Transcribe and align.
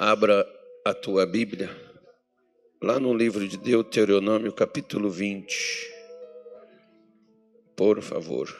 Abra 0.00 0.48
a 0.84 0.94
tua 0.94 1.26
Bíblia, 1.26 1.76
lá 2.80 3.00
no 3.00 3.12
livro 3.12 3.48
de 3.48 3.56
Deuteronômio, 3.56 4.52
capítulo 4.52 5.10
20. 5.10 5.90
Por 7.74 8.00
favor. 8.00 8.56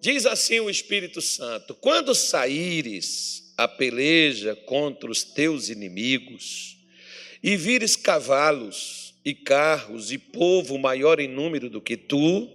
Diz 0.00 0.26
assim 0.26 0.58
o 0.58 0.68
Espírito 0.68 1.22
Santo: 1.22 1.76
Quando 1.76 2.12
saíres 2.12 3.54
a 3.56 3.68
peleja 3.68 4.56
contra 4.66 5.08
os 5.08 5.22
teus 5.22 5.68
inimigos, 5.68 6.76
e 7.40 7.56
vires 7.56 7.94
cavalos 7.94 9.14
e 9.24 9.32
carros 9.32 10.10
e 10.10 10.18
povo 10.18 10.76
maior 10.76 11.20
em 11.20 11.28
número 11.28 11.70
do 11.70 11.80
que 11.80 11.96
tu, 11.96 12.50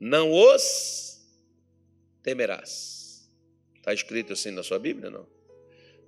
não 0.00 0.32
os 0.32 1.20
temerás. 2.22 3.28
Está 3.76 3.92
escrito 3.92 4.32
assim 4.32 4.50
na 4.50 4.62
sua 4.62 4.78
Bíblia, 4.78 5.10
não? 5.10 5.37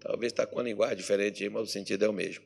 Talvez 0.00 0.32
está 0.32 0.46
com 0.46 0.58
a 0.58 0.62
linguagem 0.62 0.96
diferente, 0.96 1.48
mas 1.48 1.62
o 1.62 1.66
sentido 1.66 2.04
é 2.04 2.08
o 2.08 2.12
mesmo. 2.12 2.44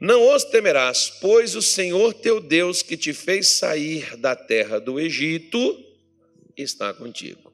Não 0.00 0.34
os 0.34 0.44
temerás, 0.44 1.10
pois 1.20 1.56
o 1.56 1.62
Senhor 1.62 2.14
teu 2.14 2.40
Deus 2.40 2.82
que 2.82 2.96
te 2.96 3.12
fez 3.12 3.48
sair 3.48 4.16
da 4.16 4.36
terra 4.36 4.78
do 4.78 5.00
Egito 5.00 5.84
está 6.56 6.92
contigo. 6.94 7.48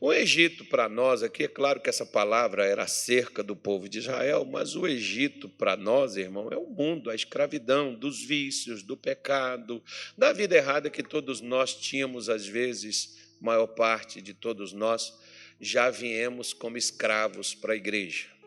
O 0.00 0.12
Egito, 0.12 0.64
para 0.64 0.88
nós 0.88 1.24
aqui, 1.24 1.42
é 1.42 1.48
claro 1.48 1.80
que 1.80 1.90
essa 1.90 2.06
palavra 2.06 2.64
era 2.64 2.84
acerca 2.84 3.42
do 3.42 3.56
povo 3.56 3.88
de 3.88 3.98
Israel, 3.98 4.44
mas 4.44 4.76
o 4.76 4.86
Egito, 4.86 5.48
para 5.48 5.76
nós, 5.76 6.16
irmão, 6.16 6.48
é 6.52 6.56
o 6.56 6.66
mundo, 6.66 7.10
a 7.10 7.16
escravidão, 7.16 7.92
dos 7.92 8.24
vícios, 8.24 8.84
do 8.84 8.96
pecado, 8.96 9.82
da 10.16 10.32
vida 10.32 10.56
errada 10.56 10.88
que 10.88 11.02
todos 11.02 11.40
nós 11.40 11.74
tínhamos, 11.74 12.28
às 12.28 12.46
vezes, 12.46 13.18
maior 13.40 13.66
parte 13.66 14.22
de 14.22 14.34
todos 14.34 14.72
nós, 14.72 15.12
já 15.60 15.90
viemos 15.90 16.52
como 16.52 16.78
escravos 16.78 17.52
para 17.52 17.72
a 17.72 17.76
igreja. 17.76 18.37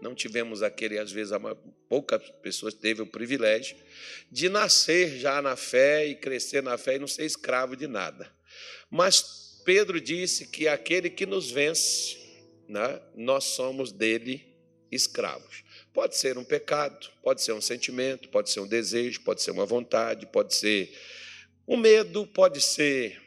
Não 0.00 0.14
tivemos 0.14 0.62
aquele, 0.62 0.98
às 0.98 1.12
vezes, 1.12 1.32
poucas 1.88 2.22
pessoas 2.42 2.74
teve 2.74 3.02
o 3.02 3.06
privilégio 3.06 3.76
de 4.30 4.48
nascer 4.48 5.18
já 5.18 5.42
na 5.42 5.56
fé 5.56 6.06
e 6.06 6.14
crescer 6.14 6.62
na 6.62 6.78
fé 6.78 6.96
e 6.96 6.98
não 6.98 7.06
ser 7.06 7.24
escravo 7.24 7.76
de 7.76 7.86
nada. 7.86 8.30
Mas 8.90 9.60
Pedro 9.64 10.00
disse 10.00 10.46
que 10.46 10.66
aquele 10.66 11.10
que 11.10 11.26
nos 11.26 11.50
vence, 11.50 12.18
né, 12.68 13.00
nós 13.14 13.44
somos 13.44 13.92
dele 13.92 14.50
escravos. 14.90 15.62
Pode 15.92 16.16
ser 16.16 16.38
um 16.38 16.44
pecado, 16.44 17.10
pode 17.22 17.42
ser 17.42 17.52
um 17.52 17.60
sentimento, 17.60 18.28
pode 18.28 18.50
ser 18.50 18.60
um 18.60 18.66
desejo, 18.66 19.20
pode 19.22 19.42
ser 19.42 19.50
uma 19.50 19.66
vontade, 19.66 20.26
pode 20.26 20.54
ser 20.54 20.92
um 21.66 21.76
medo, 21.76 22.26
pode 22.26 22.60
ser 22.60 23.20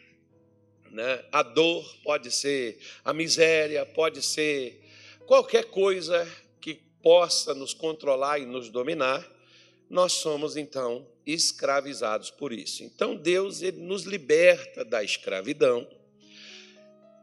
né, 0.92 1.24
a 1.32 1.44
dor, 1.44 1.84
pode 2.04 2.32
ser 2.32 2.78
a 3.04 3.14
miséria, 3.14 3.86
pode 3.86 4.22
ser 4.22 4.82
qualquer 5.26 5.66
coisa 5.66 6.28
possa 7.04 7.54
nos 7.54 7.74
controlar 7.74 8.40
e 8.40 8.46
nos 8.46 8.70
dominar, 8.70 9.30
nós 9.90 10.14
somos 10.14 10.58
então 10.58 11.06
escravizados 11.26 12.32
por 12.32 12.52
isso. 12.52 12.84
Então 12.84 13.16
Deus 13.16 13.62
ele 13.62 13.82
nos 13.82 14.04
liberta 14.04 14.84
da 14.84 15.04
escravidão. 15.04 15.88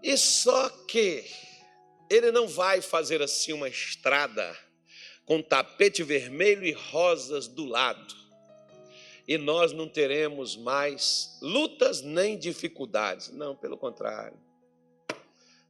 E 0.02 0.16
só 0.16 0.68
que 0.68 1.24
ele 2.08 2.30
não 2.30 2.46
vai 2.46 2.80
fazer 2.80 3.22
assim 3.22 3.52
uma 3.52 3.68
estrada 3.68 4.56
com 5.24 5.42
tapete 5.42 6.02
vermelho 6.02 6.64
e 6.64 6.72
rosas 6.72 7.48
do 7.48 7.64
lado. 7.64 8.14
E 9.26 9.38
nós 9.38 9.72
não 9.72 9.88
teremos 9.88 10.56
mais 10.56 11.38
lutas 11.40 12.02
nem 12.02 12.36
dificuldades. 12.36 13.30
Não, 13.30 13.54
pelo 13.54 13.76
contrário. 13.76 14.36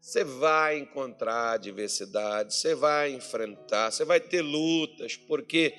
Você 0.01 0.25
vai 0.25 0.79
encontrar 0.79 1.53
adversidade, 1.53 2.55
você 2.55 2.75
vai 2.75 3.13
enfrentar, 3.13 3.91
você 3.91 4.03
vai 4.03 4.19
ter 4.19 4.41
lutas, 4.41 5.15
porque 5.15 5.75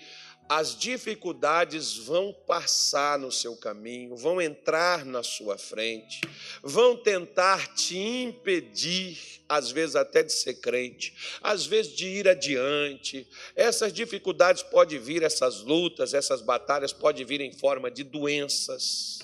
as 0.47 0.77
dificuldades 0.77 1.97
vão 1.97 2.31
passar 2.45 3.17
no 3.17 3.31
seu 3.31 3.55
caminho, 3.55 4.15
vão 4.15 4.39
entrar 4.39 5.05
na 5.05 5.23
sua 5.23 5.57
frente, 5.57 6.21
vão 6.61 6.95
tentar 6.95 7.73
te 7.73 7.97
impedir, 7.97 9.41
às 9.49 9.71
vezes 9.71 9.95
até 9.95 10.21
de 10.21 10.33
ser 10.33 10.55
crente, 10.55 11.39
às 11.41 11.65
vezes 11.65 11.95
de 11.95 12.05
ir 12.05 12.27
adiante. 12.27 13.27
Essas 13.55 13.91
dificuldades 13.91 14.61
podem 14.61 14.99
vir, 14.99 15.23
essas 15.23 15.61
lutas, 15.61 16.13
essas 16.13 16.41
batalhas 16.41 16.93
podem 16.93 17.25
vir 17.25 17.41
em 17.41 17.53
forma 17.53 17.89
de 17.89 18.03
doenças. 18.03 19.19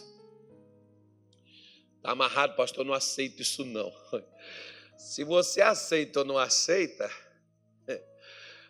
Está 1.98 2.12
amarrado, 2.12 2.56
pastor, 2.56 2.86
não 2.86 2.94
aceito 2.94 3.42
isso 3.42 3.64
não. 3.64 3.94
Se 4.98 5.24
você 5.24 5.62
aceita 5.62 6.20
ou 6.20 6.26
não 6.26 6.40
aceita, 6.40 7.10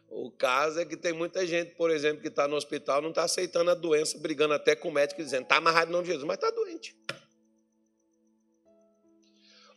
o 0.09 0.29
caso 0.29 0.81
é 0.81 0.85
que 0.85 0.97
tem 0.97 1.13
muita 1.13 1.47
gente, 1.47 1.73
por 1.75 1.89
exemplo, 1.89 2.21
que 2.21 2.27
está 2.27 2.47
no 2.47 2.57
hospital, 2.57 3.01
não 3.01 3.09
está 3.09 3.23
aceitando 3.23 3.71
a 3.71 3.73
doença, 3.73 4.17
brigando 4.17 4.53
até 4.53 4.75
com 4.75 4.89
o 4.89 4.91
médico, 4.91 5.23
dizendo, 5.23 5.43
está 5.43 5.55
amarrado 5.55 5.89
de 6.01 6.07
Jesus, 6.07 6.25
mas 6.25 6.35
está 6.35 6.51
doente. 6.51 6.95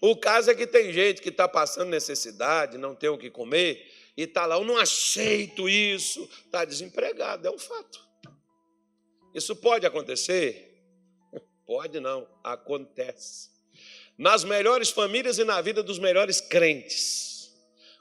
O 0.01 0.17
caso 0.17 0.51
é 0.51 0.55
que 0.55 0.67
tem 0.67 0.93
gente 0.93 1.23
que 1.23 1.29
está 1.29 1.47
passando 1.47 1.91
necessidade, 1.91 2.79
não 2.79 2.97
tem 2.97 3.11
o 3.11 3.19
que 3.19 3.31
comer, 3.31 3.89
e 4.17 4.23
está 4.23 4.45
lá, 4.45 4.57
eu 4.57 4.65
não 4.65 4.77
aceito 4.77 5.69
isso, 5.69 6.29
está 6.45 6.65
desempregado, 6.65 7.47
é 7.47 7.51
um 7.51 7.59
fato. 7.59 8.01
Isso 9.33 9.55
pode 9.55 9.87
acontecer? 9.87 10.83
Pode 11.65 12.01
não, 12.01 12.27
acontece 12.43 13.60
nas 14.21 14.45
melhores 14.45 14.91
famílias 14.91 15.39
e 15.39 15.45
na 15.45 15.63
vida 15.63 15.83
dos 15.83 15.99
melhores 15.99 16.43
crentes. 16.43 17.51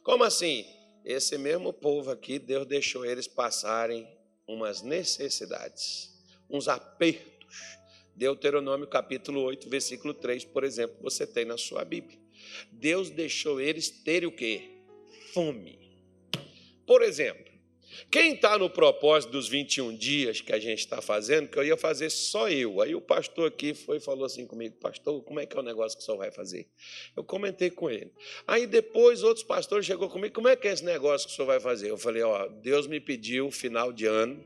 Como 0.03 0.25
assim? 0.25 0.65
Esse 1.05 1.37
mesmo 1.37 1.71
povo 1.71 2.11
aqui, 2.11 2.37
Deus 2.37 2.67
deixou 2.67 3.05
eles 3.05 3.25
passarem 3.25 4.05
umas 4.45 4.81
necessidades, 4.81 6.13
uns 6.49 6.67
apertos. 6.67 7.47
Deuteronômio 8.17 8.85
capítulo 8.85 9.41
8, 9.43 9.69
versículo 9.69 10.13
3, 10.13 10.43
por 10.43 10.65
exemplo, 10.65 10.97
você 10.99 11.25
tem 11.25 11.45
na 11.45 11.57
sua 11.57 11.85
Bíblia. 11.85 12.19
Deus 12.69 13.09
deixou 13.09 13.61
eles 13.61 13.89
terem 13.89 14.27
o 14.27 14.31
quê? 14.35 14.69
Fome. 15.33 15.79
Por 16.85 17.01
exemplo, 17.01 17.49
quem 18.09 18.33
está 18.33 18.57
no 18.57 18.69
propósito 18.69 19.31
dos 19.31 19.47
21 19.47 19.95
dias 19.95 20.41
que 20.41 20.53
a 20.53 20.59
gente 20.59 20.79
está 20.79 21.01
fazendo, 21.01 21.47
que 21.47 21.57
eu 21.57 21.63
ia 21.63 21.77
fazer 21.77 22.09
só 22.09 22.49
eu. 22.49 22.81
Aí 22.81 22.95
o 22.95 23.01
pastor 23.01 23.47
aqui 23.47 23.73
foi 23.73 23.97
e 23.97 23.99
falou 23.99 24.25
assim 24.25 24.45
comigo, 24.45 24.75
pastor, 24.75 25.21
como 25.23 25.39
é 25.39 25.45
que 25.45 25.55
é 25.55 25.59
o 25.59 25.63
negócio 25.63 25.97
que 25.97 26.03
o 26.03 26.05
senhor 26.05 26.17
vai 26.17 26.31
fazer? 26.31 26.67
Eu 27.15 27.23
comentei 27.23 27.69
com 27.69 27.89
ele. 27.89 28.11
Aí 28.47 28.65
depois 28.65 29.23
outros 29.23 29.45
pastores 29.45 29.85
chegou 29.85 30.09
comigo, 30.09 30.33
como 30.33 30.47
é 30.47 30.55
que 30.55 30.67
é 30.67 30.71
esse 30.71 30.85
negócio 30.85 31.27
que 31.27 31.33
o 31.33 31.35
senhor 31.35 31.47
vai 31.47 31.59
fazer? 31.59 31.89
Eu 31.89 31.97
falei, 31.97 32.21
ó, 32.21 32.47
Deus 32.47 32.87
me 32.87 32.99
pediu 32.99 33.51
final 33.51 33.91
de 33.91 34.05
ano 34.05 34.43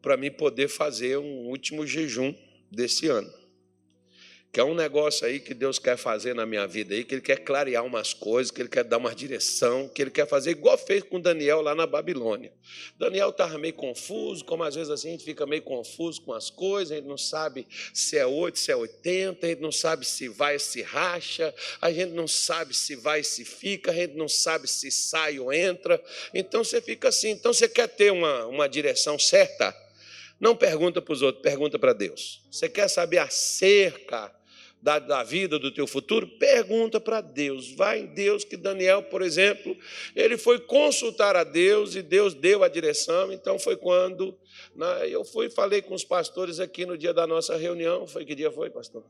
para 0.00 0.16
mim 0.16 0.30
poder 0.30 0.68
fazer 0.68 1.16
um 1.18 1.48
último 1.48 1.86
jejum 1.86 2.34
desse 2.70 3.06
ano 3.08 3.41
que 4.52 4.60
é 4.60 4.64
um 4.64 4.74
negócio 4.74 5.26
aí 5.26 5.40
que 5.40 5.54
Deus 5.54 5.78
quer 5.78 5.96
fazer 5.96 6.34
na 6.34 6.44
minha 6.44 6.66
vida 6.66 6.94
aí, 6.94 7.04
que 7.04 7.14
Ele 7.14 7.22
quer 7.22 7.38
clarear 7.38 7.82
umas 7.86 8.12
coisas, 8.12 8.50
que 8.50 8.60
Ele 8.60 8.68
quer 8.68 8.84
dar 8.84 8.98
uma 8.98 9.14
direção, 9.14 9.88
que 9.88 10.02
Ele 10.02 10.10
quer 10.10 10.28
fazer 10.28 10.50
igual 10.50 10.76
fez 10.76 11.02
com 11.02 11.18
Daniel 11.18 11.62
lá 11.62 11.74
na 11.74 11.86
Babilônia. 11.86 12.52
Daniel 12.98 13.30
estava 13.30 13.56
meio 13.56 13.72
confuso, 13.72 14.44
como 14.44 14.62
às 14.62 14.74
vezes 14.74 14.90
assim 14.90 15.08
a 15.08 15.10
gente 15.12 15.24
fica 15.24 15.46
meio 15.46 15.62
confuso 15.62 16.20
com 16.20 16.34
as 16.34 16.50
coisas, 16.50 16.92
a 16.92 16.96
gente 16.96 17.08
não 17.08 17.16
sabe 17.16 17.66
se 17.94 18.18
é 18.18 18.26
8, 18.26 18.58
se 18.58 18.70
é 18.70 18.76
80, 18.76 19.46
a 19.46 19.48
gente 19.48 19.62
não 19.62 19.72
sabe 19.72 20.04
se 20.04 20.28
vai, 20.28 20.58
se 20.58 20.82
racha, 20.82 21.54
a 21.80 21.90
gente 21.90 22.12
não 22.12 22.28
sabe 22.28 22.76
se 22.76 22.94
vai, 22.94 23.22
se 23.22 23.46
fica, 23.46 23.90
a 23.90 23.94
gente 23.94 24.14
não 24.16 24.28
sabe 24.28 24.68
se 24.68 24.90
sai 24.90 25.38
ou 25.38 25.50
entra. 25.50 25.98
Então 26.34 26.62
você 26.62 26.78
fica 26.82 27.08
assim. 27.08 27.30
Então 27.30 27.54
você 27.54 27.66
quer 27.66 27.88
ter 27.88 28.12
uma, 28.12 28.44
uma 28.44 28.68
direção 28.68 29.18
certa? 29.18 29.74
Não 30.38 30.54
pergunta 30.54 31.00
para 31.00 31.12
os 31.12 31.22
outros, 31.22 31.42
pergunta 31.42 31.78
para 31.78 31.94
Deus. 31.94 32.42
Você 32.50 32.68
quer 32.68 32.88
saber 32.88 33.16
acerca 33.16 34.30
da, 34.82 34.98
da 34.98 35.22
vida, 35.22 35.60
do 35.60 35.72
teu 35.72 35.86
futuro, 35.86 36.26
pergunta 36.26 37.00
para 37.00 37.20
Deus. 37.20 37.70
Vai 37.72 38.00
em 38.00 38.06
Deus, 38.06 38.44
que 38.44 38.56
Daniel, 38.56 39.04
por 39.04 39.22
exemplo, 39.22 39.76
ele 40.16 40.36
foi 40.36 40.58
consultar 40.58 41.36
a 41.36 41.44
Deus 41.44 41.94
e 41.94 42.02
Deus 42.02 42.34
deu 42.34 42.64
a 42.64 42.68
direção. 42.68 43.32
Então 43.32 43.60
foi 43.60 43.76
quando 43.76 44.36
né, 44.74 45.08
eu 45.08 45.24
fui 45.24 45.48
falei 45.48 45.80
com 45.80 45.94
os 45.94 46.04
pastores 46.04 46.58
aqui 46.58 46.84
no 46.84 46.98
dia 46.98 47.14
da 47.14 47.28
nossa 47.28 47.56
reunião. 47.56 48.08
Foi 48.08 48.24
que 48.24 48.34
dia 48.34 48.50
foi, 48.50 48.70
pastor? 48.70 49.04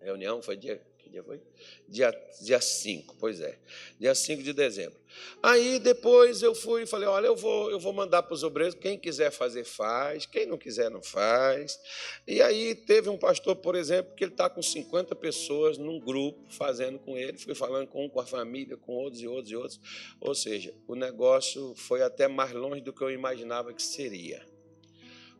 Reunião 0.00 0.42
foi 0.42 0.56
dia 0.56 0.82
dia 1.12 1.22
foi? 1.22 1.40
Dia 1.86 2.10
5, 2.10 2.44
dia 2.44 2.60
cinco, 2.60 3.16
pois 3.20 3.40
é. 3.40 3.58
Dia 4.00 4.14
5 4.14 4.42
de 4.42 4.52
dezembro. 4.52 4.98
Aí 5.42 5.78
depois 5.78 6.42
eu 6.42 6.54
fui 6.54 6.82
e 6.82 6.86
falei: 6.86 7.06
olha, 7.06 7.26
eu 7.26 7.36
vou, 7.36 7.70
eu 7.70 7.78
vou 7.78 7.92
mandar 7.92 8.22
para 8.22 8.32
os 8.32 8.42
obreiros, 8.42 8.74
quem 8.74 8.98
quiser 8.98 9.30
fazer, 9.30 9.64
faz, 9.64 10.24
quem 10.24 10.46
não 10.46 10.56
quiser, 10.56 10.90
não 10.90 11.02
faz. 11.02 11.78
E 12.26 12.40
aí 12.40 12.74
teve 12.74 13.10
um 13.10 13.18
pastor, 13.18 13.56
por 13.56 13.76
exemplo, 13.76 14.14
que 14.16 14.24
ele 14.24 14.32
está 14.32 14.48
com 14.48 14.62
50 14.62 15.14
pessoas 15.16 15.76
num 15.76 16.00
grupo 16.00 16.50
fazendo 16.50 16.98
com 16.98 17.16
ele, 17.18 17.36
fui 17.36 17.54
falando 17.54 17.86
com 17.86 18.06
um, 18.06 18.08
com 18.08 18.20
a 18.20 18.26
família, 18.26 18.76
com 18.76 18.92
outros 18.94 19.22
e 19.22 19.26
outros 19.26 19.52
e 19.52 19.56
outros. 19.56 19.80
Ou 20.20 20.34
seja, 20.34 20.74
o 20.88 20.94
negócio 20.94 21.74
foi 21.76 22.02
até 22.02 22.26
mais 22.26 22.52
longe 22.52 22.80
do 22.80 22.92
que 22.92 23.02
eu 23.02 23.10
imaginava 23.10 23.72
que 23.74 23.82
seria. 23.82 24.42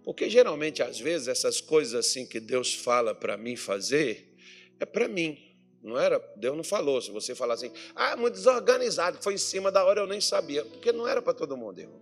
Porque 0.05 0.29
geralmente, 0.29 0.83
às 0.83 0.99
vezes, 0.99 1.29
essas 1.29 1.61
coisas 1.61 1.95
assim 1.95 2.27
que 2.27 2.41
Deus 2.41 2.75
fala 2.75 3.15
para 3.15 3.37
mim 3.37 3.57
fazer, 3.57 4.33
é 4.81 4.85
para 4.85 5.07
mim. 5.07 5.52
Não 5.82 5.99
era, 5.99 6.19
Deus 6.37 6.56
não 6.56 6.62
falou. 6.62 7.00
Se 7.02 7.11
você 7.11 7.34
falar 7.34 7.55
assim, 7.55 7.73
ah, 7.94 8.17
muito 8.17 8.34
desorganizado, 8.34 9.19
foi 9.20 9.34
em 9.34 9.38
cima 9.38 9.73
da 9.73 9.84
hora, 9.84 10.00
eu 10.00 10.06
nem 10.06 10.20
sabia. 10.20 10.64
Porque 10.64 10.93
não 10.93 11.08
era 11.08 11.20
para 11.20 11.34
todo 11.34 11.56
mundo, 11.56 11.81
irmão. 11.81 12.00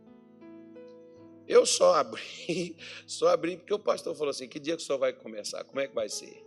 Eu 1.49 1.65
só 1.65 1.95
abri, 1.99 2.77
só 3.07 3.29
abri 3.29 3.57
porque 3.57 3.75
o 3.75 3.79
pastor 3.79 4.15
falou 4.15 4.31
assim: 4.31 4.47
que 4.47 4.61
dia 4.61 4.77
que 4.77 4.83
o 4.83 4.87
senhor 4.87 4.99
vai 4.99 5.13
começar? 5.13 5.65
Como 5.65 5.81
é 5.81 5.89
que 5.89 5.95
vai 5.95 6.09
ser? 6.09 6.47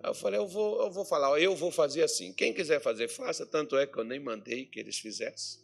Aí 0.00 0.10
eu 0.10 0.14
falei, 0.14 0.38
eu 0.38 0.46
vou, 0.46 0.80
eu 0.82 0.90
vou 0.92 1.04
falar, 1.04 1.40
eu 1.40 1.56
vou 1.56 1.72
fazer 1.72 2.04
assim. 2.04 2.32
Quem 2.32 2.52
quiser 2.52 2.80
fazer, 2.80 3.08
faça. 3.08 3.44
Tanto 3.44 3.76
é 3.76 3.86
que 3.86 3.98
eu 3.98 4.04
nem 4.04 4.20
mandei 4.20 4.64
que 4.64 4.78
eles 4.78 4.98
fizessem. 4.98 5.60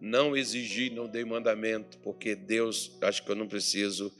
Não 0.00 0.34
exigi, 0.34 0.88
não 0.88 1.06
dei 1.06 1.24
mandamento, 1.24 1.98
porque 1.98 2.34
Deus, 2.34 2.96
acho 3.02 3.22
que 3.22 3.30
eu 3.30 3.36
não 3.36 3.46
preciso 3.46 4.10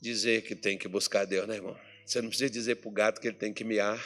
dizer 0.00 0.42
que 0.42 0.56
tem 0.56 0.76
que 0.76 0.88
buscar 0.88 1.24
Deus, 1.24 1.46
né, 1.46 1.54
irmão? 1.54 1.76
Você 2.04 2.20
não 2.20 2.28
precisa 2.28 2.50
dizer 2.50 2.76
para 2.76 2.88
o 2.88 2.92
gato 2.92 3.20
que 3.20 3.28
ele 3.28 3.36
tem 3.36 3.52
que 3.52 3.62
miar. 3.62 4.02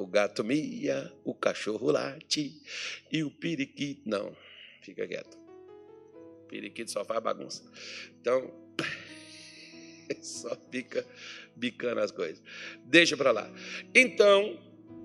O 0.00 0.06
gato 0.06 0.42
mia, 0.42 1.12
o 1.24 1.34
cachorro 1.34 1.90
late 1.90 2.58
e 3.12 3.22
o 3.22 3.30
periquito. 3.30 4.00
Não, 4.06 4.34
fica 4.80 5.06
quieto. 5.06 5.38
O 6.14 6.46
periquito 6.48 6.90
só 6.90 7.04
faz 7.04 7.22
bagunça. 7.22 7.62
Então, 8.18 8.50
só 10.22 10.56
fica 10.70 11.06
bicando 11.54 12.00
as 12.00 12.10
coisas. 12.10 12.42
Deixa 12.82 13.14
para 13.14 13.30
lá. 13.30 13.52
Então, 13.94 14.58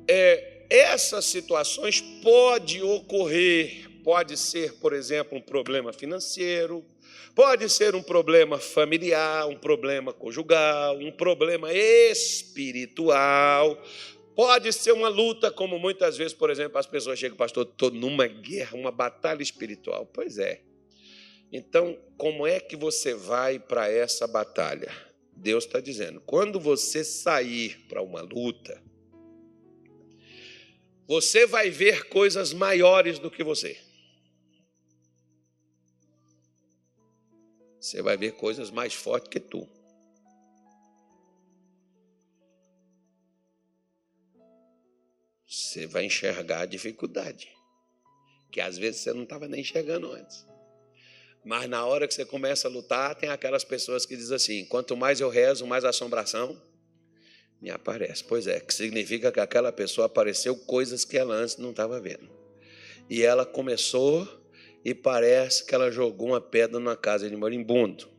é, 0.07 0.65
essas 0.69 1.25
situações 1.25 1.99
pode 2.23 2.81
ocorrer, 2.81 3.89
pode 4.01 4.37
ser, 4.37 4.75
por 4.75 4.93
exemplo, 4.93 5.37
um 5.37 5.41
problema 5.41 5.91
financeiro, 5.91 6.85
pode 7.35 7.69
ser 7.69 7.95
um 7.95 8.01
problema 8.01 8.57
familiar, 8.57 9.45
um 9.45 9.57
problema 9.57 10.13
conjugal, 10.13 10.97
um 10.99 11.11
problema 11.11 11.73
espiritual, 11.73 13.77
pode 14.35 14.71
ser 14.73 14.91
uma 14.91 15.07
luta, 15.07 15.49
como 15.49 15.79
muitas 15.79 16.17
vezes, 16.17 16.33
por 16.33 16.49
exemplo, 16.49 16.77
as 16.77 16.85
pessoas 16.85 17.17
chegam, 17.17 17.37
pastor, 17.37 17.65
estou 17.65 17.89
numa 17.91 18.27
guerra, 18.27 18.77
uma 18.77 18.91
batalha 18.91 19.41
espiritual. 19.41 20.05
Pois 20.05 20.37
é. 20.37 20.61
Então, 21.51 21.97
como 22.17 22.45
é 22.45 22.59
que 22.59 22.75
você 22.75 23.13
vai 23.13 23.57
para 23.59 23.89
essa 23.89 24.27
batalha? 24.27 24.91
Deus 25.35 25.65
está 25.65 25.79
dizendo: 25.79 26.21
quando 26.21 26.59
você 26.59 27.03
sair 27.03 27.85
para 27.87 28.01
uma 28.01 28.21
luta, 28.21 28.81
você 31.07 31.45
vai 31.45 31.69
ver 31.69 32.09
coisas 32.09 32.53
maiores 32.53 33.19
do 33.19 33.29
que 33.29 33.43
você. 33.43 33.77
Você 37.79 38.01
vai 38.01 38.17
ver 38.17 38.31
coisas 38.31 38.71
mais 38.71 38.93
fortes 38.93 39.29
que 39.29 39.39
tu. 39.39 39.69
Você 45.55 45.87
vai 45.87 46.03
enxergar 46.03 46.61
a 46.61 46.65
dificuldade, 46.65 47.47
que 48.51 48.59
às 48.59 48.77
vezes 48.77 48.99
você 48.99 49.13
não 49.13 49.23
estava 49.23 49.47
nem 49.47 49.61
enxergando 49.61 50.11
antes. 50.11 50.45
Mas 51.45 51.69
na 51.69 51.85
hora 51.85 52.05
que 52.09 52.13
você 52.13 52.25
começa 52.25 52.67
a 52.67 52.71
lutar, 52.71 53.15
tem 53.15 53.29
aquelas 53.29 53.63
pessoas 53.63 54.05
que 54.05 54.17
dizem 54.17 54.35
assim: 54.35 54.65
quanto 54.65 54.97
mais 54.97 55.21
eu 55.21 55.29
rezo, 55.29 55.65
mais 55.65 55.85
assombração 55.85 56.61
me 57.61 57.69
aparece. 57.69 58.21
Pois 58.21 58.47
é, 58.47 58.59
que 58.59 58.73
significa 58.73 59.31
que 59.31 59.39
aquela 59.39 59.71
pessoa 59.71 60.07
apareceu 60.07 60.57
coisas 60.57 61.05
que 61.05 61.17
ela 61.17 61.33
antes 61.33 61.55
não 61.55 61.69
estava 61.69 62.01
vendo. 62.01 62.29
E 63.09 63.23
ela 63.23 63.45
começou 63.45 64.27
e 64.83 64.93
parece 64.93 65.65
que 65.65 65.73
ela 65.73 65.89
jogou 65.89 66.27
uma 66.27 66.41
pedra 66.41 66.81
na 66.81 66.97
casa 66.97 67.29
de 67.29 67.35
moribundo. 67.35 68.09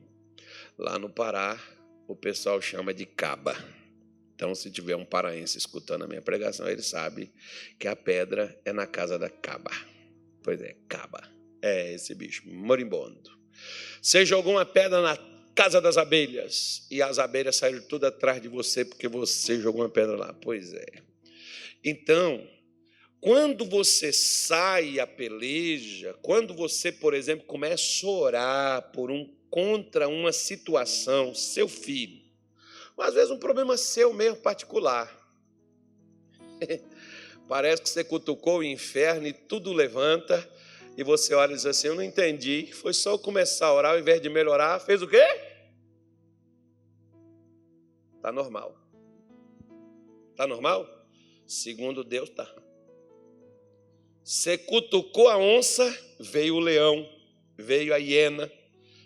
Lá 0.78 0.98
no 0.98 1.10
Pará, 1.10 1.60
o 2.08 2.16
pessoal 2.16 2.62
chama 2.62 2.94
de 2.94 3.04
caba. 3.04 3.54
Então, 4.36 4.54
se 4.54 4.70
tiver 4.70 4.94
um 4.94 5.04
paraense 5.04 5.56
escutando 5.56 6.04
a 6.04 6.06
minha 6.06 6.20
pregação, 6.20 6.68
ele 6.68 6.82
sabe 6.82 7.32
que 7.78 7.88
a 7.88 7.96
pedra 7.96 8.54
é 8.66 8.72
na 8.72 8.86
casa 8.86 9.18
da 9.18 9.30
caba. 9.30 9.70
Pois 10.42 10.60
é, 10.60 10.76
caba. 10.86 11.26
É 11.62 11.94
esse 11.94 12.14
bicho, 12.14 12.42
moribundo. 12.46 13.30
Você 14.00 14.26
jogou 14.26 14.52
uma 14.52 14.66
pedra 14.66 15.00
na 15.00 15.16
casa 15.54 15.80
das 15.80 15.96
abelhas 15.96 16.86
e 16.90 17.00
as 17.00 17.18
abelhas 17.18 17.56
saíram 17.56 17.80
tudo 17.88 18.04
atrás 18.04 18.42
de 18.42 18.46
você 18.46 18.84
porque 18.84 19.08
você 19.08 19.58
jogou 19.58 19.80
uma 19.80 19.88
pedra 19.88 20.14
lá. 20.14 20.34
Pois 20.34 20.74
é. 20.74 20.86
Então, 21.82 22.46
quando 23.18 23.64
você 23.64 24.12
sai 24.12 25.00
a 25.00 25.06
peleja, 25.06 26.14
quando 26.20 26.52
você, 26.52 26.92
por 26.92 27.14
exemplo, 27.14 27.46
começa 27.46 28.06
a 28.06 28.10
orar 28.10 28.92
por 28.92 29.10
um 29.10 29.34
contra 29.48 30.06
uma 30.06 30.30
situação, 30.30 31.34
seu 31.34 31.66
filho, 31.66 32.25
às 32.98 33.14
vezes 33.14 33.30
um 33.30 33.38
problema 33.38 33.76
seu 33.76 34.12
mesmo 34.12 34.38
particular. 34.38 35.14
Parece 37.48 37.82
que 37.82 37.88
você 37.88 38.02
cutucou 38.02 38.58
o 38.58 38.64
inferno 38.64 39.26
e 39.26 39.32
tudo 39.32 39.72
levanta 39.72 40.48
e 40.96 41.04
você 41.04 41.34
olha 41.34 41.52
e 41.52 41.56
diz 41.56 41.66
assim: 41.66 41.88
Eu 41.88 41.94
não 41.94 42.02
entendi. 42.02 42.72
Foi 42.72 42.92
só 42.94 43.12
eu 43.12 43.18
começar 43.18 43.66
a 43.66 43.74
orar, 43.74 43.92
ao 43.92 43.98
invés 43.98 44.20
de 44.20 44.28
melhorar, 44.28 44.80
fez 44.80 45.02
o 45.02 45.06
quê? 45.06 45.24
Está 48.16 48.32
normal. 48.32 48.76
Está 50.30 50.46
normal? 50.46 50.86
Segundo 51.46 52.02
Deus, 52.02 52.28
está. 52.28 52.52
Você 54.24 54.58
cutucou 54.58 55.28
a 55.28 55.38
onça, 55.38 55.96
veio 56.18 56.56
o 56.56 56.60
leão, 56.60 57.08
veio 57.56 57.94
a 57.94 57.96
hiena. 57.98 58.50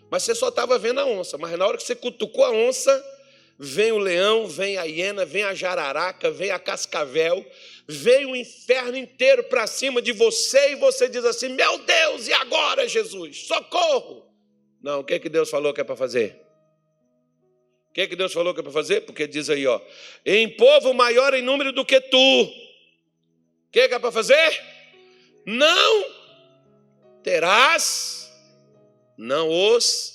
Mas 0.09 0.23
você 0.23 0.33
só 0.33 0.49
estava 0.49 0.79
vendo 0.79 0.99
a 0.99 1.05
onça. 1.05 1.37
Mas 1.37 1.57
na 1.57 1.67
hora 1.67 1.77
que 1.77 1.83
você 1.83 1.95
cutucou 1.95 2.43
a 2.43 2.51
onça, 2.51 2.91
vem 3.57 3.91
o 3.91 3.97
leão, 3.97 4.47
vem 4.47 4.77
a 4.77 4.83
hiena, 4.83 5.25
vem 5.25 5.43
a 5.43 5.53
jararaca, 5.53 6.31
vem 6.31 6.51
a 6.51 6.59
cascavel, 6.59 7.45
veio 7.87 8.31
o 8.31 8.35
inferno 8.35 8.97
inteiro 8.97 9.43
para 9.43 9.67
cima 9.67 10.01
de 10.01 10.11
você 10.11 10.71
e 10.71 10.75
você 10.75 11.07
diz 11.07 11.25
assim: 11.25 11.49
Meu 11.49 11.77
Deus, 11.79 12.27
e 12.27 12.33
agora, 12.33 12.87
Jesus? 12.87 13.47
Socorro! 13.47 14.31
Não, 14.81 15.01
o 15.01 15.03
que 15.03 15.19
que 15.19 15.29
Deus 15.29 15.49
falou 15.49 15.73
que 15.73 15.81
é 15.81 15.83
para 15.83 15.95
fazer? 15.95 16.41
O 17.89 17.93
que 17.93 18.07
que 18.07 18.15
Deus 18.15 18.31
falou 18.31 18.53
que 18.53 18.61
é 18.61 18.63
para 18.63 18.71
fazer? 18.71 19.01
Porque 19.01 19.27
diz 19.27 19.49
aí, 19.49 19.67
ó, 19.67 19.79
em 20.25 20.49
povo 20.49 20.93
maior 20.93 21.33
em 21.33 21.41
número 21.41 21.73
do 21.73 21.85
que 21.85 21.99
tu. 21.99 22.17
O 22.17 23.71
que 23.71 23.87
que 23.87 23.93
é 23.93 23.99
para 23.99 24.11
fazer? 24.11 24.61
Não 25.45 26.05
terás, 27.21 28.31
não 29.17 29.49
os 29.49 30.13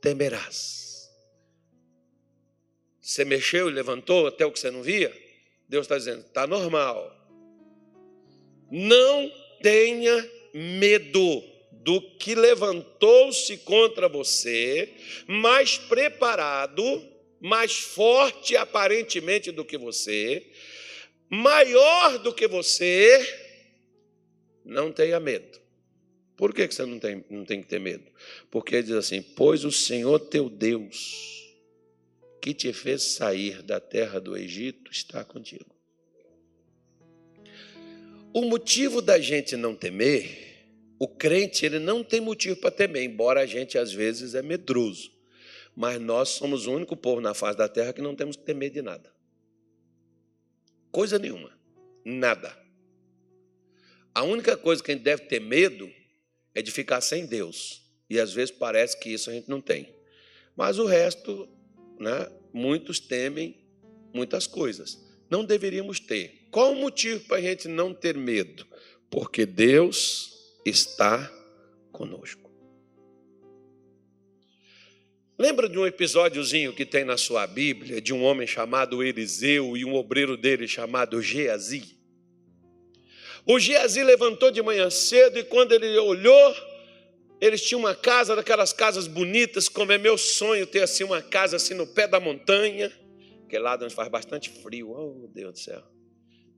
temerás. 0.00 0.85
Você 3.06 3.24
mexeu 3.24 3.68
e 3.68 3.72
levantou 3.72 4.26
até 4.26 4.44
o 4.44 4.50
que 4.50 4.58
você 4.58 4.68
não 4.68 4.82
via? 4.82 5.16
Deus 5.68 5.84
está 5.84 5.96
dizendo, 5.96 6.22
está 6.22 6.44
normal. 6.44 7.16
Não 8.68 9.32
tenha 9.62 10.28
medo 10.52 11.44
do 11.70 12.00
que 12.18 12.34
levantou-se 12.34 13.58
contra 13.58 14.08
você, 14.08 14.92
mais 15.28 15.78
preparado, 15.78 16.82
mais 17.40 17.78
forte 17.78 18.56
aparentemente 18.56 19.52
do 19.52 19.64
que 19.64 19.78
você, 19.78 20.44
maior 21.30 22.18
do 22.18 22.34
que 22.34 22.48
você, 22.48 23.24
não 24.64 24.90
tenha 24.90 25.20
medo. 25.20 25.60
Por 26.36 26.52
que 26.52 26.66
você 26.66 26.84
não 26.84 26.98
tem, 26.98 27.24
não 27.30 27.44
tem 27.44 27.62
que 27.62 27.68
ter 27.68 27.78
medo? 27.78 28.10
Porque 28.50 28.74
ele 28.74 28.82
diz 28.82 28.96
assim: 28.96 29.22
Pois 29.22 29.64
o 29.64 29.70
Senhor 29.70 30.18
teu 30.18 30.50
Deus, 30.50 31.35
que 32.46 32.54
te 32.54 32.72
fez 32.72 33.02
sair 33.02 33.60
da 33.60 33.80
terra 33.80 34.20
do 34.20 34.36
Egito, 34.36 34.88
está 34.92 35.24
contigo. 35.24 35.74
O 38.32 38.42
motivo 38.42 39.02
da 39.02 39.18
gente 39.18 39.56
não 39.56 39.74
temer, 39.74 40.64
o 40.96 41.08
crente 41.08 41.66
ele 41.66 41.80
não 41.80 42.04
tem 42.04 42.20
motivo 42.20 42.54
para 42.60 42.70
temer, 42.70 43.02
embora 43.02 43.40
a 43.40 43.46
gente 43.46 43.76
às 43.76 43.92
vezes 43.92 44.36
é 44.36 44.42
medroso. 44.42 45.10
Mas 45.74 46.00
nós 46.00 46.28
somos 46.28 46.68
o 46.68 46.72
único 46.72 46.96
povo 46.96 47.20
na 47.20 47.34
face 47.34 47.58
da 47.58 47.68
terra 47.68 47.92
que 47.92 48.00
não 48.00 48.14
temos 48.14 48.36
que 48.36 48.44
temer 48.44 48.70
de 48.70 48.80
nada. 48.80 49.12
Coisa 50.92 51.18
nenhuma. 51.18 51.50
Nada. 52.04 52.56
A 54.14 54.22
única 54.22 54.56
coisa 54.56 54.80
que 54.84 54.92
a 54.92 54.94
gente 54.94 55.02
deve 55.02 55.22
ter 55.24 55.40
medo 55.40 55.92
é 56.54 56.62
de 56.62 56.70
ficar 56.70 57.00
sem 57.00 57.26
Deus. 57.26 57.82
E 58.08 58.20
às 58.20 58.32
vezes 58.32 58.52
parece 58.52 58.96
que 59.00 59.08
isso 59.08 59.30
a 59.30 59.32
gente 59.32 59.48
não 59.48 59.60
tem. 59.60 59.92
Mas 60.54 60.78
o 60.78 60.86
resto, 60.86 61.55
né, 61.98 62.30
muitos 62.52 63.00
temem 63.00 63.66
muitas 64.12 64.46
coisas. 64.46 64.98
Não 65.30 65.44
deveríamos 65.44 66.00
ter. 66.00 66.48
Qual 66.50 66.72
o 66.72 66.76
motivo 66.76 67.20
para 67.20 67.36
a 67.36 67.40
gente 67.40 67.68
não 67.68 67.92
ter 67.92 68.16
medo? 68.16 68.66
Porque 69.10 69.44
Deus 69.44 70.32
está 70.64 71.30
conosco. 71.92 72.46
Lembra 75.38 75.68
de 75.68 75.78
um 75.78 75.86
episódiozinho 75.86 76.72
que 76.72 76.86
tem 76.86 77.04
na 77.04 77.18
sua 77.18 77.46
Bíblia 77.46 78.00
de 78.00 78.14
um 78.14 78.22
homem 78.24 78.46
chamado 78.46 79.02
Eliseu 79.02 79.76
e 79.76 79.84
um 79.84 79.94
obreiro 79.94 80.34
dele 80.34 80.66
chamado 80.66 81.20
Geazi? 81.20 81.94
O 83.44 83.58
Geazi 83.60 84.02
levantou 84.02 84.50
de 84.50 84.62
manhã 84.62 84.88
cedo 84.88 85.38
e 85.38 85.44
quando 85.44 85.72
ele 85.72 85.96
olhou, 85.98 86.54
eles 87.40 87.62
tinham 87.62 87.80
uma 87.80 87.94
casa, 87.94 88.34
daquelas 88.34 88.72
casas 88.72 89.06
bonitas, 89.06 89.68
como 89.68 89.92
é 89.92 89.98
meu 89.98 90.16
sonho 90.16 90.66
ter 90.66 90.82
assim 90.82 91.04
uma 91.04 91.22
casa 91.22 91.56
assim 91.56 91.74
no 91.74 91.86
pé 91.86 92.08
da 92.08 92.18
montanha, 92.18 92.92
que 93.48 93.58
lá 93.58 93.78
onde 93.80 93.94
faz 93.94 94.08
bastante 94.08 94.50
frio. 94.50 94.90
Oh, 94.90 95.28
Deus 95.28 95.52
do 95.52 95.58
céu. 95.58 95.82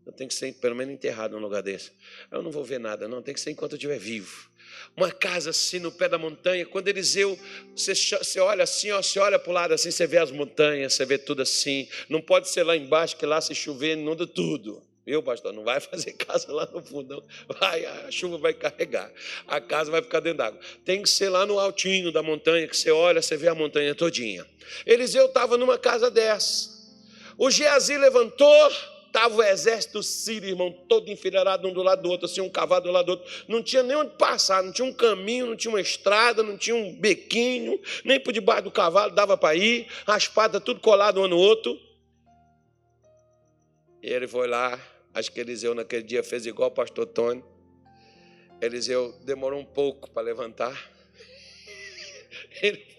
Eu 0.07 0.13
tenho 0.13 0.29
que 0.29 0.35
ser 0.35 0.55
pelo 0.55 0.75
menos 0.75 0.95
enterrado 0.95 1.33
num 1.33 1.43
lugar 1.43 1.63
desse. 1.63 1.93
Eu 2.31 2.43
não 2.43 2.51
vou 2.51 2.65
ver 2.65 2.81
nada, 2.81 3.07
não. 3.07 3.21
Tem 3.21 3.35
que 3.35 3.41
ser 3.41 3.51
enquanto 3.51 3.73
eu 3.73 3.77
estiver 3.77 3.99
vivo. 3.99 4.51
Uma 4.97 5.11
casa 5.13 5.51
assim 5.51 5.79
no 5.79 5.93
pé 5.93 6.09
da 6.09 6.17
montanha. 6.17 6.65
Quando 6.65 6.89
Eliseu, 6.89 7.39
você, 7.77 7.95
você 7.95 8.41
olha 8.41 8.65
assim, 8.65 8.91
ó, 8.91 9.03
você 9.03 9.19
olha 9.19 9.39
para 9.39 9.51
o 9.51 9.53
lado 9.53 9.75
assim, 9.75 9.91
você 9.91 10.07
vê 10.07 10.17
as 10.17 10.31
montanhas, 10.31 10.95
você 10.95 11.05
vê 11.05 11.19
tudo 11.19 11.43
assim. 11.43 11.87
Não 12.09 12.23
pode 12.23 12.49
ser 12.49 12.63
lá 12.63 12.75
embaixo, 12.75 13.19
que 13.19 13.27
lá 13.27 13.39
se 13.41 13.55
chover, 13.55 13.99
inunda 13.99 14.27
tudo. 14.27 14.83
Viu, 15.09 15.23
pastor? 15.23 15.55
Não 15.55 15.65
vai 15.65 15.81
fazer 15.81 16.13
casa 16.13 16.53
lá 16.53 16.69
no 16.71 16.83
fundo, 16.83 17.15
não. 17.17 17.57
Vai, 17.59 17.87
a 17.87 18.11
chuva 18.11 18.37
vai 18.37 18.53
carregar. 18.53 19.11
A 19.47 19.59
casa 19.59 19.91
vai 19.91 20.03
ficar 20.03 20.21
dentro 20.21 20.37
d'água. 20.37 20.61
Tem 20.85 21.03
que 21.03 21.09
ser 21.09 21.31
lá 21.31 21.47
no 21.47 21.59
altinho 21.59 22.13
da 22.13 22.23
montanha, 22.23 22.69
que 22.69 22.77
você 22.77 22.91
olha, 22.91 23.23
você 23.23 23.35
vê 23.35 23.49
a 23.49 23.55
montanha 23.55 23.95
todinha. 23.95 24.47
Eliseu 24.85 25.25
estava 25.25 25.57
numa 25.57 25.79
casa 25.79 26.11
dessa. 26.11 26.69
O 27.39 27.51
Geazi 27.51 27.97
levantou, 27.97 28.71
estava 29.07 29.35
o 29.35 29.43
exército 29.43 30.03
sírio, 30.03 30.51
irmão, 30.51 30.71
todo 30.87 31.11
enfileirado 31.11 31.67
um 31.67 31.73
do 31.73 31.83
lado 31.83 32.03
do 32.03 32.11
outro, 32.11 32.27
assim, 32.27 32.43
um 32.43 32.51
cavalo 32.51 32.83
do 32.83 32.91
lado 32.91 33.07
do 33.07 33.13
outro. 33.13 33.45
Não 33.49 33.63
tinha 33.63 33.83
nem 33.83 33.97
onde 33.97 34.11
passar, 34.19 34.63
não 34.63 34.73
tinha 34.73 34.87
um 34.87 34.93
caminho, 34.93 35.47
não 35.47 35.57
tinha 35.57 35.73
uma 35.73 35.81
estrada, 35.81 36.43
não 36.43 36.59
tinha 36.59 36.77
um 36.77 36.95
bequinho, 36.95 37.81
nem 38.05 38.21
por 38.21 38.31
debaixo 38.31 38.65
do 38.65 38.71
cavalo 38.71 39.15
dava 39.15 39.39
para 39.39 39.57
ir, 39.57 39.87
as 40.07 40.29
patas 40.29 40.63
tudo 40.63 40.81
colado 40.81 41.23
um 41.23 41.27
no 41.27 41.39
outro. 41.39 41.81
E 44.03 44.13
ele 44.13 44.29
foi 44.29 44.47
lá, 44.47 44.79
acho 45.15 45.33
que 45.33 45.41
Eliseu 45.41 45.75
naquele 45.75 46.03
dia 46.03 46.23
fez 46.23 46.47
igual 46.47 46.69
o 46.69 46.73
pastor 46.73 47.07
Tony. 47.07 47.43
Eliseu 48.61 49.13
demorou 49.25 49.61
um 49.61 49.65
pouco 49.65 50.11
para 50.11 50.23
levantar. 50.23 50.91
Ele 52.63 52.99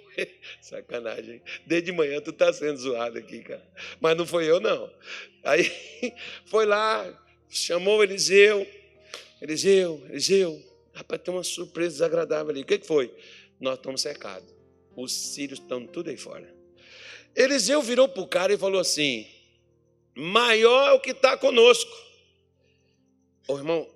Sacanagem. 0.61 1.41
Desde 1.65 1.91
manhã 1.91 2.21
tu 2.21 2.31
está 2.31 2.51
sendo 2.51 2.77
zoado 2.77 3.17
aqui, 3.17 3.39
cara. 3.39 3.65
Mas 3.99 4.17
não 4.17 4.25
foi 4.25 4.49
eu, 4.49 4.59
não. 4.59 4.91
Aí 5.43 5.69
foi 6.45 6.65
lá, 6.65 7.25
chamou 7.49 8.03
Eliseu. 8.03 8.67
Eliseu, 9.41 10.03
Eliseu, 10.09 10.61
rapaz, 10.93 11.21
tem 11.21 11.33
uma 11.33 11.43
surpresa 11.43 11.91
desagradável 11.91 12.51
ali. 12.51 12.61
O 12.61 12.65
que, 12.65 12.77
que 12.77 12.87
foi? 12.87 13.13
Nós 13.59 13.75
estamos 13.75 14.01
secados. 14.01 14.53
Os 14.95 15.13
sírios 15.13 15.59
estão 15.59 15.85
tudo 15.85 16.09
aí 16.09 16.17
fora. 16.17 16.53
Eliseu 17.35 17.81
virou 17.81 18.09
para 18.09 18.23
o 18.23 18.27
cara 18.27 18.53
e 18.53 18.57
falou 18.57 18.81
assim: 18.81 19.27
maior 20.15 20.89
é 20.89 20.91
o 20.93 20.99
que 20.99 21.11
está 21.11 21.37
conosco. 21.37 21.91
Ô 23.47 23.57
irmão, 23.57 23.89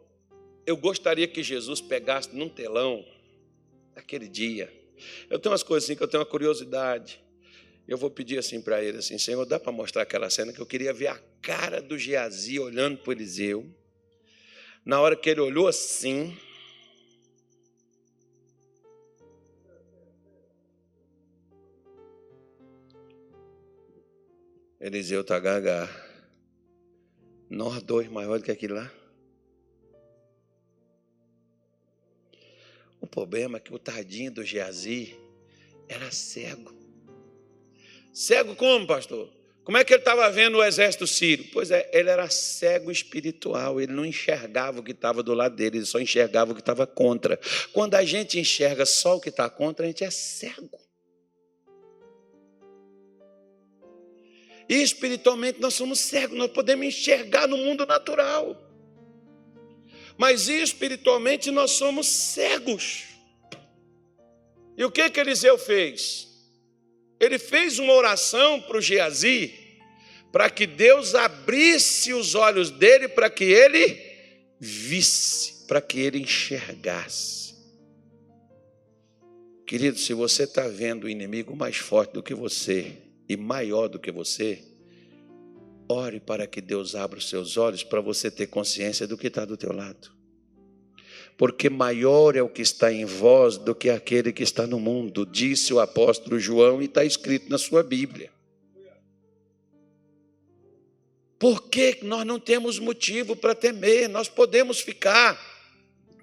eu 0.66 0.78
gostaria 0.78 1.28
que 1.28 1.44
Jesus 1.44 1.82
pegasse 1.82 2.36
num 2.36 2.50
telão 2.50 3.06
aquele 3.96 4.28
dia 4.28 4.84
eu 5.30 5.40
tenho 5.40 5.52
umas 5.52 5.64
coisas 5.64 5.86
assim 5.86 5.96
que 5.96 6.04
eu 6.04 6.08
tenho 6.08 6.22
uma 6.22 6.30
curiosidade. 6.30 7.22
Eu 7.88 7.98
vou 7.98 8.10
pedir 8.10 8.38
assim 8.38 8.62
para 8.62 8.82
ele, 8.82 9.00
assim, 9.00 9.18
Senhor, 9.18 9.46
dá 9.46 9.60
para 9.60 9.72
mostrar 9.72 10.04
aquela 10.04 10.30
cena 10.30 10.54
que 10.54 10.60
eu 10.60 10.66
queria 10.66 10.94
ver 10.94 11.08
a 11.08 11.20
cara 11.42 11.82
do 11.82 11.98
Geazi 11.98 12.60
olhando 12.60 12.98
para 12.98 13.14
Eliseu. 13.14 13.70
Na 14.86 15.02
hora 15.02 15.16
que 15.16 15.30
ele 15.30 15.42
olhou 15.42 15.68
assim, 15.68 16.38
Eliseu 24.80 25.22
está 25.22 25.40
gaga. 25.40 26.03
Nós 27.54 27.84
dois 27.84 28.10
maior 28.10 28.40
do 28.40 28.46
que 28.46 28.52
aquele 28.52 28.74
lá. 28.74 28.92
O 33.00 33.06
problema 33.06 33.58
é 33.58 33.60
que 33.60 33.72
o 33.72 33.78
tadinho 33.78 34.32
do 34.32 34.44
Geazi 34.44 35.16
era 35.88 36.10
cego. 36.10 36.74
Cego 38.12 38.56
como, 38.56 38.88
pastor? 38.88 39.30
Como 39.64 39.78
é 39.78 39.84
que 39.84 39.94
ele 39.94 40.02
estava 40.02 40.32
vendo 40.32 40.58
o 40.58 40.64
exército 40.64 41.06
sírio? 41.06 41.48
Pois 41.54 41.70
é, 41.70 41.92
ele 41.94 42.10
era 42.10 42.28
cego 42.28 42.90
espiritual, 42.90 43.80
ele 43.80 43.94
não 43.94 44.04
enxergava 44.04 44.80
o 44.80 44.84
que 44.84 44.92
estava 44.92 45.22
do 45.22 45.36
lado 45.36 45.56
dele, 45.56 45.78
ele 45.78 45.86
só 45.86 46.00
enxergava 46.00 46.54
o 46.54 46.56
que 46.56 46.62
estava 46.62 46.88
contra. 46.88 47.40
Quando 47.72 47.94
a 47.94 48.04
gente 48.04 48.40
enxerga 48.40 48.84
só 48.84 49.18
o 49.18 49.22
que 49.22 49.30
está 49.30 49.48
contra, 49.48 49.86
a 49.86 49.88
gente 49.88 50.04
é 50.04 50.10
cego. 50.10 50.83
E 54.70 54.82
espiritualmente 54.82 55.60
nós 55.60 55.74
somos 55.74 56.00
cegos, 56.00 56.38
nós 56.38 56.52
podemos 56.52 56.86
enxergar 56.86 57.48
no 57.48 57.58
mundo 57.58 57.86
natural 57.86 58.64
mas 60.18 60.48
espiritualmente 60.48 61.52
nós 61.52 61.72
somos 61.72 62.08
cegos. 62.08 63.06
E 64.78 64.84
o 64.84 64.92
que 64.92 65.10
que 65.10 65.20
Eliseu 65.20 65.58
fez? 65.58 66.28
Ele 67.20 67.38
fez 67.40 67.80
uma 67.80 67.94
oração 67.94 68.62
para 68.62 68.78
o 68.78 68.82
Geazi, 68.82 69.54
para 70.32 70.50
que 70.50 70.66
Deus 70.66 71.16
abrisse 71.16 72.14
os 72.14 72.36
olhos 72.36 72.70
dele, 72.72 73.08
para 73.08 73.30
que 73.30 73.44
ele 73.44 74.00
visse, 74.60 75.66
para 75.68 75.82
que 75.82 76.00
ele 76.00 76.20
enxergasse. 76.20 77.54
Querido, 79.66 79.98
se 79.98 80.14
você 80.14 80.44
está 80.44 80.68
vendo 80.68 81.06
o 81.06 81.10
inimigo 81.10 81.56
mais 81.56 81.78
forte 81.78 82.14
do 82.14 82.24
que 82.24 82.34
você 82.34 82.98
e 83.28 83.38
maior 83.38 83.88
do 83.88 84.00
que 84.00 84.12
você, 84.12 84.64
Ore 85.88 86.20
para 86.20 86.48
que 86.48 86.62
Deus 86.62 86.96
abra 86.96 87.20
os 87.20 87.30
seus 87.30 87.58
olhos 87.58 87.84
para 87.84 88.00
você 88.00 88.32
ter 88.32 88.48
consciência 88.48 89.06
do 89.06 89.18
que 89.18 89.28
está 89.28 89.46
do 89.46 89.58
teu 89.58 89.74
lado. 89.74 90.12
Porque 91.38 91.70
maior 91.70 92.36
é 92.36 92.42
o 92.42 92.50
que 92.50 92.62
está 92.62 92.92
em 92.92 93.06
vós 93.06 93.58
do 93.58 93.76
que 93.76 93.90
aquele 93.90 94.32
que 94.32 94.44
está 94.44 94.66
no 94.66 94.80
mundo, 94.80 95.26
disse 95.26 95.74
o 95.74 95.80
apóstolo 95.80 96.40
João 96.40 96.82
e 96.82 96.86
está 96.86 97.04
escrito 97.04 97.50
na 97.50 97.58
sua 97.58 97.84
Bíblia. 97.84 98.32
Por 101.38 101.70
que 101.70 102.00
nós 102.04 102.26
não 102.26 102.40
temos 102.40 102.80
motivo 102.80 103.36
para 103.36 103.54
temer? 103.54 104.08
Nós 104.08 104.30
podemos 104.30 104.80
ficar 104.80 105.38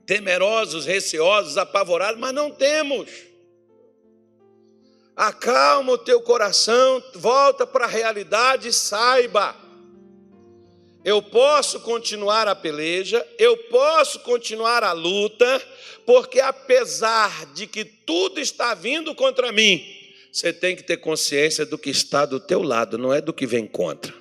temerosos, 0.07 0.87
receosos, 0.87 1.59
apavorados, 1.59 2.19
mas 2.19 2.33
não 2.33 2.50
temos. 2.50 3.11
Acalma 5.21 5.93
o 5.93 5.99
teu 5.99 6.23
coração, 6.23 7.05
volta 7.15 7.67
para 7.67 7.85
a 7.85 7.89
realidade 7.89 8.69
e 8.69 8.73
saiba. 8.73 9.55
Eu 11.05 11.21
posso 11.21 11.79
continuar 11.81 12.49
a 12.49 12.55
peleja, 12.55 13.23
eu 13.39 13.55
posso 13.55 14.21
continuar 14.21 14.83
a 14.83 14.93
luta, 14.93 15.62
porque 16.07 16.41
apesar 16.41 17.45
de 17.53 17.67
que 17.67 17.85
tudo 17.85 18.41
está 18.41 18.73
vindo 18.73 19.15
contra 19.15 19.53
mim, 19.53 19.85
você 20.33 20.55
tem 20.55 20.75
que 20.75 20.83
ter 20.83 20.97
consciência 20.97 21.67
do 21.67 21.77
que 21.77 21.91
está 21.91 22.25
do 22.25 22.41
teu 22.41 22.62
lado, 22.62 22.97
não 22.97 23.12
é 23.12 23.21
do 23.21 23.35
que 23.35 23.47
vem 23.47 23.67
contra. 23.67 24.15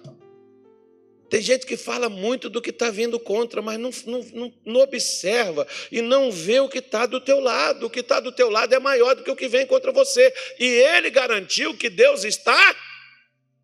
Tem 1.30 1.42
gente 1.42 1.66
que 1.66 1.78
fala 1.78 2.10
muito 2.10 2.50
do 2.50 2.62
que 2.62 2.72
está 2.72 2.90
vindo 2.90 3.20
contra, 3.20 3.62
mas 3.62 3.80
não, 3.80 3.92
não, 4.06 4.54
não, 4.66 4.82
observa 4.82 5.68
e 5.92 6.02
não 6.02 6.32
vê 6.32 6.60
o 6.60 6.68
que 6.68 6.80
está 6.80 7.06
do 7.06 7.22
teu 7.22 7.40
lado. 7.40 7.86
O 7.86 7.90
que 7.90 8.00
está 8.00 8.20
do 8.20 8.32
teu 8.32 8.50
lado 8.50 8.74
é 8.74 8.80
maior 8.80 9.16
do 9.16 9.24
que 9.24 9.30
o 9.30 9.36
que 9.36 9.48
vem 9.48 9.68
contra 9.68 9.92
você. 9.92 10.34
E 10.60 10.66
ele 10.66 11.12
garantiu 11.12 11.78
que 11.78 11.90
Deus 11.90 12.24
está 12.24 12.76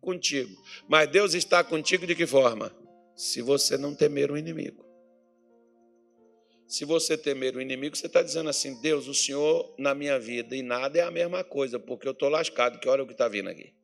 contigo. 0.00 0.54
Mas 0.88 1.08
Deus 1.10 1.34
está 1.34 1.64
contigo 1.64 2.06
de 2.06 2.14
que 2.14 2.26
forma? 2.26 2.72
Se 3.16 3.42
você 3.42 3.76
não 3.76 3.94
temer 3.94 4.30
o 4.30 4.36
inimigo. 4.36 4.86
Se 6.68 6.84
você 6.84 7.16
temer 7.16 7.56
o 7.56 7.60
inimigo, 7.60 7.96
você 7.96 8.06
está 8.06 8.22
dizendo 8.22 8.48
assim: 8.48 8.80
Deus, 8.80 9.08
o 9.08 9.14
Senhor 9.14 9.74
na 9.78 9.94
minha 9.94 10.18
vida 10.18 10.54
e 10.54 10.62
nada 10.62 10.98
é 10.98 11.02
a 11.02 11.10
mesma 11.10 11.42
coisa, 11.42 11.78
porque 11.78 12.06
eu 12.06 12.12
estou 12.12 12.28
lascado. 12.28 12.78
Que 12.78 12.88
é 12.88 12.92
o 12.92 13.06
que 13.06 13.12
está 13.12 13.28
vindo 13.28 13.48
aqui? 13.48 13.75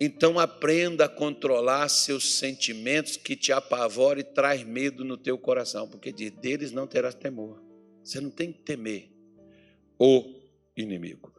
Então 0.00 0.38
aprenda 0.38 1.06
a 1.06 1.08
controlar 1.08 1.88
seus 1.88 2.34
sentimentos 2.34 3.16
que 3.16 3.34
te 3.34 3.52
apavoram 3.52 4.20
e 4.20 4.24
traz 4.24 4.62
medo 4.62 5.04
no 5.04 5.16
teu 5.16 5.36
coração, 5.36 5.88
porque 5.88 6.12
de 6.12 6.30
deles 6.30 6.70
não 6.70 6.86
terás 6.86 7.14
temor. 7.14 7.60
Você 8.04 8.20
não 8.20 8.30
tem 8.30 8.52
que 8.52 8.60
temer 8.60 9.10
o 9.98 10.24
inimigo. 10.76 11.32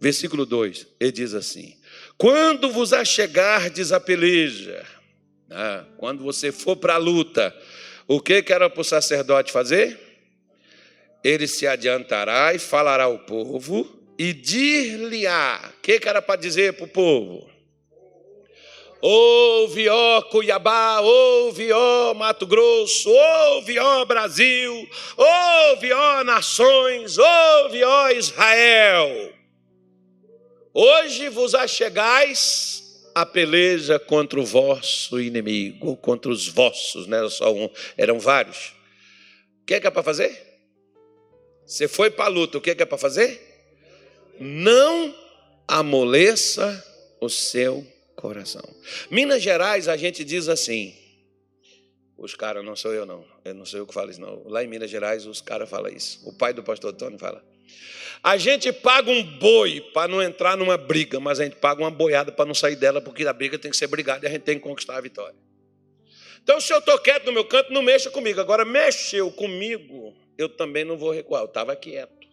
Versículo 0.00 0.46
2, 0.46 0.86
ele 0.98 1.12
diz 1.12 1.34
assim: 1.34 1.76
Quando 2.16 2.70
vos 2.70 2.92
achegardes 2.92 3.92
a 3.92 4.00
peleja, 4.00 4.84
né, 5.46 5.84
quando 5.98 6.22
você 6.22 6.50
for 6.50 6.76
para 6.76 6.94
a 6.94 6.98
luta, 6.98 7.54
o 8.06 8.20
que, 8.20 8.42
que 8.42 8.52
era 8.52 8.70
para 8.70 8.80
o 8.80 8.84
sacerdote 8.84 9.52
fazer? 9.52 9.98
Ele 11.22 11.46
se 11.46 11.66
adiantará 11.66 12.54
e 12.54 12.58
falará 12.58 13.04
ao 13.04 13.18
povo 13.18 14.14
e 14.18 14.32
dir-lhe-á. 14.32 15.72
O 15.76 15.80
que, 15.82 16.00
que 16.00 16.08
era 16.08 16.22
para 16.22 16.40
dizer 16.40 16.72
para 16.74 16.86
o 16.86 16.88
povo? 16.88 17.57
Ouve, 19.00 19.88
ó 19.88 20.22
Cuiabá, 20.22 21.00
ouve, 21.00 21.70
ó 21.70 22.14
Mato 22.14 22.44
Grosso, 22.46 23.08
ouve, 23.08 23.78
ó 23.78 24.04
Brasil, 24.04 24.88
ouve, 25.16 25.92
ó 25.92 26.24
nações, 26.24 27.16
ouve, 27.16 27.84
ó 27.84 28.10
Israel. 28.10 29.32
Hoje 30.74 31.28
vos 31.28 31.54
achegais 31.54 33.08
a 33.14 33.24
peleja 33.24 34.00
contra 34.00 34.40
o 34.40 34.44
vosso 34.44 35.20
inimigo, 35.20 35.96
contra 35.96 36.30
os 36.30 36.48
vossos, 36.48 37.06
não 37.06 37.18
era 37.18 37.30
só 37.30 37.52
um, 37.52 37.70
eram 37.96 38.18
vários. 38.18 38.74
O 39.62 39.66
que 39.66 39.74
é, 39.74 39.80
que 39.80 39.86
é 39.86 39.90
para 39.90 40.02
fazer? 40.02 40.44
Você 41.64 41.86
foi 41.86 42.10
para 42.10 42.24
a 42.24 42.28
luta, 42.28 42.58
o 42.58 42.60
que 42.60 42.70
é, 42.70 42.74
que 42.74 42.82
é 42.82 42.86
para 42.86 42.98
fazer? 42.98 43.40
Não 44.40 45.14
amoleça 45.68 46.84
o 47.20 47.28
seu 47.28 47.86
coração. 48.20 48.62
Minas 49.10 49.42
Gerais, 49.42 49.88
a 49.88 49.96
gente 49.96 50.24
diz 50.24 50.48
assim. 50.48 50.94
Os 52.16 52.34
caras, 52.34 52.64
não 52.64 52.74
sou 52.74 52.92
eu 52.92 53.06
não. 53.06 53.24
Eu 53.44 53.54
não 53.54 53.64
sou 53.64 53.78
eu 53.78 53.86
que 53.86 53.94
falo 53.94 54.10
isso, 54.10 54.20
não. 54.20 54.42
Lá 54.48 54.64
em 54.64 54.66
Minas 54.66 54.90
Gerais, 54.90 55.24
os 55.24 55.40
caras 55.40 55.70
falam 55.70 55.92
isso. 55.92 56.28
O 56.28 56.32
pai 56.32 56.52
do 56.52 56.62
pastor 56.62 56.92
Tony 56.92 57.16
fala. 57.16 57.44
A 58.22 58.36
gente 58.36 58.72
paga 58.72 59.08
um 59.08 59.22
boi 59.22 59.80
para 59.94 60.08
não 60.08 60.20
entrar 60.20 60.56
numa 60.56 60.76
briga, 60.76 61.20
mas 61.20 61.38
a 61.38 61.44
gente 61.44 61.56
paga 61.56 61.80
uma 61.80 61.90
boiada 61.90 62.32
para 62.32 62.44
não 62.44 62.54
sair 62.54 62.74
dela, 62.74 63.00
porque 63.00 63.24
a 63.24 63.32
briga 63.32 63.56
tem 63.56 63.70
que 63.70 63.76
ser 63.76 63.86
brigada 63.86 64.26
e 64.26 64.28
a 64.28 64.32
gente 64.32 64.42
tem 64.42 64.56
que 64.56 64.64
conquistar 64.64 64.96
a 64.96 65.00
vitória. 65.00 65.36
Então, 66.42 66.60
se 66.60 66.72
eu 66.72 66.78
estou 66.78 66.98
quieto 66.98 67.26
no 67.26 67.32
meu 67.32 67.44
canto, 67.44 67.72
não 67.72 67.82
mexa 67.82 68.10
comigo. 68.10 68.40
Agora, 68.40 68.64
mexeu 68.64 69.30
comigo, 69.30 70.16
eu 70.36 70.48
também 70.48 70.84
não 70.84 70.98
vou 70.98 71.12
recuar. 71.12 71.42
Eu 71.42 71.46
estava 71.46 71.76
quieto. 71.76 72.26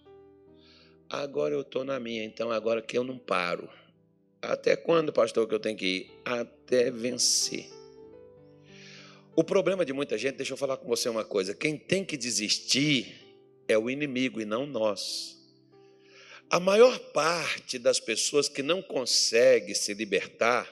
Agora 1.08 1.54
eu 1.54 1.62
estou 1.62 1.84
na 1.84 2.00
minha, 2.00 2.24
então 2.24 2.50
agora 2.50 2.82
que 2.82 2.98
eu 2.98 3.04
não 3.04 3.20
paro. 3.20 3.70
Até 4.42 4.76
quando, 4.76 5.12
pastor, 5.12 5.48
que 5.48 5.56
eu 5.56 5.60
tenho 5.60 5.78
que 5.78 5.86
ir? 5.86 6.12
Até 6.24 6.92
vencer. 6.92 7.70
O 9.36 9.44
problema 9.44 9.84
de 9.84 9.92
muita 9.92 10.18
gente, 10.18 10.36
deixa 10.36 10.54
eu 10.54 10.58
falar 10.58 10.78
com 10.78 10.88
você 10.88 11.10
uma 11.10 11.26
coisa: 11.26 11.54
quem 11.54 11.78
tem 11.78 12.06
que 12.06 12.16
desistir 12.16 13.14
é 13.68 13.78
o 13.78 13.90
inimigo 13.90 14.40
e 14.40 14.46
não 14.46 14.66
nós. 14.66 15.36
A 16.50 16.60
maior 16.60 16.98
parte 17.12 17.80
das 17.80 18.00
pessoas 18.00 18.48
que 18.48 18.62
não 18.62 18.82
consegue 18.82 19.74
se 19.74 19.94
libertar, 19.94 20.72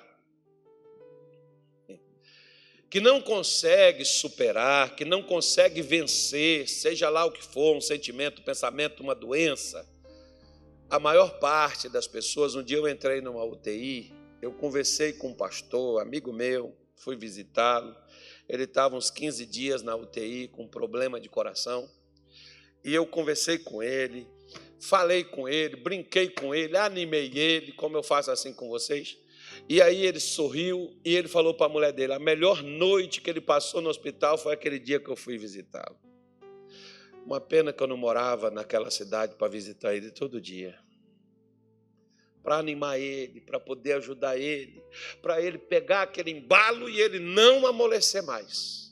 que 2.90 3.02
não 3.02 3.20
consegue 3.20 4.06
superar, 4.06 4.96
que 4.96 5.04
não 5.04 5.24
consegue 5.24 5.82
vencer, 5.82 6.70
seja 6.70 7.10
lá 7.10 7.26
o 7.26 7.32
que 7.32 7.44
for, 7.44 7.76
um 7.76 7.82
sentimento, 7.82 8.40
um 8.40 8.46
pensamento, 8.46 9.02
uma 9.02 9.16
doença, 9.16 9.84
a 10.94 11.00
maior 11.00 11.40
parte 11.40 11.90
das 11.90 12.06
pessoas, 12.06 12.54
um 12.54 12.62
dia 12.62 12.78
eu 12.78 12.88
entrei 12.88 13.20
numa 13.20 13.44
UTI, 13.44 14.14
eu 14.40 14.54
conversei 14.54 15.12
com 15.12 15.30
um 15.30 15.34
pastor, 15.34 16.00
amigo 16.00 16.32
meu, 16.32 16.78
fui 16.96 17.16
visitá-lo. 17.16 17.96
Ele 18.48 18.66
estava 18.66 18.96
uns 18.96 19.10
15 19.10 19.44
dias 19.48 19.82
na 19.82 19.96
UTI 19.96 20.50
com 20.50 20.68
problema 20.68 21.20
de 21.20 21.28
coração. 21.28 21.90
E 22.86 22.94
eu 22.94 23.08
conversei 23.08 23.58
com 23.58 23.82
ele, 23.82 24.28
falei 24.80 25.24
com 25.24 25.50
ele, 25.50 25.78
brinquei 25.78 26.30
com 26.30 26.54
ele, 26.54 26.78
animei 26.78 27.32
ele, 27.36 27.72
como 27.72 27.98
eu 27.98 28.04
faço 28.04 28.30
assim 28.30 28.54
com 28.54 28.70
vocês. 28.70 29.18
E 29.68 29.82
aí 29.82 30.06
ele 30.06 30.20
sorriu 30.20 30.96
e 31.04 31.16
ele 31.16 31.28
falou 31.28 31.56
para 31.56 31.66
a 31.66 31.70
mulher 31.70 31.92
dele: 31.92 32.14
a 32.14 32.20
melhor 32.20 32.62
noite 32.62 33.20
que 33.20 33.32
ele 33.32 33.42
passou 33.42 33.82
no 33.82 33.90
hospital 33.90 34.38
foi 34.38 34.54
aquele 34.54 34.78
dia 34.78 35.00
que 35.00 35.10
eu 35.10 35.16
fui 35.16 35.40
visitá-lo. 35.40 35.98
Uma 37.26 37.40
pena 37.40 37.72
que 37.72 37.82
eu 37.82 37.88
não 37.88 37.98
morava 37.98 38.52
naquela 38.52 38.92
cidade 38.92 39.36
para 39.36 39.48
visitar 39.48 39.96
ele 39.96 40.12
todo 40.12 40.42
dia. 40.42 40.78
Para 42.42 42.58
animar 42.58 43.00
ele, 43.00 43.40
para 43.40 43.60
poder 43.60 43.94
ajudar 43.94 44.38
ele, 44.38 44.84
para 45.22 45.42
ele 45.42 45.58
pegar 45.58 46.02
aquele 46.02 46.32
embalo 46.32 46.90
e 46.90 47.00
ele 47.00 47.20
não 47.20 47.66
amolecer 47.66 48.22
mais. 48.24 48.92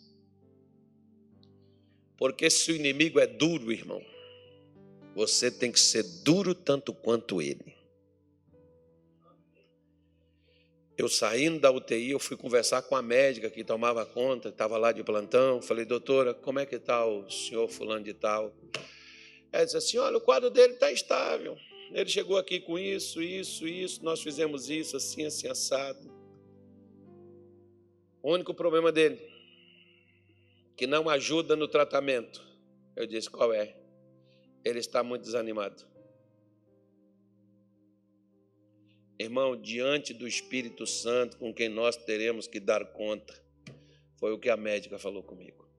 Porque 2.17 2.49
se 2.49 2.71
o 2.71 2.75
inimigo 2.75 3.19
é 3.19 3.27
duro, 3.27 3.71
irmão, 3.71 4.01
você 5.13 5.51
tem 5.51 5.71
que 5.71 5.79
ser 5.79 6.03
duro 6.23 6.55
tanto 6.55 6.93
quanto 6.93 7.41
ele. 7.41 7.70
Eu 11.01 11.09
saindo 11.09 11.59
da 11.59 11.71
UTI, 11.71 12.11
eu 12.11 12.19
fui 12.19 12.37
conversar 12.37 12.83
com 12.83 12.95
a 12.95 13.01
médica 13.01 13.49
que 13.49 13.63
tomava 13.63 14.05
conta, 14.05 14.49
estava 14.49 14.77
lá 14.77 14.91
de 14.91 15.03
plantão. 15.03 15.59
Falei, 15.59 15.83
doutora, 15.83 16.31
como 16.31 16.59
é 16.59 16.65
que 16.67 16.75
está 16.75 17.03
o 17.03 17.27
senhor 17.27 17.67
fulano 17.67 18.05
de 18.05 18.13
tal? 18.13 18.53
Ela 19.51 19.65
disse 19.65 19.77
assim, 19.77 19.97
olha, 19.97 20.17
o 20.17 20.21
quadro 20.21 20.51
dele 20.51 20.73
está 20.73 20.91
estável. 20.91 21.57
Ele 21.91 22.07
chegou 22.07 22.37
aqui 22.37 22.59
com 22.59 22.77
isso, 22.77 23.19
isso, 23.19 23.67
isso, 23.67 24.05
nós 24.05 24.21
fizemos 24.21 24.69
isso, 24.69 24.95
assim, 24.95 25.25
assim, 25.25 25.47
assado. 25.47 26.07
O 28.21 28.31
único 28.31 28.53
problema 28.53 28.91
dele, 28.91 29.19
que 30.77 30.85
não 30.85 31.09
ajuda 31.09 31.55
no 31.55 31.67
tratamento. 31.67 32.45
Eu 32.95 33.07
disse, 33.07 33.27
qual 33.27 33.51
é? 33.51 33.75
Ele 34.63 34.77
está 34.77 35.01
muito 35.01 35.23
desanimado. 35.23 35.83
Irmão, 39.21 39.55
diante 39.55 40.15
do 40.15 40.27
Espírito 40.27 40.87
Santo, 40.87 41.37
com 41.37 41.53
quem 41.53 41.69
nós 41.69 41.95
teremos 41.95 42.47
que 42.47 42.59
dar 42.59 42.83
conta, 42.85 43.39
foi 44.17 44.33
o 44.33 44.39
que 44.39 44.49
a 44.49 44.57
médica 44.57 44.97
falou 44.97 45.21
comigo. 45.21 45.69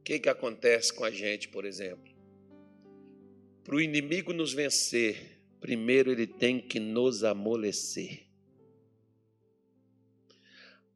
O 0.00 0.02
que, 0.02 0.18
que 0.18 0.28
acontece 0.28 0.92
com 0.92 1.04
a 1.04 1.10
gente, 1.10 1.48
por 1.48 1.64
exemplo? 1.64 2.12
Para 3.62 3.76
o 3.76 3.80
inimigo 3.80 4.32
nos 4.32 4.52
vencer, 4.52 5.40
primeiro 5.60 6.10
ele 6.10 6.26
tem 6.26 6.60
que 6.60 6.80
nos 6.80 7.22
amolecer. 7.22 8.26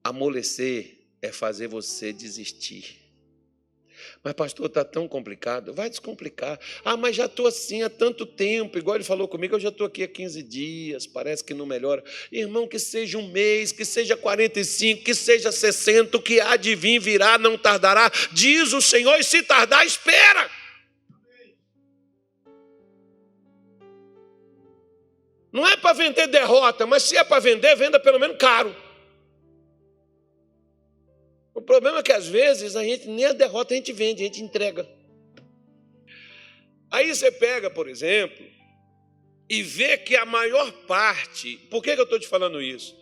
Amolecer 0.02 1.06
é 1.22 1.30
fazer 1.30 1.68
você 1.68 2.12
desistir. 2.12 2.99
Mas, 4.22 4.32
pastor, 4.34 4.66
está 4.66 4.84
tão 4.84 5.08
complicado. 5.08 5.72
Vai 5.72 5.88
descomplicar. 5.88 6.58
Ah, 6.84 6.96
mas 6.96 7.16
já 7.16 7.26
estou 7.26 7.46
assim 7.46 7.82
há 7.82 7.90
tanto 7.90 8.26
tempo. 8.26 8.78
Igual 8.78 8.96
ele 8.96 9.04
falou 9.04 9.26
comigo, 9.26 9.56
eu 9.56 9.60
já 9.60 9.68
estou 9.68 9.86
aqui 9.86 10.02
há 10.02 10.08
15 10.08 10.42
dias. 10.42 11.06
Parece 11.06 11.42
que 11.42 11.54
não 11.54 11.66
melhora. 11.66 12.02
Irmão, 12.30 12.66
que 12.66 12.78
seja 12.78 13.18
um 13.18 13.28
mês, 13.28 13.72
que 13.72 13.84
seja 13.84 14.16
45, 14.16 15.04
que 15.04 15.14
seja 15.14 15.50
60, 15.50 16.16
o 16.16 16.22
que 16.22 16.40
há 16.40 16.56
de 16.56 16.74
vir 16.74 17.00
virá, 17.00 17.38
não 17.38 17.56
tardará. 17.56 18.10
Diz 18.32 18.72
o 18.72 18.80
Senhor, 18.80 19.18
e 19.18 19.24
se 19.24 19.42
tardar, 19.42 19.84
espera. 19.86 20.50
Não 25.52 25.66
é 25.66 25.76
para 25.76 25.92
vender 25.92 26.28
derrota, 26.28 26.86
mas 26.86 27.02
se 27.02 27.16
é 27.16 27.24
para 27.24 27.40
vender, 27.40 27.74
venda 27.74 27.98
pelo 27.98 28.20
menos 28.20 28.36
caro. 28.38 28.74
O 31.60 31.62
problema 31.62 31.98
é 31.98 32.02
que 32.02 32.10
às 32.10 32.26
vezes 32.26 32.74
a 32.74 32.82
gente 32.82 33.06
nem 33.06 33.26
a 33.26 33.34
derrota 33.34 33.74
a 33.74 33.76
gente 33.76 33.92
vende, 33.92 34.22
a 34.22 34.24
gente 34.24 34.42
entrega. 34.42 34.88
Aí 36.90 37.14
você 37.14 37.30
pega, 37.30 37.68
por 37.68 37.86
exemplo, 37.86 38.46
e 39.46 39.62
vê 39.62 39.98
que 39.98 40.16
a 40.16 40.24
maior 40.24 40.72
parte, 40.86 41.58
por 41.70 41.82
que, 41.82 41.90
eu 41.90 42.02
estou 42.02 42.18
te 42.18 42.26
falando 42.26 42.62
isso? 42.62 42.96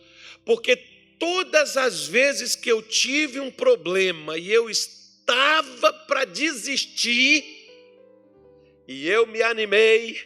Porque 0.44 0.75
todas 1.21 1.77
as 1.77 2.09
vezes 2.09 2.57
que 2.57 2.71
eu 2.71 2.83
tive 2.83 3.38
um 3.38 3.49
problema 3.49 4.37
e 4.37 4.53
eu 4.53 4.68
estava 4.68 5.92
para 5.92 6.25
desistir, 6.25 7.44
e 8.88 9.09
eu 9.09 9.25
me 9.25 9.40
animei, 9.40 10.21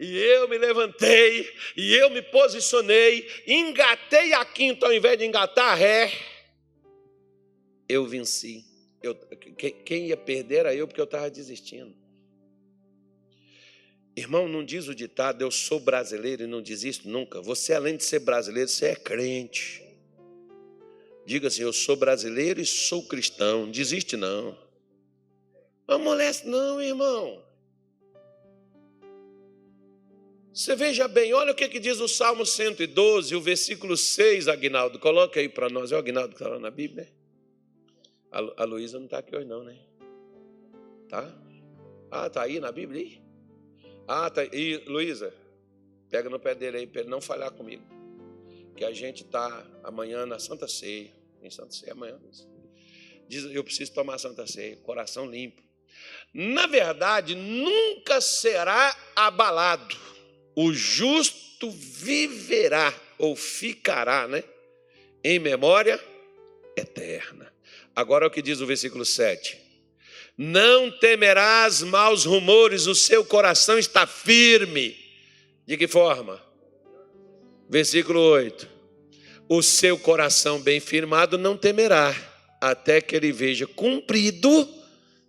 e 0.00 0.18
eu 0.18 0.48
me 0.48 0.58
levantei, 0.58 1.48
e 1.76 1.94
eu 1.94 2.10
me 2.10 2.22
posicionei, 2.22 3.24
engatei 3.46 4.32
a 4.32 4.44
quinta 4.44 4.86
ao 4.86 4.92
invés 4.92 5.16
de 5.16 5.24
engatar 5.24 5.72
a 5.72 5.74
ré, 5.76 6.12
eu 7.88 8.06
venci. 8.06 8.64
Eu, 9.02 9.14
quem 9.14 10.08
ia 10.08 10.16
perder 10.16 10.56
era 10.56 10.74
eu, 10.74 10.86
porque 10.86 11.00
eu 11.00 11.04
estava 11.04 11.30
desistindo. 11.30 11.94
Irmão, 14.16 14.48
não 14.48 14.64
diz 14.64 14.88
o 14.88 14.94
ditado, 14.94 15.42
eu 15.42 15.50
sou 15.50 15.78
brasileiro 15.78 16.42
e 16.42 16.46
não 16.46 16.60
desisto 16.60 17.08
nunca. 17.08 17.40
Você, 17.40 17.72
além 17.72 17.96
de 17.96 18.02
ser 18.02 18.18
brasileiro, 18.18 18.68
você 18.68 18.86
é 18.86 18.96
crente. 18.96 19.80
Diga 21.24 21.46
assim: 21.46 21.62
eu 21.62 21.72
sou 21.72 21.94
brasileiro 21.94 22.60
e 22.60 22.66
sou 22.66 23.06
cristão. 23.06 23.70
Desiste, 23.70 24.16
não. 24.16 24.58
Não 25.86 25.94
amolece, 25.94 26.46
não, 26.48 26.82
irmão. 26.82 27.44
Você 30.52 30.74
veja 30.74 31.06
bem, 31.06 31.32
olha 31.32 31.52
o 31.52 31.54
que, 31.54 31.68
que 31.68 31.78
diz 31.78 32.00
o 32.00 32.08
Salmo 32.08 32.44
112, 32.44 33.36
o 33.36 33.40
versículo 33.40 33.96
6, 33.96 34.48
Agnaldo. 34.48 34.98
Coloca 34.98 35.38
aí 35.38 35.48
para 35.48 35.70
nós. 35.70 35.92
É 35.92 35.94
o 35.94 35.98
Agnaldo 35.98 36.30
que 36.30 36.42
está 36.42 36.48
lá 36.48 36.58
na 36.58 36.70
Bíblia. 36.70 37.08
A, 38.30 38.64
Luísa 38.64 38.98
não 38.98 39.06
está 39.06 39.18
aqui 39.18 39.34
hoje, 39.34 39.46
não, 39.46 39.64
né? 39.64 39.78
Tá? 41.08 41.34
Ah, 42.10 42.26
está 42.26 42.42
aí 42.42 42.60
na 42.60 42.70
Bíblia? 42.70 43.02
Aí? 43.02 43.22
Ah, 44.06 44.30
tá. 44.30 44.44
E 44.44 44.76
Luísa, 44.86 45.34
pega 46.10 46.28
no 46.28 46.38
pé 46.38 46.54
dele 46.54 46.78
aí 46.78 46.86
para 46.86 47.02
ele 47.02 47.10
não 47.10 47.20
falhar 47.20 47.50
comigo. 47.52 47.82
Que 48.76 48.84
a 48.84 48.92
gente 48.92 49.22
está 49.24 49.66
amanhã 49.82 50.26
na 50.26 50.38
Santa 50.38 50.68
Ceia. 50.68 51.10
Em 51.42 51.50
Santa 51.50 51.72
Ceia 51.72 51.92
amanhã. 51.92 52.18
Diz, 53.26 53.44
eu 53.44 53.64
preciso 53.64 53.92
tomar 53.92 54.18
Santa 54.18 54.46
Ceia, 54.46 54.76
coração 54.76 55.26
limpo. 55.26 55.62
Na 56.32 56.66
verdade, 56.66 57.34
nunca 57.34 58.20
será 58.20 58.96
abalado. 59.16 59.96
O 60.54 60.72
justo 60.72 61.70
viverá 61.70 62.94
ou 63.18 63.34
ficará, 63.34 64.28
né? 64.28 64.44
Em 65.24 65.38
memória 65.38 66.00
eterna. 66.76 67.47
Agora 67.98 68.24
é 68.24 68.28
o 68.28 68.30
que 68.30 68.40
diz 68.40 68.60
o 68.60 68.66
versículo 68.66 69.04
7. 69.04 69.58
Não 70.36 70.88
temerás 70.88 71.82
maus 71.82 72.24
rumores, 72.24 72.86
o 72.86 72.94
seu 72.94 73.24
coração 73.24 73.76
está 73.76 74.06
firme. 74.06 74.96
De 75.66 75.76
que 75.76 75.88
forma? 75.88 76.40
Versículo 77.68 78.20
8. 78.20 78.68
O 79.48 79.60
seu 79.64 79.98
coração 79.98 80.60
bem 80.60 80.78
firmado 80.78 81.36
não 81.36 81.56
temerá, 81.56 82.14
até 82.60 83.00
que 83.00 83.16
ele 83.16 83.32
veja 83.32 83.66
cumprido 83.66 84.68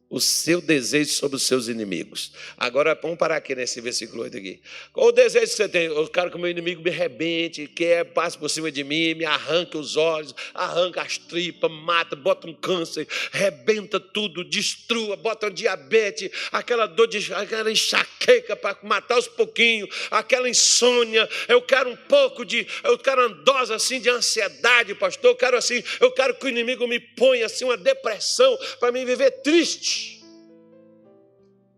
o 0.10 0.20
seu 0.20 0.60
desejo 0.60 1.12
sobre 1.12 1.36
os 1.36 1.44
seus 1.44 1.68
inimigos. 1.68 2.32
Agora, 2.58 2.98
vamos 3.00 3.18
parar 3.18 3.36
aqui 3.36 3.54
nesse 3.54 3.80
versículo 3.80 4.24
8 4.24 4.38
aqui. 4.38 4.60
Qual 4.92 5.08
o 5.08 5.12
desejo 5.12 5.46
que 5.46 5.56
você 5.56 5.70
tem? 5.70 5.86
Eu 5.86 6.08
quero 6.08 6.32
que 6.32 6.36
o 6.36 6.40
meu 6.40 6.50
inimigo 6.50 6.82
me 6.82 6.90
rebente, 6.90 7.68
quer, 7.68 8.06
passe 8.06 8.38
por 8.38 8.50
cima 8.50 8.72
de 8.72 8.84
mim, 8.84 9.14
me 9.14 9.26
arranque 9.26 9.78
os 9.78 9.96
olhos, 9.96 10.34
arranca 10.54 11.04
as 11.04 11.18
tripas, 11.18 11.70
mata, 11.70 12.16
bota 12.16 12.48
um 12.48 12.54
câncer, 12.54 13.08
rebenta 13.32 14.00
tudo, 14.00 14.44
destrua, 14.44 15.16
bota 15.16 15.48
um 15.48 15.52
diabetes, 15.52 16.32
aquela 16.52 16.88
dor 16.88 17.08
de 17.08 17.32
aquela 17.34 17.72
enxaqueca 17.72 18.56
para 18.56 18.78
matar 18.82 19.20
os 19.20 19.28
pouquinhos, 19.28 19.90
aquela 20.10 20.50
insônia. 20.50 21.30
Eu 21.48 21.62
quero 21.62 21.90
um 21.90 21.96
pouco 21.96 22.44
de, 22.44 22.66
eu 22.84 22.98
quero 22.98 23.30
dose 23.44 23.74
assim 23.74 24.00
de 24.00 24.10
ansiedade, 24.10 24.96
pastor. 24.96 25.32
Eu 25.32 25.36
quero 25.36 25.56
assim, 25.56 25.84
eu 26.00 26.12
quero 26.12 26.34
que 26.34 26.46
o 26.46 26.50
inimigo 26.50 26.88
me 26.88 27.00
ponha 27.00 27.46
assim 27.46 27.66
uma 27.66 27.78
depressão 27.78 28.58
para 28.80 28.92
me 28.92 29.06
viver 29.06 29.30
triste. 29.44 29.99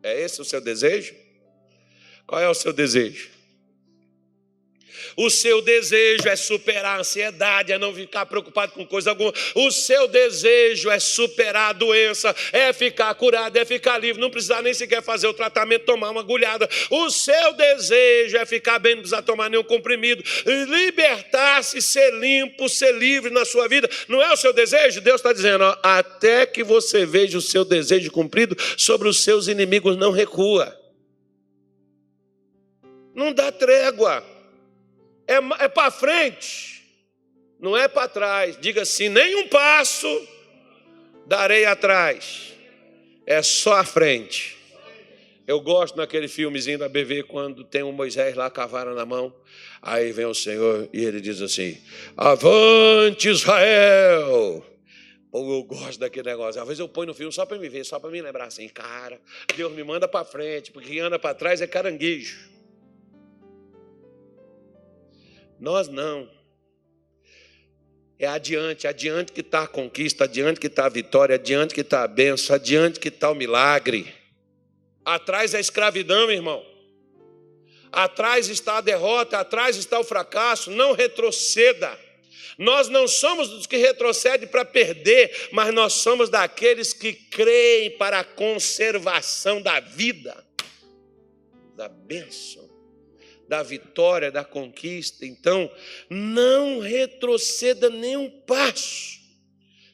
É 0.04 0.22
esse 0.22 0.42
o 0.42 0.46
seu 0.46 0.62
desejo? 0.62 1.14
Qual 2.26 2.42
é 2.42 2.50
o 2.50 2.54
seu 2.54 2.74
desejo? 2.74 3.30
O 5.16 5.30
seu 5.30 5.62
desejo 5.62 6.28
é 6.28 6.36
superar 6.36 6.98
a 6.98 7.00
ansiedade, 7.00 7.72
é 7.72 7.78
não 7.78 7.94
ficar 7.94 8.26
preocupado 8.26 8.72
com 8.74 8.86
coisa 8.86 9.12
alguma. 9.12 9.34
O 9.56 9.72
seu 9.72 10.08
desejo 10.08 10.90
é 10.90 11.00
superar 11.00 11.72
a 11.72 11.74
doença, 11.74 12.36
é 12.52 12.72
ficar 12.74 13.14
curado, 13.16 13.58
é 13.58 13.66
ficar 13.66 13.98
livre, 13.98 14.22
não 14.22 14.30
precisar 14.30 14.62
nem 14.62 14.74
sequer 14.74 15.02
fazer 15.02 15.28
o 15.28 15.34
tratamento, 15.34 15.86
tomar 15.86 16.12
uma 16.12 16.22
agulhada. 16.22 16.70
O 16.90 17.10
seu 17.10 17.54
desejo 17.54 18.38
é 18.38 18.46
ficar 18.46 18.80
bem, 18.80 18.96
não 18.96 19.02
precisar 19.02 19.22
tomar 19.22 19.50
nenhum 19.50 19.64
comprimido, 19.64 20.24
libertar-se, 20.46 21.82
ser 21.82 22.12
limpo, 22.14 22.70
ser 22.70 22.94
livre 22.94 23.32
na 23.32 23.46
sua 23.46 23.68
vida. 23.68 23.90
Não 24.08 24.22
é 24.22 24.32
o 24.32 24.38
seu 24.38 24.54
desejo? 24.54 25.02
Deus 25.02 25.18
está 25.18 25.34
dizendo, 25.34 25.64
ó, 25.64 25.78
até 25.84 26.46
que 26.46 26.64
você 26.64 27.06
veja 27.06 27.38
o 27.38 27.42
seu 27.42 27.66
desejo 27.66 28.12
cumprido, 28.12 28.56
sobre 28.78 29.08
os 29.08 29.24
seus 29.24 29.48
inimigos 29.48 29.98
não 29.98 30.12
recua. 30.12 30.78
Não 33.14 33.34
dá 33.34 33.52
trégua 33.52 34.31
é, 35.28 35.36
é 35.64 35.68
para 35.68 35.92
frente, 35.92 36.84
não 37.60 37.76
é 37.78 37.88
para 37.88 38.08
trás. 38.08 38.58
Diga 38.60 38.82
assim: 38.82 39.10
nem 39.10 39.36
um 39.36 39.48
passo 39.48 40.08
darei 41.26 41.66
atrás, 41.66 42.54
é 43.26 43.42
só 43.42 43.78
a 43.78 43.84
frente. 43.84 44.62
Eu 45.48 45.60
gosto 45.60 45.98
naquele 45.98 46.28
filmezinho 46.28 46.78
da 46.80 46.88
BV 46.88 47.24
quando 47.24 47.64
tem 47.64 47.84
um 47.84 47.92
Moisés 47.92 48.36
lá 48.36 48.50
cavara 48.50 48.94
na 48.94 49.06
mão. 49.06 49.34
Aí 49.82 50.12
vem 50.12 50.26
o 50.26 50.34
Senhor 50.34 50.88
e 50.94 51.04
ele 51.04 51.20
diz 51.20 51.42
assim: 51.42 51.78
Avante 52.16 53.30
Israel! 53.30 54.66
Ou 55.32 55.54
eu 55.54 55.64
gosto 55.64 56.00
daquele 56.00 56.30
negócio. 56.30 56.62
Às 56.62 56.68
vezes 56.68 56.80
eu 56.80 56.90
ponho 56.90 57.08
no 57.08 57.14
filme 57.14 57.32
só 57.32 57.46
para 57.46 57.58
me 57.58 57.70
ver, 57.70 57.86
só 57.86 58.00
para 58.00 58.10
me 58.10 58.22
lembrar 58.22 58.46
assim, 58.46 58.68
cara, 58.68 59.20
Deus 59.56 59.72
me 59.72 59.84
manda 59.84 60.08
para 60.08 60.26
frente, 60.26 60.72
porque 60.72 60.90
quem 60.90 61.00
anda 61.00 61.18
para 61.18 61.34
trás 61.34 61.62
é 61.62 61.68
caranguejo. 61.68 62.50
Nós 65.62 65.88
não. 65.88 66.28
É 68.18 68.26
adiante, 68.26 68.88
adiante 68.88 69.32
que 69.32 69.42
está 69.42 69.64
a 69.64 69.68
conquista, 69.68 70.24
adiante 70.24 70.60
que 70.60 70.66
está 70.66 70.88
a 70.88 70.90
vitória, 70.90 71.36
adiante 71.36 71.76
que 71.76 71.82
está 71.82 72.02
a 72.04 72.08
benção, 72.08 72.56
adiante 72.56 73.00
que 73.00 73.10
está 73.10 73.30
o 73.30 73.36
milagre. 73.36 74.12
Atrás 75.06 75.54
é 75.54 75.58
a 75.58 75.60
escravidão, 75.60 76.32
irmão. 76.32 76.66
Atrás 77.92 78.50
está 78.50 78.78
a 78.78 78.82
derrota, 78.82 79.38
atrás 79.38 79.76
está 79.76 80.00
o 80.00 80.04
fracasso. 80.04 80.72
Não 80.72 80.94
retroceda. 80.94 81.96
Nós 82.58 82.90
não 82.90 83.08
somos 83.08 83.50
dos 83.50 83.68
que 83.68 83.78
retrocedem 83.78 84.48
para 84.48 84.66
perder, 84.66 85.50
mas 85.52 85.72
nós 85.74 85.94
somos 85.94 86.28
daqueles 86.30 86.92
que 86.92 87.14
creem 87.14 87.92
para 87.98 88.20
a 88.20 88.24
conservação 88.24 89.62
da 89.62 89.80
vida, 89.80 90.44
da 91.76 91.88
bênção 91.88 92.71
da 93.52 93.62
vitória, 93.62 94.32
da 94.32 94.46
conquista. 94.46 95.26
Então, 95.26 95.70
não 96.10 96.80
retroceda 96.80 97.90
nem 97.90 98.16
um 98.16 98.30
passo. 98.30 99.20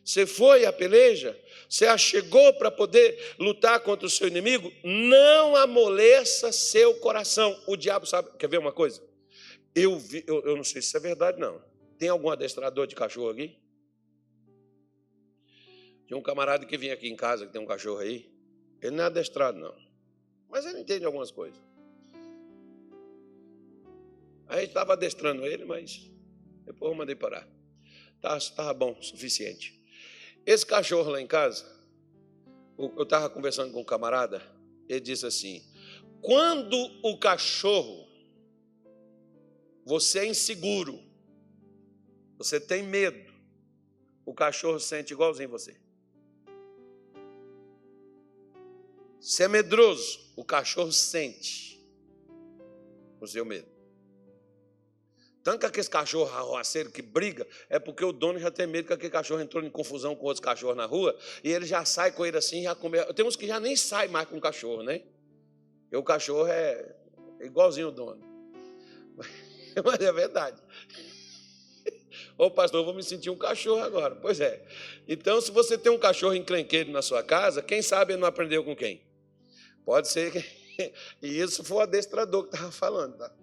Você 0.06 0.28
foi 0.28 0.63
à 0.63 0.72
peleja, 0.72 1.36
você 1.67 1.98
chegou 1.98 2.54
para 2.54 2.70
poder 2.70 3.36
lutar 3.39 3.80
contra 3.80 4.06
o 4.06 4.10
seu 4.12 4.28
inimigo, 4.28 4.72
não 4.84 5.56
amoleça 5.56 6.52
seu 6.52 7.00
coração. 7.00 7.60
O 7.65 7.76
diabo 7.76 8.06
sabe, 8.06 8.30
quer 8.38 8.48
ver 8.48 8.60
uma 8.60 8.72
coisa? 8.72 9.04
Eu, 9.74 9.98
vi, 9.98 10.24
eu, 10.28 10.43
eu 10.46 10.56
não 10.56 10.63
sei 10.63 10.80
se 10.80 10.96
é 10.96 11.00
verdade, 11.00 11.39
não. 11.39 11.60
Tem 11.98 12.10
algum 12.10 12.30
adestrador 12.30 12.86
de 12.86 12.93
cachorro 12.93 13.32
aqui? 13.32 13.58
Tinha 16.06 16.15
um 16.15 16.22
camarada 16.22 16.63
que 16.63 16.78
vinha 16.78 16.93
aqui 16.93 17.10
em 17.10 17.15
casa, 17.15 17.48
que 17.48 17.52
tem 17.52 17.60
um 17.60 17.65
cachorro 17.65 17.98
aí. 17.98 18.32
Ele 18.84 18.96
não 18.96 19.06
é 19.06 19.08
adestrado, 19.08 19.58
não. 19.58 19.76
Mas 20.48 20.63
ele 20.63 20.80
entende 20.80 21.06
algumas 21.06 21.32
coisas. 21.32 21.67
Aí 24.48 24.66
estava 24.66 24.94
adestrando 24.94 25.46
ele, 25.46 25.66
mas 25.66 26.10
depois 26.66 26.92
eu 26.92 26.98
mandei 26.98 27.16
parar. 27.16 27.48
Estava 28.38 28.74
bom, 28.74 29.02
suficiente. 29.02 29.78
Esse 30.46 30.66
cachorro 30.66 31.12
lá 31.12 31.22
em 31.22 31.28
casa, 31.28 31.66
eu 32.78 33.04
estava 33.04 33.30
conversando 33.30 33.74
com 33.74 33.82
um 33.82 33.86
camarada, 33.86 34.42
ele 34.88 35.00
disse 35.00 35.26
assim: 35.26 35.62
quando 36.22 36.78
o 37.04 37.18
cachorro, 37.18 38.08
você 39.86 40.20
é 40.20 40.28
inseguro, 40.28 41.00
você 42.38 42.60
tem 42.60 42.84
medo, 42.84 43.34
o 44.26 44.34
cachorro 44.34 44.80
sente 44.80 45.14
igualzinho 45.14 45.50
você. 45.50 45.80
Você 49.20 49.44
é 49.44 49.48
medroso, 49.48 50.32
o 50.36 50.46
cachorro 50.46 50.92
sente 50.92 51.78
o 53.20 53.28
seu 53.28 53.44
medo. 53.44 53.77
Tanto 55.48 55.62
que 55.62 55.66
aquele 55.66 55.88
cachorro 55.88 56.30
arroaceiro 56.30 56.92
que 56.92 57.02
briga, 57.02 57.48
é 57.70 57.80
porque 57.80 58.04
o 58.04 58.12
dono 58.12 58.38
já 58.38 58.52
tem 58.52 58.68
medo 58.68 58.86
que 58.86 58.92
aquele 58.92 59.10
cachorro 59.10 59.40
entrou 59.40 59.64
em 59.64 59.70
confusão 59.70 60.14
com 60.14 60.26
outros 60.26 60.42
cachorros 60.42 60.76
na 60.76 60.86
rua 60.86 61.18
e 61.42 61.50
ele 61.50 61.66
já 61.66 61.86
sai 61.86 62.12
com 62.12 62.26
ele 62.26 62.36
assim, 62.36 62.64
já 62.64 62.76
come. 62.76 63.02
Tem 63.14 63.26
uns 63.26 63.38
que 63.38 63.48
já 63.48 63.58
nem 63.58 63.74
sai 63.74 64.10
mais 64.10 64.28
com 64.28 64.36
o 64.36 64.42
cachorro, 64.42 64.84
né? 64.84 65.04
E 65.90 65.96
o 65.96 66.04
cachorro 66.04 66.48
é 66.50 66.94
igualzinho 67.40 67.88
o 67.88 67.92
dono. 67.92 68.22
Mas 69.86 70.02
é 70.02 70.12
verdade. 70.12 70.62
Ô 72.38 72.52
pastor, 72.52 72.82
eu 72.82 72.86
vou 72.86 72.94
me 72.94 73.02
sentir 73.02 73.30
um 73.30 73.38
cachorro 73.38 73.82
agora. 73.82 74.18
Pois 74.18 74.42
é. 74.42 74.62
Então, 75.08 75.40
se 75.40 75.50
você 75.50 75.78
tem 75.78 75.90
um 75.90 75.98
cachorro 75.98 76.36
encrenqueiro 76.36 76.92
na 76.92 77.02
sua 77.02 77.24
casa, 77.24 77.62
quem 77.62 77.82
sabe 77.82 78.12
ele 78.12 78.20
não 78.20 78.28
aprendeu 78.28 78.66
com 78.66 78.76
quem? 78.76 79.02
Pode 79.86 80.10
ser 80.10 80.30
que. 80.30 80.92
E 81.22 81.40
isso 81.40 81.64
foi 81.64 81.78
o 81.78 81.80
adestrador 81.80 82.44
que 82.44 82.54
estava 82.54 82.70
falando, 82.70 83.16
tá? 83.16 83.34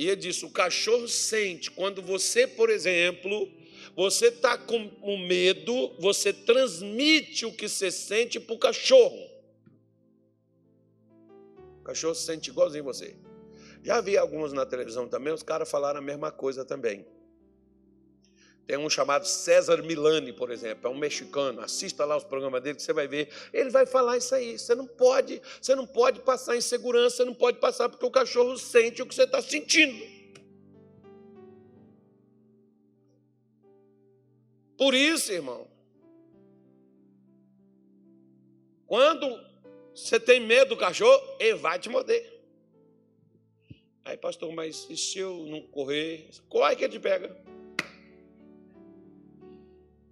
E 0.00 0.06
ele 0.08 0.16
disse: 0.16 0.46
o 0.46 0.50
cachorro 0.50 1.06
sente 1.06 1.70
quando 1.70 2.00
você, 2.00 2.46
por 2.46 2.70
exemplo, 2.70 3.46
você 3.94 4.28
está 4.28 4.56
com 4.56 4.90
o 5.02 5.18
medo, 5.18 5.94
você 5.98 6.32
transmite 6.32 7.44
o 7.44 7.52
que 7.52 7.68
você 7.68 7.90
sente 7.90 8.40
para 8.40 8.54
o 8.54 8.58
cachorro. 8.58 9.28
O 11.80 11.82
cachorro 11.84 12.14
sente 12.14 12.48
igualzinho 12.48 12.82
você. 12.82 13.14
Já 13.84 14.00
vi 14.00 14.16
alguns 14.16 14.54
na 14.54 14.64
televisão 14.64 15.06
também, 15.06 15.34
os 15.34 15.42
caras 15.42 15.70
falaram 15.70 15.98
a 15.98 16.02
mesma 16.02 16.32
coisa 16.32 16.64
também. 16.64 17.04
Tem 18.70 18.78
um 18.78 18.88
chamado 18.88 19.26
César 19.26 19.82
Milani, 19.82 20.32
por 20.32 20.48
exemplo, 20.48 20.88
é 20.88 20.88
um 20.88 20.96
mexicano. 20.96 21.60
Assista 21.60 22.04
lá 22.04 22.16
os 22.16 22.22
programas 22.22 22.62
dele 22.62 22.76
que 22.76 22.82
você 22.84 22.92
vai 22.92 23.08
ver. 23.08 23.28
Ele 23.52 23.68
vai 23.68 23.84
falar 23.84 24.16
isso 24.16 24.32
aí. 24.32 24.56
Você 24.56 24.76
não 24.76 24.86
pode, 24.86 25.42
você 25.60 25.74
não 25.74 25.84
pode 25.84 26.20
passar 26.20 26.56
insegurança, 26.56 27.16
você 27.16 27.24
não 27.24 27.34
pode 27.34 27.58
passar 27.58 27.88
porque 27.88 28.06
o 28.06 28.10
cachorro 28.12 28.56
sente 28.56 29.02
o 29.02 29.06
que 29.06 29.12
você 29.12 29.24
está 29.24 29.42
sentindo. 29.42 30.06
Por 34.78 34.94
isso, 34.94 35.32
irmão, 35.32 35.66
quando 38.86 39.26
você 39.92 40.20
tem 40.20 40.46
medo 40.46 40.68
do 40.68 40.76
cachorro, 40.76 41.20
ele 41.40 41.54
vai 41.54 41.76
te 41.80 41.88
morder. 41.88 42.40
Aí, 44.04 44.16
pastor, 44.16 44.52
mas 44.52 44.86
e 44.88 44.96
se 44.96 45.18
eu 45.18 45.44
não 45.48 45.60
correr? 45.60 46.30
Corre 46.48 46.76
que 46.76 46.84
ele 46.84 46.92
te 46.92 47.00
pega. 47.00 47.50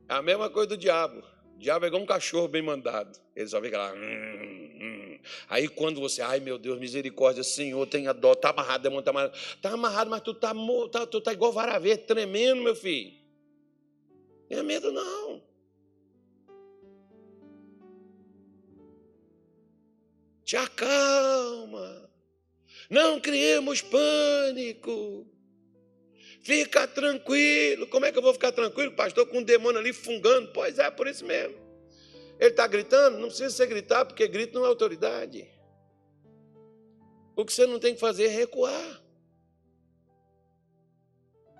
É 0.08 0.14
a 0.14 0.22
mesma 0.22 0.48
coisa 0.48 0.68
do 0.68 0.76
diabo. 0.76 1.22
O 1.54 1.58
diabo 1.58 1.84
é 1.84 1.88
igual 1.88 2.02
um 2.02 2.06
cachorro 2.06 2.48
bem 2.48 2.62
mandado. 2.62 3.18
Ele 3.36 3.48
só 3.48 3.60
fica 3.60 3.76
lá. 3.76 3.92
Hum, 3.92 4.78
hum. 4.80 5.18
Aí 5.48 5.68
quando 5.68 6.00
você, 6.00 6.22
ai 6.22 6.40
meu 6.40 6.58
Deus, 6.58 6.78
misericórdia, 6.78 7.44
Senhor, 7.44 7.86
tenha 7.86 8.14
dó, 8.14 8.34
tá 8.34 8.50
amarrado, 8.50 8.82
demônio 8.82 9.04
tá 9.04 9.10
amarrado. 9.10 9.38
Tá 9.60 9.70
amarrado, 9.72 10.10
mas 10.10 10.22
tu 10.22 10.32
tá, 10.32 10.52
tá, 10.90 11.06
tu 11.06 11.20
tá 11.20 11.32
igual 11.32 11.52
vara 11.52 11.78
verde, 11.78 12.04
tremendo, 12.04 12.62
meu 12.62 12.74
filho. 12.74 13.12
Tenha 14.48 14.62
medo 14.62 14.90
não. 14.90 15.42
Te 20.44 20.56
acalma. 20.56 22.08
Não 22.88 23.20
criemos 23.20 23.82
pânico. 23.82 25.26
Fica 26.42 26.86
tranquilo. 26.86 27.86
Como 27.88 28.06
é 28.06 28.12
que 28.12 28.18
eu 28.18 28.22
vou 28.22 28.32
ficar 28.32 28.52
tranquilo, 28.52 28.92
pastor, 28.92 29.26
com 29.26 29.38
um 29.38 29.42
demônio 29.42 29.78
ali 29.80 29.92
fungando? 29.92 30.50
Pois 30.52 30.78
é, 30.78 30.90
por 30.90 31.06
isso 31.06 31.24
mesmo. 31.24 31.56
Ele 32.38 32.50
está 32.50 32.66
gritando? 32.66 33.18
Não 33.18 33.28
precisa 33.28 33.50
você 33.50 33.66
gritar, 33.66 34.04
porque 34.04 34.26
grito 34.28 34.54
não 34.54 34.64
é 34.64 34.68
autoridade. 34.68 35.48
O 37.34 37.44
que 37.44 37.52
você 37.52 37.66
não 37.66 37.78
tem 37.78 37.94
que 37.94 38.00
fazer 38.00 38.24
é 38.24 38.28
recuar. 38.28 39.02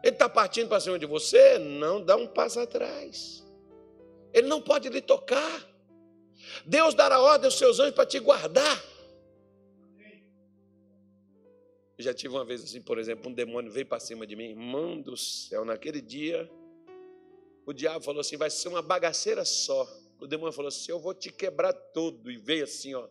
Ele 0.03 0.13
está 0.15 0.29
partindo 0.29 0.69
para 0.69 0.81
cima 0.81 0.99
de 0.99 1.07
você? 1.07 1.59
Não 1.59 2.03
dá 2.03 2.17
um 2.17 2.27
passo 2.27 2.61
atrás. 2.61 3.45
Ele 4.33 4.47
não 4.47 4.61
pode 4.61 4.89
lhe 4.89 5.01
tocar. 5.01 5.69
Deus 6.65 6.95
dará 6.95 7.21
ordem 7.21 7.47
aos 7.47 7.59
seus 7.59 7.81
anjos 7.81 7.95
para 7.95 8.07
te 8.07 8.19
guardar. 8.19 8.83
Eu 11.99 12.05
já 12.05 12.15
tive 12.15 12.35
uma 12.35 12.45
vez 12.45 12.63
assim, 12.63 12.81
por 12.81 12.99
exemplo, 12.99 13.29
um 13.29 13.35
demônio 13.35 13.73
veio 13.73 13.85
para 13.85 13.99
cima 13.99 14.25
de 14.25 14.37
mim, 14.37 14.51
irmão 14.51 15.01
do 15.01 15.17
céu, 15.17 15.65
naquele 15.65 16.01
dia, 16.01 16.49
o 17.69 17.73
diabo 17.75 18.03
falou 18.03 18.21
assim: 18.21 18.39
vai 18.39 18.49
ser 18.49 18.69
uma 18.69 18.81
bagaceira 18.81 19.45
só. 19.45 19.87
O 20.19 20.27
demônio 20.27 20.55
falou 20.55 20.69
assim: 20.69 20.91
Eu 20.91 20.99
vou 20.99 21.13
te 21.13 21.31
quebrar 21.31 21.73
todo. 21.73 22.31
E 22.31 22.37
veio 22.39 22.65
assim, 22.65 22.95
ó. 22.95 23.07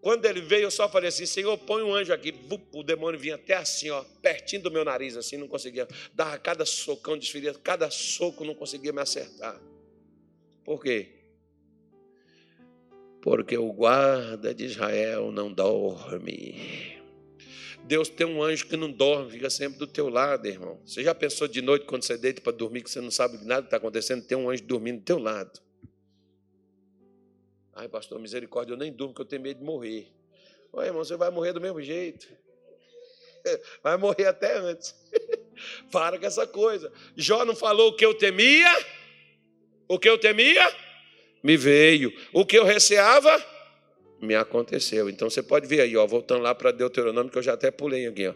Quando 0.00 0.24
ele 0.26 0.40
veio, 0.40 0.62
eu 0.62 0.70
só 0.70 0.88
falei 0.88 1.08
assim: 1.08 1.26
Senhor, 1.26 1.58
põe 1.58 1.82
um 1.82 1.92
anjo 1.92 2.12
aqui. 2.12 2.32
O 2.72 2.84
demônio 2.84 3.18
vinha 3.18 3.34
até 3.34 3.54
assim, 3.54 3.90
ó, 3.90 4.04
pertinho 4.22 4.62
do 4.62 4.70
meu 4.70 4.84
nariz, 4.84 5.16
assim, 5.16 5.36
não 5.36 5.48
conseguia. 5.48 5.88
Dava 6.14 6.38
cada 6.38 6.64
socão, 6.64 7.18
desferia, 7.18 7.52
cada 7.52 7.90
soco, 7.90 8.44
não 8.44 8.54
conseguia 8.54 8.92
me 8.92 9.00
acertar. 9.00 9.60
Por 10.64 10.80
quê? 10.80 11.12
Porque 13.20 13.58
o 13.58 13.72
guarda 13.72 14.54
de 14.54 14.66
Israel 14.66 15.32
não 15.32 15.52
dorme. 15.52 16.95
Deus 17.86 18.08
tem 18.08 18.26
um 18.26 18.42
anjo 18.42 18.66
que 18.66 18.76
não 18.76 18.90
dorme, 18.90 19.30
fica 19.30 19.48
sempre 19.48 19.78
do 19.78 19.86
teu 19.86 20.08
lado, 20.08 20.46
irmão. 20.46 20.80
Você 20.84 21.04
já 21.04 21.14
pensou 21.14 21.46
de 21.46 21.62
noite, 21.62 21.86
quando 21.86 22.02
você 22.02 22.18
deita 22.18 22.40
para 22.40 22.52
dormir, 22.52 22.82
que 22.82 22.90
você 22.90 23.00
não 23.00 23.12
sabe 23.12 23.38
nada 23.44 23.62
que 23.62 23.66
está 23.68 23.76
acontecendo, 23.76 24.26
tem 24.26 24.36
um 24.36 24.50
anjo 24.50 24.64
dormindo 24.64 24.98
do 24.98 25.04
teu 25.04 25.18
lado. 25.18 25.60
Ai, 27.72 27.88
pastor, 27.88 28.18
misericórdia, 28.18 28.72
eu 28.72 28.76
nem 28.76 28.92
durmo, 28.92 29.14
porque 29.14 29.22
eu 29.22 29.26
tenho 29.26 29.42
medo 29.42 29.58
de 29.58 29.64
morrer. 29.64 30.08
Oi, 30.72 30.86
irmão, 30.86 31.04
você 31.04 31.16
vai 31.16 31.30
morrer 31.30 31.52
do 31.52 31.60
mesmo 31.60 31.80
jeito. 31.80 32.26
Vai 33.80 33.96
morrer 33.96 34.26
até 34.26 34.58
antes. 34.58 34.92
Para 35.92 36.18
com 36.18 36.26
essa 36.26 36.48
coisa. 36.48 36.92
Jó 37.14 37.44
não 37.44 37.54
falou 37.54 37.90
o 37.90 37.96
que 37.96 38.04
eu 38.04 38.12
temia? 38.12 38.68
O 39.86 40.00
que 40.00 40.08
eu 40.08 40.18
temia? 40.18 40.68
Me 41.44 41.56
veio. 41.56 42.12
O 42.32 42.44
que 42.44 42.58
eu 42.58 42.64
receava? 42.64 43.55
Me 44.20 44.34
aconteceu. 44.34 45.08
Então 45.08 45.28
você 45.28 45.42
pode 45.42 45.66
ver 45.66 45.80
aí, 45.80 45.96
ó, 45.96 46.06
voltando 46.06 46.42
lá 46.42 46.54
para 46.54 46.72
Deuteronômio, 46.72 47.30
que 47.30 47.38
eu 47.38 47.42
já 47.42 47.54
até 47.54 47.70
pulei 47.70 48.06
aqui, 48.06 48.28
ó. 48.28 48.34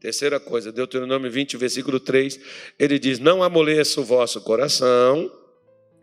Terceira 0.00 0.38
coisa, 0.38 0.70
Deuteronômio 0.70 1.30
20, 1.30 1.56
versículo 1.56 1.98
3, 1.98 2.38
ele 2.78 2.98
diz: 2.98 3.18
Não 3.18 3.42
amoleça 3.42 4.00
o 4.00 4.04
vosso 4.04 4.40
coração, 4.42 5.32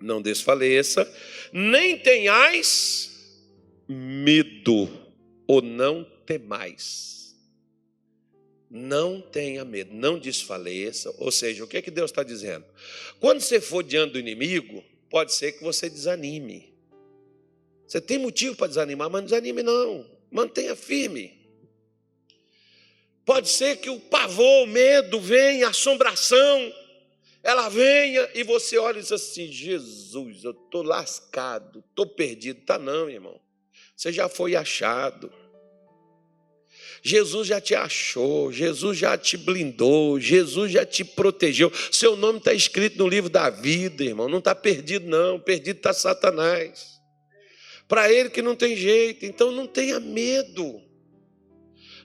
não 0.02 0.22
desfaleça, 0.22 1.08
nem 1.54 1.98
tenhais 1.98 3.12
medo, 3.88 4.90
ou 5.48 5.62
não 5.62 6.04
temais. 6.26 7.36
Não 8.70 9.22
tenha 9.22 9.66
medo, 9.66 9.94
não 9.94 10.18
desfaleça. 10.18 11.14
Ou 11.18 11.30
seja, 11.30 11.64
o 11.64 11.68
que 11.68 11.78
é 11.78 11.82
que 11.82 11.92
Deus 11.92 12.10
está 12.10 12.24
dizendo? 12.24 12.66
Quando 13.20 13.42
você 13.42 13.60
for 13.60 13.84
diante 13.84 14.14
do 14.14 14.20
inimigo, 14.20 14.82
pode 15.10 15.34
ser 15.34 15.52
que 15.52 15.64
você 15.64 15.90
desanime. 15.90 16.71
Você 17.92 18.00
tem 18.00 18.18
motivo 18.18 18.56
para 18.56 18.68
desanimar, 18.68 19.10
mas 19.10 19.22
não 19.22 19.26
desanime 19.28 19.62
não. 19.62 20.10
Mantenha 20.32 20.78
firme. 20.78 21.38
Pode 23.26 23.50
ser 23.50 23.80
que 23.82 23.90
o 23.90 24.00
pavor, 24.00 24.64
o 24.64 24.66
medo 24.66 25.20
venha, 25.20 25.68
a 25.68 25.72
assombração, 25.72 26.74
ela 27.44 27.68
venha 27.68 28.30
e 28.34 28.44
você 28.44 28.78
olha 28.78 29.00
e 29.00 29.02
diz 29.02 29.12
assim: 29.12 29.52
Jesus, 29.52 30.46
eu 30.46 30.52
estou 30.52 30.84
lascado, 30.84 31.84
estou 31.90 32.08
perdido. 32.08 32.62
Tá 32.62 32.80
não, 32.80 33.10
irmão. 33.10 33.38
Você 33.94 34.14
já 34.14 34.30
foi 34.30 34.56
achado. 34.56 35.30
Jesus 37.04 37.46
já 37.46 37.60
te 37.60 37.76
achou, 37.76 38.54
Jesus 38.54 38.98
já 38.98 39.18
te 39.18 39.36
blindou, 39.36 40.18
Jesus 40.18 40.72
já 40.72 40.86
te 40.86 41.04
protegeu. 41.04 41.70
Seu 41.92 42.16
nome 42.16 42.40
está 42.40 42.54
escrito 42.54 42.98
no 43.00 43.10
livro 43.10 43.30
da 43.30 43.50
vida, 43.50 44.02
irmão. 44.02 44.30
Não 44.30 44.40
está 44.40 44.56
perdido, 44.56 45.10
não. 45.10 45.38
Perdido 45.42 45.76
está 45.76 45.92
Satanás. 45.92 47.01
Para 47.92 48.10
ele 48.10 48.30
que 48.30 48.42
não 48.42 48.56
tem 48.56 48.74
jeito. 48.74 49.26
Então 49.26 49.52
não 49.52 49.68
tenha 49.68 50.00
medo. 50.00 50.82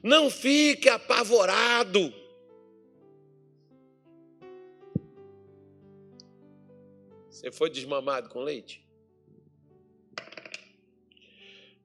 Não 0.02 0.28
fique 0.28 0.88
apavorado. 0.88 2.12
Você 7.30 7.52
foi 7.52 7.70
desmamado 7.70 8.28
com 8.30 8.40
leite? 8.40 8.84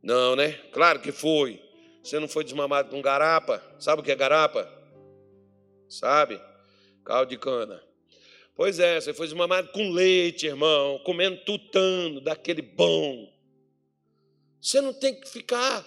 Não, 0.02 0.36
né? 0.36 0.54
Claro 0.72 1.00
que 1.00 1.12
foi. 1.12 1.62
Você 2.02 2.18
não 2.18 2.28
foi 2.28 2.44
desmamado 2.44 2.90
com 2.90 3.04
garapa? 3.04 3.64
Sabe 3.80 4.02
o 4.02 4.04
que 4.04 4.12
é 4.12 4.16
garapa? 4.16 4.68
Sabe? 5.88 6.42
Caldo 7.06 7.30
de 7.30 7.38
cana. 7.38 7.84
Pois 8.56 8.80
é, 8.80 9.00
você 9.00 9.14
foi 9.14 9.28
desmamado 9.28 9.72
com 9.72 9.92
leite, 9.92 10.48
irmão, 10.48 10.98
comendo 11.06 11.46
tutano, 11.46 12.20
daquele 12.20 12.64
bom. 12.64 13.31
Você 14.62 14.80
não 14.80 14.93
tem 14.93 15.19
que 15.19 15.28
ficar 15.28 15.86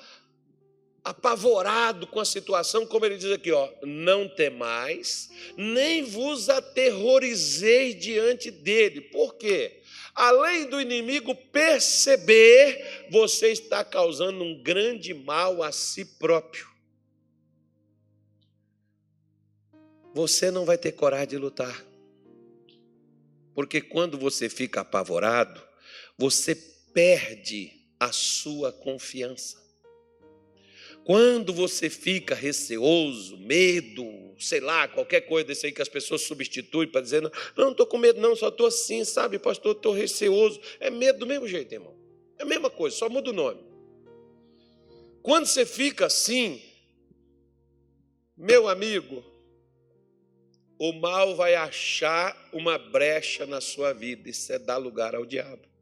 apavorado 1.05 2.07
com 2.07 2.19
a 2.19 2.25
situação, 2.25 2.87
como 2.87 3.05
ele 3.05 3.19
diz 3.19 3.31
aqui, 3.31 3.53
ó, 3.53 3.71
não 3.83 4.27
temais, 4.27 5.31
nem 5.57 6.03
vos 6.03 6.49
aterrorizeis 6.49 7.95
diante 8.01 8.51
dele. 8.51 9.03
Por 9.03 9.35
quê? 9.35 9.83
Além 10.15 10.67
do 10.69 10.81
inimigo 10.81 11.35
perceber, 11.35 13.07
você 13.11 13.53
está 13.53 13.85
causando 13.85 14.43
um 14.43 14.63
grande 14.63 15.13
mal 15.13 15.63
a 15.63 15.71
si 15.71 16.05
próprio. 16.05 16.67
Você 20.15 20.51
não 20.51 20.65
vai 20.65 20.79
ter 20.79 20.93
coragem 20.93 21.29
de 21.29 21.39
lutar. 21.39 21.85
Porque 23.53 23.81
quando 23.81 24.17
você 24.17 24.49
fica 24.49 24.81
apavorado, 24.81 25.61
você 26.17 26.55
perde 26.55 27.74
a 27.99 28.13
sua 28.13 28.73
confiança. 28.73 29.63
Quando 31.05 31.53
você 31.53 31.91
fica 31.91 32.35
receoso, 32.35 33.37
medo, 33.37 34.35
sei 34.39 34.61
lá, 34.61 34.89
qualquer 34.89 35.21
coisa 35.23 35.49
desse 35.49 35.67
aí 35.67 35.73
que 35.73 35.83
as 35.83 35.89
pessoas 35.89 36.23
substituem 36.23 36.89
para 36.89 37.03
dizer, 37.03 37.21
não, 37.21 37.31
não 37.57 37.71
estou 37.73 37.87
com 37.87 37.99
medo, 37.99 38.21
não, 38.21 38.35
só 38.35 38.49
estou 38.49 38.67
assim, 38.67 39.05
sabe, 39.05 39.39
pastor, 39.39 39.77
estou 39.77 39.93
receoso. 39.93 40.59
É 40.81 40.89
medo 40.89 41.19
do 41.19 41.27
mesmo 41.27 41.47
jeito, 41.47 41.73
irmão. 41.75 41.95
É 42.39 42.43
a 42.43 42.47
mesma 42.47 42.71
coisa, 42.71 42.97
só 42.97 43.09
muda 43.11 43.31
o 43.31 43.35
nome. 43.35 43.63
Quando 45.23 45.47
você 45.47 45.67
fica 45.67 46.07
assim, 46.07 46.63
meu 48.37 48.67
amigo, 48.67 49.23
o 50.79 50.93
mal 50.93 51.37
vai 51.37 51.55
achar 51.55 52.51
uma 52.53 52.79
brecha 52.79 53.45
na 53.47 53.61
sua 53.61 53.93
vida, 53.93 54.29
isso 54.29 54.53
é 54.53 54.59
dar 54.59 54.79
lugar 54.79 55.15
ao 55.15 55.25
diabo. 55.25 55.74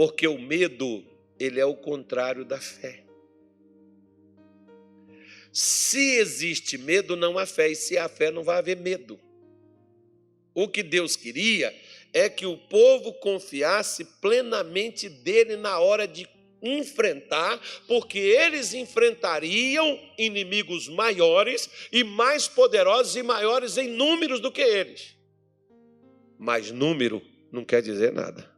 Porque 0.00 0.26
o 0.26 0.38
medo, 0.38 1.04
ele 1.38 1.60
é 1.60 1.64
o 1.66 1.74
contrário 1.74 2.42
da 2.42 2.58
fé. 2.58 3.04
Se 5.52 6.16
existe 6.16 6.78
medo, 6.78 7.14
não 7.16 7.38
há 7.38 7.44
fé, 7.44 7.68
e 7.68 7.76
se 7.76 7.98
há 7.98 8.08
fé, 8.08 8.30
não 8.30 8.42
vai 8.42 8.56
haver 8.56 8.78
medo. 8.78 9.20
O 10.54 10.66
que 10.66 10.82
Deus 10.82 11.16
queria 11.16 11.78
é 12.14 12.30
que 12.30 12.46
o 12.46 12.56
povo 12.56 13.12
confiasse 13.12 14.06
plenamente 14.22 15.06
dele 15.06 15.56
na 15.56 15.78
hora 15.78 16.08
de 16.08 16.26
enfrentar, 16.62 17.60
porque 17.86 18.18
eles 18.18 18.72
enfrentariam 18.72 20.00
inimigos 20.16 20.88
maiores 20.88 21.68
e 21.92 22.02
mais 22.02 22.48
poderosos 22.48 23.16
e 23.16 23.22
maiores 23.22 23.76
em 23.76 23.88
números 23.88 24.40
do 24.40 24.50
que 24.50 24.62
eles. 24.62 25.14
Mas 26.38 26.70
número 26.70 27.20
não 27.52 27.66
quer 27.66 27.82
dizer 27.82 28.14
nada. 28.14 28.49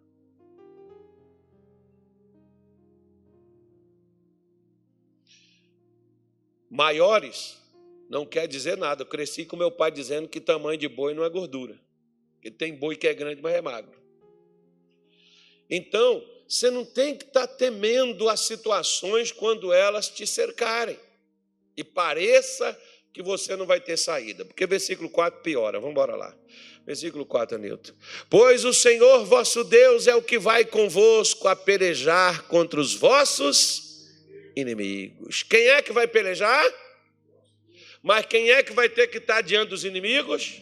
Maiores 6.72 7.58
não 8.08 8.24
quer 8.24 8.48
dizer 8.48 8.78
nada. 8.78 9.02
Eu 9.02 9.06
cresci 9.06 9.44
com 9.44 9.58
meu 9.58 9.70
pai 9.70 9.90
dizendo 9.90 10.26
que 10.26 10.40
tamanho 10.40 10.78
de 10.78 10.88
boi 10.88 11.12
não 11.12 11.22
é 11.22 11.28
gordura. 11.28 11.78
Que 12.40 12.50
tem 12.50 12.74
boi 12.74 12.96
que 12.96 13.06
é 13.06 13.12
grande, 13.12 13.42
mas 13.42 13.54
é 13.54 13.60
magro. 13.60 13.92
Então, 15.68 16.24
você 16.48 16.70
não 16.70 16.82
tem 16.82 17.14
que 17.14 17.26
estar 17.26 17.46
tá 17.46 17.54
temendo 17.54 18.26
as 18.26 18.40
situações 18.40 19.30
quando 19.30 19.70
elas 19.70 20.08
te 20.08 20.26
cercarem. 20.26 20.98
E 21.76 21.84
pareça 21.84 22.78
que 23.12 23.22
você 23.22 23.54
não 23.54 23.66
vai 23.66 23.78
ter 23.78 23.98
saída. 23.98 24.42
Porque 24.42 24.66
versículo 24.66 25.10
4 25.10 25.42
piora. 25.42 25.78
Vamos 25.78 25.92
embora 25.92 26.16
lá. 26.16 26.34
Versículo 26.86 27.26
4, 27.26 27.58
Nilton. 27.58 27.92
Pois 28.30 28.64
o 28.64 28.72
Senhor 28.72 29.26
vosso 29.26 29.62
Deus 29.62 30.06
é 30.06 30.14
o 30.14 30.22
que 30.22 30.38
vai 30.38 30.64
convosco 30.64 31.48
a 31.48 31.54
pelejar 31.54 32.44
contra 32.44 32.80
os 32.80 32.94
vossos 32.94 33.91
inimigos. 34.56 35.42
Quem 35.42 35.68
é 35.68 35.82
que 35.82 35.92
vai 35.92 36.06
pelejar? 36.06 36.64
Mas 38.02 38.26
quem 38.26 38.50
é 38.50 38.62
que 38.62 38.72
vai 38.72 38.88
ter 38.88 39.06
que 39.06 39.18
estar 39.18 39.40
diante 39.42 39.70
dos 39.70 39.84
inimigos? 39.84 40.60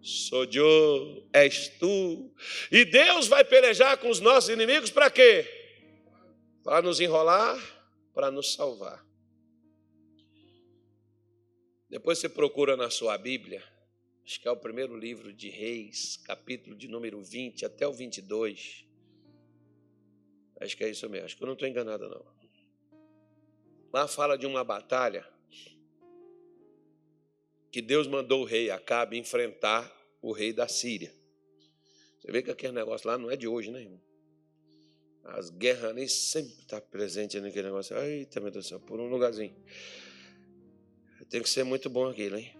Sou 0.00 0.44
eu, 0.44 1.26
és 1.32 1.68
tu. 1.68 2.30
E 2.70 2.84
Deus 2.84 3.26
vai 3.26 3.42
pelejar 3.42 3.96
com 3.96 4.10
os 4.10 4.20
nossos 4.20 4.50
inimigos 4.50 4.90
para 4.90 5.10
quê? 5.10 5.46
Para 6.62 6.82
nos 6.82 7.00
enrolar, 7.00 7.58
para 8.12 8.30
nos 8.30 8.52
salvar. 8.52 9.04
Depois 11.88 12.18
você 12.18 12.28
procura 12.28 12.76
na 12.76 12.90
sua 12.90 13.16
Bíblia, 13.16 13.62
acho 14.24 14.40
que 14.40 14.48
é 14.48 14.50
o 14.50 14.56
primeiro 14.56 14.96
livro 14.96 15.32
de 15.32 15.48
Reis, 15.48 16.16
capítulo 16.24 16.76
de 16.76 16.88
número 16.88 17.22
20 17.22 17.64
até 17.64 17.86
o 17.86 17.92
22. 17.92 18.84
Acho 20.60 20.76
que 20.76 20.84
é 20.84 20.90
isso 20.90 21.08
mesmo, 21.08 21.26
acho 21.26 21.36
que 21.36 21.42
eu 21.42 21.46
não 21.46 21.54
estou 21.54 21.68
enganado, 21.68 22.08
não. 22.08 22.33
Lá 23.94 24.08
fala 24.08 24.36
de 24.36 24.44
uma 24.44 24.64
batalha 24.64 25.24
que 27.70 27.80
Deus 27.80 28.08
mandou 28.08 28.42
o 28.42 28.44
rei 28.44 28.68
Acabe 28.68 29.16
enfrentar 29.16 29.88
o 30.20 30.32
rei 30.32 30.52
da 30.52 30.66
Síria. 30.66 31.14
Você 32.18 32.32
vê 32.32 32.42
que 32.42 32.50
aquele 32.50 32.72
negócio 32.72 33.06
lá 33.06 33.16
não 33.16 33.30
é 33.30 33.36
de 33.36 33.46
hoje, 33.46 33.70
né, 33.70 33.82
irmão? 33.82 34.02
As 35.22 35.48
guerras 35.48 35.94
nem 35.94 36.08
sempre 36.08 36.54
estão 36.54 36.80
tá 36.80 36.84
presentes 36.84 37.40
naquele 37.40 37.68
negócio. 37.68 37.96
Eita, 37.96 38.40
meu 38.40 38.50
Deus 38.50 38.64
do 38.64 38.68
céu, 38.68 38.80
por 38.80 38.98
um 38.98 39.08
lugarzinho. 39.08 39.54
Tem 41.30 41.40
que 41.40 41.48
ser 41.48 41.62
muito 41.62 41.88
bom 41.88 42.08
aquilo, 42.08 42.36
hein? 42.36 42.52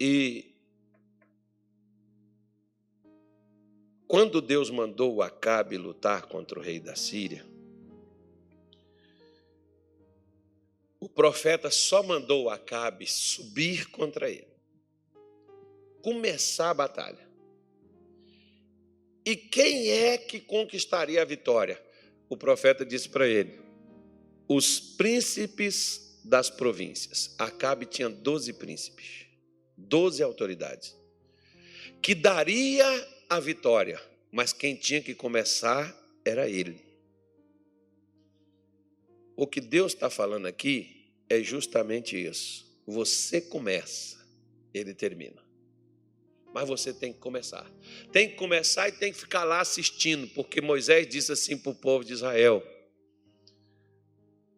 E 0.00 0.56
quando 4.08 4.40
Deus 4.40 4.70
mandou 4.70 5.20
Acabe 5.20 5.76
lutar 5.76 6.24
contra 6.24 6.58
o 6.58 6.62
rei 6.62 6.80
da 6.80 6.96
Síria, 6.96 7.51
o 11.02 11.08
profeta 11.08 11.68
só 11.68 12.00
mandou 12.00 12.48
Acabe 12.48 13.08
subir 13.08 13.90
contra 13.90 14.30
ele, 14.30 14.46
começar 16.00 16.70
a 16.70 16.74
batalha. 16.74 17.28
E 19.26 19.34
quem 19.34 19.90
é 19.90 20.16
que 20.16 20.38
conquistaria 20.38 21.20
a 21.20 21.24
vitória? 21.24 21.82
O 22.28 22.36
profeta 22.36 22.86
disse 22.86 23.08
para 23.08 23.26
ele: 23.26 23.58
os 24.46 24.78
príncipes 24.78 26.20
das 26.24 26.48
províncias. 26.48 27.34
Acabe 27.36 27.84
tinha 27.84 28.08
doze 28.08 28.52
príncipes, 28.52 29.26
doze 29.76 30.22
autoridades, 30.22 30.96
que 32.00 32.14
daria 32.14 32.86
a 33.28 33.40
vitória, 33.40 34.00
mas 34.30 34.52
quem 34.52 34.76
tinha 34.76 35.02
que 35.02 35.16
começar 35.16 35.92
era 36.24 36.48
ele. 36.48 36.91
O 39.42 39.46
que 39.48 39.60
Deus 39.60 39.92
está 39.92 40.08
falando 40.08 40.46
aqui 40.46 41.10
é 41.28 41.42
justamente 41.42 42.16
isso. 42.16 42.64
Você 42.86 43.40
começa, 43.40 44.24
ele 44.72 44.94
termina. 44.94 45.42
Mas 46.54 46.68
você 46.68 46.92
tem 46.92 47.12
que 47.12 47.18
começar. 47.18 47.68
Tem 48.12 48.28
que 48.28 48.36
começar 48.36 48.88
e 48.88 48.92
tem 48.92 49.12
que 49.12 49.18
ficar 49.18 49.42
lá 49.42 49.58
assistindo, 49.58 50.28
porque 50.28 50.60
Moisés 50.60 51.08
disse 51.08 51.32
assim 51.32 51.58
para 51.58 51.72
o 51.72 51.74
povo 51.74 52.04
de 52.04 52.12
Israel: 52.12 52.62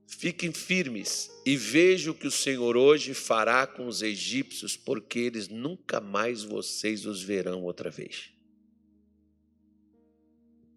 Fiquem 0.06 0.52
firmes 0.52 1.30
e 1.46 1.56
vejam 1.56 2.12
o 2.12 2.14
que 2.14 2.26
o 2.26 2.30
Senhor 2.30 2.76
hoje 2.76 3.14
fará 3.14 3.66
com 3.66 3.86
os 3.86 4.02
egípcios, 4.02 4.76
porque 4.76 5.18
eles 5.18 5.48
nunca 5.48 5.98
mais 5.98 6.42
vocês 6.42 7.06
os 7.06 7.22
verão 7.22 7.62
outra 7.62 7.88
vez 7.88 8.33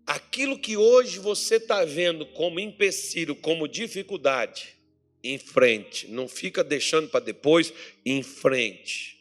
aquilo 0.07 0.57
que 0.57 0.77
hoje 0.77 1.19
você 1.19 1.57
está 1.57 1.83
vendo 1.83 2.25
como 2.25 2.61
empecilho, 2.61 3.35
como 3.35 3.67
dificuldade, 3.67 4.69
em 5.21 5.37
frente. 5.37 6.07
Não 6.07 6.29
fica 6.29 6.63
deixando 6.63 7.09
para 7.09 7.19
depois, 7.19 7.73
em 8.05 8.23
frente. 8.23 9.17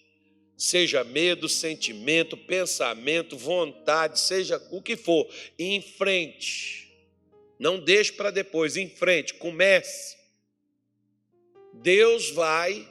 Seja 0.57 1.03
medo, 1.03 1.49
sentimento, 1.49 2.37
pensamento, 2.37 3.37
vontade, 3.37 4.21
seja 4.21 4.63
o 4.71 4.81
que 4.81 4.97
for, 4.97 5.29
em 5.59 5.83
frente. 5.83 6.87
Não 7.59 7.81
deixe 7.81 8.13
para 8.13 8.31
depois, 8.31 8.77
em 8.77 8.89
frente, 8.89 9.35
comece. 9.35 10.17
Deus 11.75 12.31
vai 12.31 12.89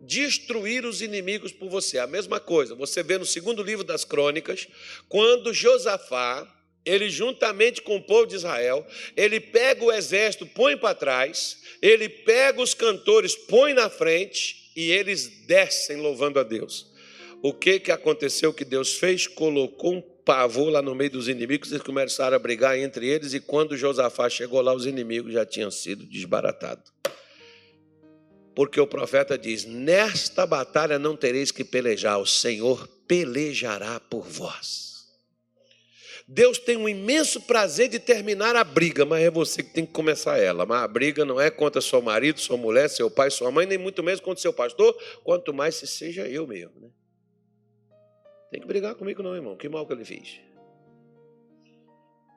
destruir 0.00 0.86
os 0.86 1.02
inimigos 1.02 1.52
por 1.52 1.68
você. 1.68 1.98
A 1.98 2.06
mesma 2.06 2.38
coisa, 2.38 2.74
você 2.74 3.02
vê 3.02 3.18
no 3.18 3.26
segundo 3.26 3.62
livro 3.62 3.84
das 3.84 4.04
crônicas, 4.04 4.68
quando 5.08 5.52
Josafá 5.52 6.59
ele 6.84 7.10
juntamente 7.10 7.82
com 7.82 7.96
o 7.96 8.02
povo 8.02 8.26
de 8.26 8.36
Israel, 8.36 8.86
ele 9.16 9.38
pega 9.38 9.84
o 9.84 9.92
exército, 9.92 10.46
põe 10.46 10.76
para 10.76 10.94
trás, 10.94 11.58
ele 11.82 12.08
pega 12.08 12.60
os 12.60 12.74
cantores, 12.74 13.34
põe 13.34 13.74
na 13.74 13.90
frente 13.90 14.70
e 14.74 14.90
eles 14.90 15.26
descem 15.46 15.98
louvando 15.98 16.38
a 16.38 16.42
Deus. 16.42 16.90
O 17.42 17.52
que 17.52 17.80
que 17.80 17.90
aconteceu 17.90 18.52
que 18.52 18.64
Deus 18.64 18.94
fez? 18.94 19.26
Colocou 19.26 19.94
um 19.94 20.00
pavor 20.00 20.70
lá 20.70 20.82
no 20.82 20.94
meio 20.94 21.10
dos 21.10 21.28
inimigos, 21.28 21.70
eles 21.70 21.82
começaram 21.82 22.36
a 22.36 22.38
brigar 22.38 22.78
entre 22.78 23.06
eles 23.06 23.32
e 23.34 23.40
quando 23.40 23.76
Josafá 23.76 24.28
chegou 24.28 24.60
lá, 24.60 24.74
os 24.74 24.86
inimigos 24.86 25.32
já 25.32 25.44
tinham 25.44 25.70
sido 25.70 26.04
desbaratados. 26.04 26.92
Porque 28.54 28.80
o 28.80 28.86
profeta 28.86 29.38
diz: 29.38 29.64
Nesta 29.64 30.44
batalha 30.46 30.98
não 30.98 31.16
tereis 31.16 31.50
que 31.50 31.64
pelejar, 31.64 32.18
o 32.18 32.26
Senhor 32.26 32.86
pelejará 33.06 33.98
por 34.00 34.26
vós. 34.26 34.89
Deus 36.32 36.58
tem 36.60 36.76
um 36.76 36.88
imenso 36.88 37.40
prazer 37.40 37.88
de 37.88 37.98
terminar 37.98 38.54
a 38.54 38.62
briga, 38.62 39.04
mas 39.04 39.24
é 39.24 39.28
você 39.28 39.64
que 39.64 39.70
tem 39.70 39.84
que 39.84 39.90
começar 39.90 40.38
ela. 40.38 40.64
Mas 40.64 40.80
a 40.80 40.86
briga 40.86 41.24
não 41.24 41.40
é 41.40 41.50
contra 41.50 41.80
seu 41.80 42.00
marido, 42.00 42.38
sua 42.38 42.56
mulher, 42.56 42.88
seu 42.88 43.10
pai, 43.10 43.32
sua 43.32 43.50
mãe, 43.50 43.66
nem 43.66 43.76
muito 43.76 44.00
menos 44.00 44.20
contra 44.20 44.40
seu 44.40 44.52
pastor, 44.52 44.96
quanto 45.24 45.52
mais 45.52 45.74
se 45.74 45.88
seja 45.88 46.28
eu 46.28 46.46
mesmo. 46.46 46.80
Né? 46.80 46.88
Tem 48.48 48.60
que 48.60 48.66
brigar 48.68 48.94
comigo, 48.94 49.24
não, 49.24 49.34
irmão. 49.34 49.56
Que 49.56 49.68
mal 49.68 49.84
que 49.84 49.92
ele 49.92 50.04
fez. 50.04 50.40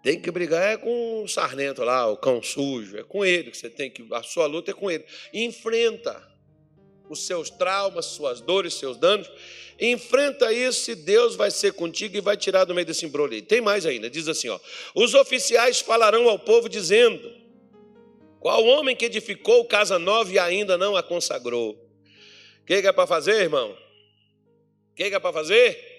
Tem 0.02 0.20
que 0.20 0.32
brigar 0.32 0.74
é 0.74 0.76
com 0.76 1.22
o 1.22 1.28
sarnento 1.28 1.84
lá, 1.84 2.10
o 2.10 2.18
cão 2.18 2.42
sujo. 2.42 2.98
É 2.98 3.04
com 3.04 3.24
ele 3.24 3.52
que 3.52 3.58
você 3.58 3.70
tem 3.70 3.92
que. 3.92 4.08
A 4.12 4.24
sua 4.24 4.48
luta 4.48 4.72
é 4.72 4.74
com 4.74 4.90
ele. 4.90 5.06
enfrenta 5.32 6.33
os 7.10 7.26
seus 7.26 7.50
traumas, 7.50 8.06
suas 8.06 8.42
dores, 8.42 8.74
seus 8.76 8.98
danos. 8.98 9.30
Enfrenta 9.80 10.52
isso 10.54 10.92
e 10.92 10.96
Deus 10.96 11.36
vai 11.36 11.52
ser 11.52 11.74
contigo 11.74 12.16
e 12.16 12.22
vai 12.22 12.38
tirar 12.38 12.64
do 12.64 12.74
meio 12.74 12.86
desse 12.86 13.06
embrulho. 13.06 13.42
Tem 13.42 13.62
mais 13.62 13.86
ainda, 13.86 14.10
diz 14.10 14.28
assim: 14.28 14.50
ó, 14.50 14.60
os 14.96 15.14
oficiais 15.14 15.80
falarão 15.80 16.30
ao 16.30 16.40
povo 16.40 16.70
dizendo: 16.70 17.32
Qual 18.40 18.64
homem 18.66 18.96
que 18.96 19.06
edificou 19.06 19.66
casa 19.66 19.98
nova 19.98 20.32
e 20.32 20.40
ainda 20.40 20.78
não 20.78 20.96
a 20.96 21.04
consagrou? 21.04 21.72
O 22.62 22.66
que, 22.66 22.82
que 22.82 22.88
é 22.88 22.92
para 22.92 23.08
fazer, 23.08 23.42
irmão? 23.42 23.72
O 24.92 24.96
que, 24.96 25.10
que 25.10 25.16
é 25.16 25.20
para 25.20 25.34
fazer? 25.34 25.92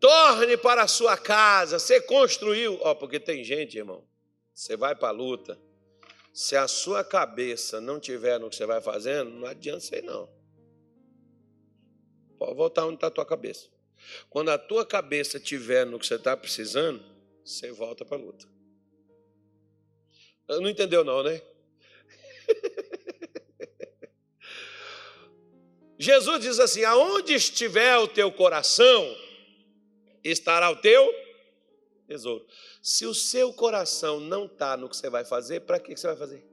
Torne 0.00 0.56
para 0.56 0.82
a 0.82 0.88
sua 0.88 1.16
casa, 1.16 1.78
você 1.78 2.00
construiu, 2.00 2.78
ó, 2.82 2.94
porque 2.94 3.18
tem 3.18 3.42
gente, 3.44 3.78
irmão, 3.78 4.04
você 4.52 4.76
vai 4.76 4.94
para 4.94 5.08
a 5.08 5.12
luta, 5.12 5.58
se 6.36 6.54
a 6.54 6.68
sua 6.68 7.02
cabeça 7.02 7.80
não 7.80 7.98
tiver 7.98 8.38
no 8.38 8.50
que 8.50 8.56
você 8.56 8.66
vai 8.66 8.78
fazendo, 8.78 9.30
não 9.30 9.48
adianta 9.48 9.80
você 9.80 10.02
não. 10.02 10.28
Pode 12.38 12.54
voltar 12.54 12.84
onde 12.84 12.96
está 12.96 13.06
a 13.06 13.10
tua 13.10 13.24
cabeça. 13.24 13.70
Quando 14.28 14.50
a 14.50 14.58
tua 14.58 14.84
cabeça 14.84 15.40
tiver 15.40 15.86
no 15.86 15.98
que 15.98 16.06
você 16.06 16.16
está 16.16 16.36
precisando, 16.36 17.02
você 17.42 17.72
volta 17.72 18.04
para 18.04 18.18
a 18.18 18.20
luta. 18.20 18.46
Não 20.46 20.68
entendeu 20.68 21.02
não, 21.02 21.22
né? 21.22 21.40
Jesus 25.98 26.40
diz 26.42 26.60
assim: 26.60 26.84
aonde 26.84 27.32
estiver 27.32 27.96
o 27.96 28.06
teu 28.06 28.30
coração, 28.30 29.16
estará 30.22 30.70
o 30.70 30.76
teu 30.76 31.14
tesouro. 32.06 32.46
Se 32.86 33.04
o 33.04 33.12
seu 33.12 33.52
coração 33.52 34.20
não 34.20 34.46
está 34.46 34.76
no 34.76 34.88
que 34.88 34.96
você 34.96 35.10
vai 35.10 35.24
fazer, 35.24 35.62
para 35.62 35.80
que 35.80 35.96
você 35.96 36.06
vai 36.06 36.16
fazer? 36.16 36.46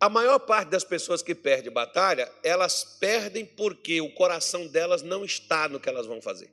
A 0.00 0.08
maior 0.08 0.38
parte 0.38 0.70
das 0.70 0.82
pessoas 0.82 1.20
que 1.20 1.34
perdem 1.34 1.70
batalha, 1.70 2.32
elas 2.42 2.82
perdem 2.98 3.44
porque 3.44 4.00
o 4.00 4.14
coração 4.14 4.66
delas 4.66 5.02
não 5.02 5.22
está 5.22 5.68
no 5.68 5.78
que 5.78 5.86
elas 5.86 6.06
vão 6.06 6.22
fazer. 6.22 6.50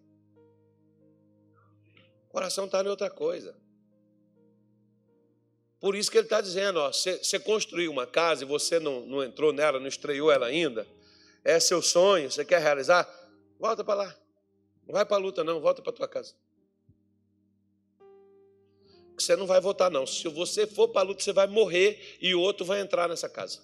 O 2.27 2.33
coração 2.33 2.65
está 2.65 2.83
em 2.83 2.87
outra 2.87 3.09
coisa. 3.09 3.55
Por 5.79 5.95
isso 5.95 6.11
que 6.11 6.17
ele 6.17 6.25
está 6.25 6.41
dizendo: 6.41 6.81
ó, 6.81 6.91
você, 6.91 7.39
construiu 7.39 7.89
uma 7.89 8.05
casa 8.05 8.43
e 8.43 8.45
você 8.45 8.77
não, 8.77 9.05
não 9.05 9.23
entrou 9.23 9.53
nela, 9.53 9.79
não 9.79 9.87
estreou 9.87 10.29
ela 10.29 10.47
ainda, 10.47 10.85
é 11.45 11.61
seu 11.61 11.81
sonho, 11.81 12.29
você 12.29 12.43
quer 12.43 12.59
realizar, 12.59 13.07
volta 13.57 13.85
para 13.85 14.03
lá. 14.03 14.28
Não 14.89 14.93
vai 14.93 15.05
para 15.05 15.17
a 15.17 15.19
luta, 15.19 15.43
não, 15.43 15.61
volta 15.61 15.83
para 15.83 15.93
tua 15.93 16.07
casa. 16.07 16.33
Você 19.15 19.35
não 19.35 19.45
vai 19.45 19.61
votar, 19.61 19.91
não. 19.91 20.07
Se 20.07 20.27
você 20.27 20.65
for 20.65 20.87
para 20.87 21.01
a 21.01 21.03
luta, 21.03 21.21
você 21.21 21.31
vai 21.31 21.45
morrer 21.45 22.17
e 22.19 22.33
o 22.33 22.41
outro 22.41 22.65
vai 22.65 22.81
entrar 22.81 23.07
nessa 23.07 23.29
casa. 23.29 23.61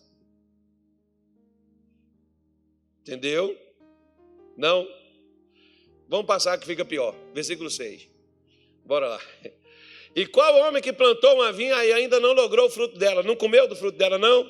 Entendeu? 3.01 3.57
Não? 4.55 4.87
Vamos 6.07 6.27
passar 6.27 6.59
que 6.59 6.67
fica 6.67 6.85
pior. 6.85 7.15
Versículo 7.33 7.71
6. 7.71 8.07
Bora 8.85 9.07
lá. 9.07 9.21
E 10.15 10.27
qual 10.27 10.55
homem 10.59 10.79
que 10.79 10.93
plantou 10.93 11.33
uma 11.33 11.51
vinha 11.51 11.83
e 11.85 11.91
ainda 11.91 12.19
não 12.19 12.33
logrou 12.33 12.67
o 12.67 12.69
fruto 12.69 12.99
dela? 12.99 13.23
Não 13.23 13.35
comeu 13.35 13.67
do 13.67 13.75
fruto 13.75 13.97
dela, 13.97 14.19
não? 14.19 14.47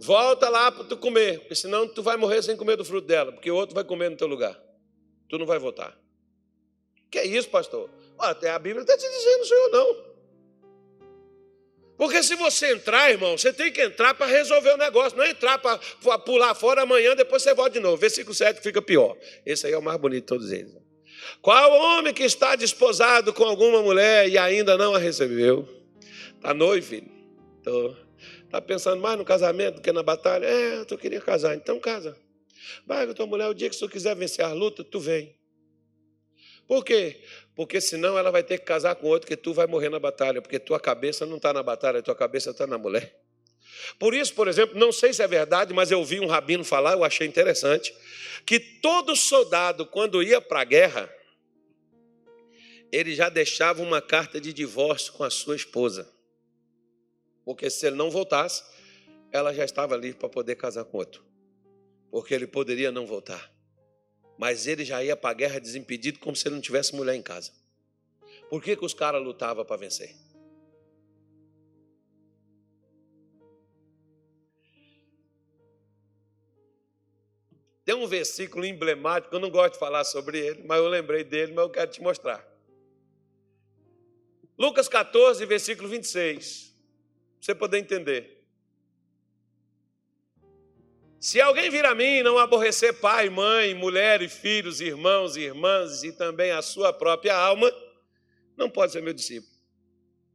Volta 0.00 0.48
lá 0.48 0.72
para 0.72 0.84
tu 0.84 0.96
comer, 0.96 1.40
porque 1.40 1.54
senão 1.54 1.86
tu 1.86 2.02
vai 2.02 2.16
morrer 2.16 2.42
sem 2.42 2.56
comer 2.56 2.76
do 2.76 2.86
fruto 2.86 3.06
dela, 3.06 3.32
porque 3.32 3.50
o 3.50 3.54
outro 3.54 3.74
vai 3.74 3.84
comer 3.84 4.10
no 4.10 4.16
teu 4.16 4.26
lugar. 4.26 4.63
Tu 5.28 5.38
não 5.38 5.46
vai 5.46 5.58
voltar. 5.58 5.98
Que 7.10 7.18
é 7.18 7.26
isso, 7.26 7.48
pastor? 7.48 7.90
Até 8.18 8.50
a 8.50 8.58
Bíblia 8.58 8.82
está 8.82 8.96
te 8.96 9.08
dizendo, 9.08 9.54
eu 9.54 9.70
não. 9.70 10.14
Porque 11.96 12.22
se 12.22 12.34
você 12.34 12.72
entrar, 12.72 13.10
irmão, 13.10 13.38
você 13.38 13.52
tem 13.52 13.70
que 13.70 13.80
entrar 13.80 14.14
para 14.14 14.26
resolver 14.26 14.70
o 14.70 14.76
negócio, 14.76 15.16
não 15.16 15.24
é 15.24 15.30
entrar 15.30 15.58
para 15.58 15.78
pular 16.18 16.54
fora 16.54 16.82
amanhã, 16.82 17.14
depois 17.14 17.42
você 17.42 17.54
volta 17.54 17.72
de 17.72 17.80
novo. 17.80 17.96
Versículo 17.96 18.34
7 18.34 18.60
fica 18.60 18.82
pior. 18.82 19.16
Esse 19.46 19.66
aí 19.66 19.72
é 19.72 19.78
o 19.78 19.82
mais 19.82 19.98
bonito 19.98 20.22
de 20.22 20.26
todos 20.26 20.50
eles. 20.50 20.76
Qual 21.40 21.72
homem 21.72 22.12
que 22.12 22.24
está 22.24 22.56
desposado 22.56 23.32
com 23.32 23.44
alguma 23.44 23.80
mulher 23.80 24.28
e 24.28 24.36
ainda 24.36 24.76
não 24.76 24.94
a 24.94 24.98
recebeu? 24.98 25.68
Está 26.34 26.52
noivo, 26.52 26.86
filho? 26.86 27.10
Está 28.44 28.60
pensando 28.60 29.00
mais 29.00 29.16
no 29.16 29.24
casamento 29.24 29.76
do 29.76 29.80
que 29.80 29.92
na 29.92 30.02
batalha? 30.02 30.46
É, 30.46 30.84
eu 30.88 30.98
queria 30.98 31.20
casar, 31.20 31.54
então 31.54 31.78
casa. 31.78 32.16
Vai 32.86 33.12
tua 33.14 33.26
mulher, 33.26 33.48
o 33.48 33.54
dia 33.54 33.70
que 33.70 33.78
tu 33.78 33.88
quiser 33.88 34.14
vencer 34.16 34.44
a 34.44 34.52
luta, 34.52 34.84
tu 34.84 35.00
vem. 35.00 35.36
Por 36.66 36.84
quê? 36.84 37.22
Porque 37.54 37.80
senão 37.80 38.18
ela 38.18 38.30
vai 38.30 38.42
ter 38.42 38.58
que 38.58 38.64
casar 38.64 38.94
com 38.96 39.06
outro 39.06 39.28
que 39.28 39.36
tu 39.36 39.52
vai 39.52 39.66
morrer 39.66 39.88
na 39.88 39.98
batalha, 39.98 40.40
porque 40.40 40.58
tua 40.58 40.80
cabeça 40.80 41.26
não 41.26 41.36
está 41.36 41.52
na 41.52 41.62
batalha, 41.62 42.02
tua 42.02 42.14
cabeça 42.14 42.50
está 42.50 42.66
na 42.66 42.78
mulher. 42.78 43.14
Por 43.98 44.14
isso, 44.14 44.34
por 44.34 44.48
exemplo, 44.48 44.78
não 44.78 44.90
sei 44.92 45.12
se 45.12 45.22
é 45.22 45.26
verdade, 45.26 45.74
mas 45.74 45.90
eu 45.90 46.04
vi 46.04 46.20
um 46.20 46.26
rabino 46.26 46.64
falar, 46.64 46.92
eu 46.92 47.04
achei 47.04 47.26
interessante, 47.26 47.94
que 48.46 48.58
todo 48.58 49.14
soldado, 49.14 49.86
quando 49.86 50.22
ia 50.22 50.40
para 50.40 50.60
a 50.60 50.64
guerra, 50.64 51.14
ele 52.90 53.14
já 53.14 53.28
deixava 53.28 53.82
uma 53.82 54.00
carta 54.00 54.40
de 54.40 54.52
divórcio 54.52 55.12
com 55.12 55.24
a 55.24 55.30
sua 55.30 55.56
esposa. 55.56 56.10
Porque 57.44 57.68
se 57.68 57.86
ele 57.86 57.96
não 57.96 58.10
voltasse, 58.10 58.62
ela 59.32 59.52
já 59.52 59.64
estava 59.64 59.94
ali 59.94 60.14
para 60.14 60.28
poder 60.28 60.54
casar 60.54 60.84
com 60.84 60.98
outro. 60.98 61.24
Porque 62.14 62.32
ele 62.32 62.46
poderia 62.46 62.92
não 62.92 63.04
voltar. 63.04 63.52
Mas 64.38 64.68
ele 64.68 64.84
já 64.84 65.02
ia 65.02 65.16
para 65.16 65.30
a 65.30 65.34
guerra 65.34 65.58
desimpedido, 65.58 66.20
como 66.20 66.36
se 66.36 66.46
ele 66.46 66.54
não 66.54 66.62
tivesse 66.62 66.94
mulher 66.94 67.16
em 67.16 67.20
casa. 67.20 67.50
Por 68.48 68.62
que, 68.62 68.76
que 68.76 68.84
os 68.84 68.94
caras 68.94 69.20
lutavam 69.20 69.64
para 69.64 69.76
vencer? 69.76 70.14
Tem 77.84 77.96
um 77.96 78.06
versículo 78.06 78.64
emblemático, 78.64 79.34
eu 79.34 79.40
não 79.40 79.50
gosto 79.50 79.72
de 79.72 79.80
falar 79.80 80.04
sobre 80.04 80.38
ele, 80.38 80.62
mas 80.62 80.78
eu 80.78 80.88
lembrei 80.88 81.24
dele, 81.24 81.52
mas 81.52 81.64
eu 81.64 81.70
quero 81.70 81.90
te 81.90 82.00
mostrar. 82.00 82.48
Lucas 84.56 84.86
14, 84.86 85.44
versículo 85.46 85.88
26. 85.88 86.66
Pra 86.68 86.76
você 87.40 87.54
poder 87.56 87.78
entender. 87.78 88.33
Se 91.24 91.40
alguém 91.40 91.70
vir 91.70 91.86
a 91.86 91.94
mim 91.94 92.18
e 92.18 92.22
não 92.22 92.36
aborrecer 92.36 93.00
pai, 93.00 93.30
mãe, 93.30 93.74
mulher 93.74 94.20
e 94.20 94.28
filhos, 94.28 94.82
irmãos 94.82 95.38
e 95.38 95.40
irmãs 95.40 96.04
e 96.04 96.12
também 96.12 96.50
a 96.50 96.60
sua 96.60 96.92
própria 96.92 97.34
alma, 97.34 97.72
não 98.58 98.68
pode 98.68 98.92
ser 98.92 99.00
meu 99.00 99.14
discípulo. 99.14 99.50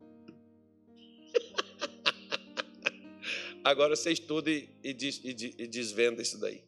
Agora 3.63 3.95
você 3.95 4.11
estuda 4.11 4.49
e, 4.49 4.67
e, 4.83 5.67
desvenda 5.67 6.23
isso 6.23 6.39
daí. 6.39 6.63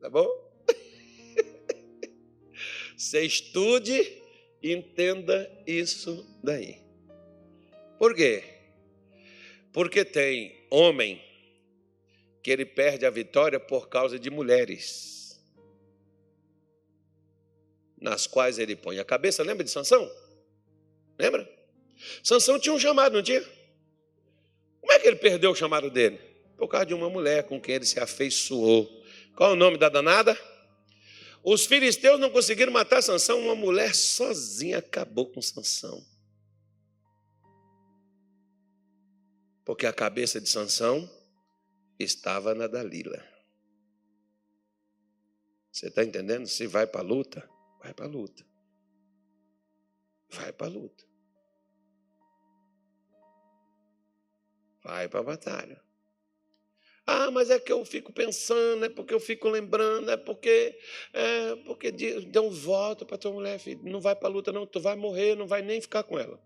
Tá 0.00 0.08
bom? 0.08 0.26
Você 2.96 3.20
estude 3.20 4.00
e 4.62 4.72
entenda 4.72 5.62
isso 5.66 6.26
daí. 6.42 6.78
Por 7.98 8.14
quê? 8.14 8.42
Porque 9.74 10.06
tem 10.06 10.66
homem 10.70 11.20
que 12.46 12.50
ele 12.52 12.64
perde 12.64 13.04
a 13.04 13.10
vitória 13.10 13.58
por 13.58 13.88
causa 13.88 14.20
de 14.20 14.30
mulheres, 14.30 15.36
nas 18.00 18.28
quais 18.28 18.56
ele 18.56 18.76
põe 18.76 19.00
a 19.00 19.04
cabeça. 19.04 19.42
Lembra 19.42 19.64
de 19.64 19.70
Sansão? 19.72 20.08
Lembra? 21.18 21.52
Sansão 22.22 22.56
tinha 22.56 22.72
um 22.72 22.78
chamado, 22.78 23.14
não 23.14 23.22
tinha? 23.24 23.44
Como 24.80 24.92
é 24.92 24.98
que 25.00 25.08
ele 25.08 25.16
perdeu 25.16 25.50
o 25.50 25.56
chamado 25.56 25.90
dele? 25.90 26.20
Por 26.56 26.68
causa 26.68 26.86
de 26.86 26.94
uma 26.94 27.10
mulher 27.10 27.42
com 27.42 27.60
quem 27.60 27.74
ele 27.74 27.84
se 27.84 27.98
afeiçoou. 27.98 28.88
Qual 29.34 29.50
é 29.50 29.52
o 29.54 29.56
nome 29.56 29.76
da 29.76 29.88
danada? 29.88 30.38
Os 31.42 31.66
filisteus 31.66 32.20
não 32.20 32.30
conseguiram 32.30 32.72
matar 32.72 33.02
Sansão, 33.02 33.40
uma 33.40 33.56
mulher 33.56 33.92
sozinha 33.92 34.78
acabou 34.78 35.26
com 35.26 35.42
Sansão. 35.42 36.00
Porque 39.64 39.84
a 39.84 39.92
cabeça 39.92 40.40
de 40.40 40.48
Sansão 40.48 41.10
estava 41.98 42.54
na 42.54 42.66
Dalila. 42.66 43.22
Você 45.70 45.88
está 45.88 46.02
entendendo? 46.02 46.46
Se 46.46 46.66
vai 46.66 46.86
para 46.86 47.00
a 47.00 47.04
luta, 47.04 47.48
vai 47.82 47.92
para 47.92 48.06
a 48.06 48.08
luta. 48.08 48.44
Vai 50.30 50.52
para 50.52 50.66
a 50.66 50.70
luta. 50.70 51.04
Vai 54.82 55.08
para 55.08 55.20
a 55.20 55.22
batalha. 55.22 55.86
Ah, 57.06 57.30
mas 57.30 57.50
é 57.50 57.58
que 57.60 57.70
eu 57.70 57.84
fico 57.84 58.12
pensando, 58.12 58.84
é 58.84 58.88
porque 58.88 59.14
eu 59.14 59.20
fico 59.20 59.48
lembrando, 59.48 60.10
é 60.10 60.16
porque 60.16 60.76
é 61.12 61.54
porque 61.64 61.92
deu 61.92 62.46
um 62.46 62.50
voto 62.50 63.06
para 63.06 63.16
tua 63.16 63.32
mulher, 63.32 63.60
filho, 63.60 63.80
não 63.84 64.00
vai 64.00 64.16
para 64.16 64.26
a 64.28 64.30
luta 64.30 64.50
não, 64.50 64.66
tu 64.66 64.80
vai 64.80 64.96
morrer, 64.96 65.36
não 65.36 65.46
vai 65.46 65.62
nem 65.62 65.80
ficar 65.80 66.02
com 66.02 66.18
ela. 66.18 66.40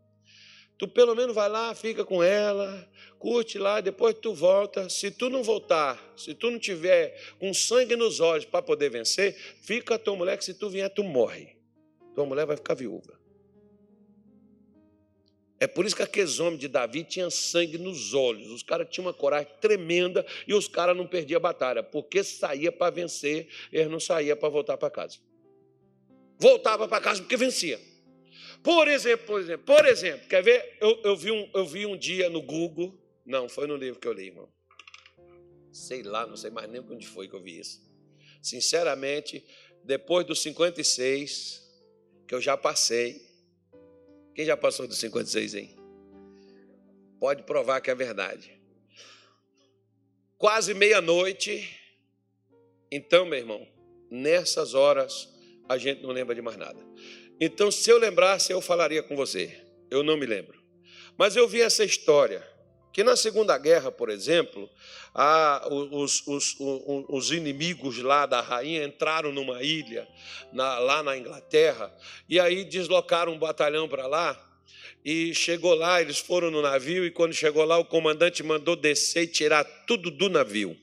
Tu 0.80 0.88
pelo 0.88 1.14
menos 1.14 1.34
vai 1.34 1.46
lá, 1.46 1.74
fica 1.74 2.06
com 2.06 2.22
ela, 2.22 2.90
curte 3.18 3.58
lá, 3.58 3.82
depois 3.82 4.14
tu 4.14 4.32
volta. 4.32 4.88
Se 4.88 5.10
tu 5.10 5.28
não 5.28 5.42
voltar, 5.42 6.02
se 6.16 6.32
tu 6.32 6.50
não 6.50 6.58
tiver 6.58 7.34
com 7.38 7.52
sangue 7.52 7.94
nos 7.96 8.18
olhos 8.18 8.46
para 8.46 8.62
poder 8.62 8.88
vencer, 8.88 9.34
fica 9.60 9.98
tua 9.98 10.16
mulher 10.16 10.38
que 10.38 10.44
se 10.46 10.54
tu 10.54 10.70
vier 10.70 10.88
tu 10.88 11.04
morre. 11.04 11.54
Tua 12.14 12.24
mulher 12.24 12.46
vai 12.46 12.56
ficar 12.56 12.72
viúva. 12.72 13.20
É 15.60 15.66
por 15.66 15.84
isso 15.84 15.94
que 15.94 16.00
aqueles 16.00 16.40
homens 16.40 16.60
de 16.60 16.68
Davi 16.68 17.04
tinham 17.04 17.28
sangue 17.30 17.76
nos 17.76 18.14
olhos. 18.14 18.50
Os 18.50 18.62
caras 18.62 18.88
tinham 18.90 19.04
uma 19.04 19.12
coragem 19.12 19.52
tremenda 19.60 20.24
e 20.48 20.54
os 20.54 20.66
caras 20.66 20.96
não 20.96 21.06
perdiam 21.06 21.36
a 21.36 21.40
batalha, 21.40 21.82
porque 21.82 22.24
saía 22.24 22.72
para 22.72 22.90
vencer, 22.90 23.50
eles 23.70 23.90
não 23.90 24.00
saíam 24.00 24.34
para 24.34 24.48
voltar 24.48 24.78
para 24.78 24.88
casa. 24.88 25.18
Voltava 26.38 26.88
para 26.88 27.02
casa 27.02 27.20
porque 27.20 27.36
vencia. 27.36 27.89
Por 28.62 28.88
exemplo, 28.88 29.26
por 29.26 29.40
exemplo, 29.40 29.64
por 29.64 29.86
exemplo, 29.86 30.28
quer 30.28 30.42
ver? 30.42 30.76
Eu, 30.80 31.00
eu, 31.02 31.16
vi 31.16 31.30
um, 31.30 31.50
eu 31.54 31.66
vi 31.66 31.86
um 31.86 31.96
dia 31.96 32.28
no 32.28 32.42
Google, 32.42 32.98
não, 33.24 33.48
foi 33.48 33.66
no 33.66 33.76
livro 33.76 33.98
que 33.98 34.06
eu 34.06 34.12
li, 34.12 34.26
irmão. 34.26 34.48
Sei 35.72 36.02
lá, 36.02 36.26
não 36.26 36.36
sei 36.36 36.50
mais 36.50 36.68
nem 36.68 36.80
onde 36.80 37.06
foi 37.06 37.28
que 37.28 37.34
eu 37.34 37.42
vi 37.42 37.58
isso. 37.58 37.80
Sinceramente, 38.42 39.44
depois 39.84 40.26
dos 40.26 40.42
56, 40.42 41.62
que 42.26 42.34
eu 42.34 42.40
já 42.40 42.56
passei, 42.56 43.30
quem 44.34 44.44
já 44.44 44.56
passou 44.56 44.86
dos 44.86 44.98
56, 44.98 45.54
hein? 45.54 45.76
Pode 47.18 47.42
provar 47.42 47.80
que 47.80 47.90
é 47.90 47.94
verdade. 47.94 48.60
Quase 50.38 50.72
meia-noite. 50.72 51.68
Então, 52.90 53.26
meu 53.26 53.38
irmão, 53.38 53.66
nessas 54.10 54.74
horas 54.74 55.28
a 55.68 55.76
gente 55.78 56.02
não 56.02 56.10
lembra 56.10 56.34
de 56.34 56.42
mais 56.42 56.56
nada. 56.56 56.80
Então, 57.40 57.70
se 57.70 57.90
eu 57.90 57.96
lembrasse, 57.96 58.52
eu 58.52 58.60
falaria 58.60 59.02
com 59.02 59.16
você. 59.16 59.58
Eu 59.90 60.02
não 60.02 60.16
me 60.16 60.26
lembro. 60.26 60.60
Mas 61.16 61.36
eu 61.36 61.48
vi 61.48 61.62
essa 61.62 61.82
história. 61.82 62.46
Que 62.92 63.04
na 63.04 63.16
Segunda 63.16 63.56
Guerra, 63.56 63.90
por 63.92 64.10
exemplo, 64.10 64.68
a, 65.14 65.66
os, 65.70 66.26
os, 66.26 66.56
os, 66.58 67.04
os, 67.08 67.30
inimigos 67.30 67.98
lá 67.98 68.26
da 68.26 68.40
rainha 68.40 68.84
entraram 68.84 69.30
numa 69.30 69.62
ilha, 69.62 70.08
na, 70.52 70.78
lá 70.80 71.02
na 71.02 71.16
Inglaterra, 71.16 71.96
e 72.28 72.40
aí 72.40 72.64
deslocaram 72.64 73.32
um 73.32 73.38
batalhão 73.38 73.88
para 73.88 74.08
lá. 74.08 74.38
E 75.04 75.32
chegou 75.34 75.74
lá, 75.74 76.00
eles 76.00 76.18
foram 76.18 76.50
no 76.50 76.60
navio, 76.60 77.06
e 77.06 77.12
quando 77.12 77.32
chegou 77.32 77.64
lá, 77.64 77.78
o 77.78 77.84
comandante 77.84 78.42
mandou 78.42 78.74
descer 78.74 79.22
e 79.22 79.28
tirar 79.28 79.64
tudo 79.86 80.10
do 80.10 80.28
navio. 80.28 80.76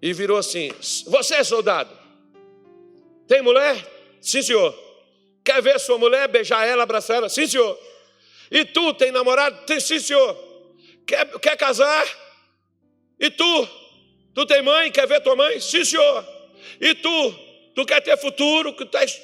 E 0.00 0.12
virou 0.12 0.36
assim: 0.36 0.70
Você 1.06 1.36
é 1.36 1.44
soldado? 1.44 1.96
Tem 3.26 3.42
mulher? 3.42 3.76
Sim, 4.20 4.42
senhor. 4.42 4.89
Quer 5.44 5.62
ver 5.62 5.78
sua 5.78 5.98
mulher, 5.98 6.28
beijar 6.28 6.66
ela, 6.66 6.82
abraçar 6.82 7.16
ela? 7.16 7.28
Sim, 7.28 7.46
senhor. 7.46 7.78
E 8.50 8.64
tu 8.64 8.92
tem 8.94 9.10
namorado? 9.10 9.58
Sim, 9.80 9.98
senhor. 9.98 10.36
Quer, 11.06 11.26
quer 11.38 11.56
casar? 11.56 12.06
E 13.18 13.30
tu? 13.30 13.68
Tu 14.34 14.46
tem 14.46 14.62
mãe? 14.62 14.90
Quer 14.90 15.06
ver 15.06 15.20
tua 15.20 15.36
mãe? 15.36 15.60
Sim, 15.60 15.84
senhor. 15.84 16.26
E 16.80 16.94
tu? 16.94 17.34
Tu 17.74 17.84
quer 17.86 18.00
ter 18.00 18.16
futuro? 18.16 18.74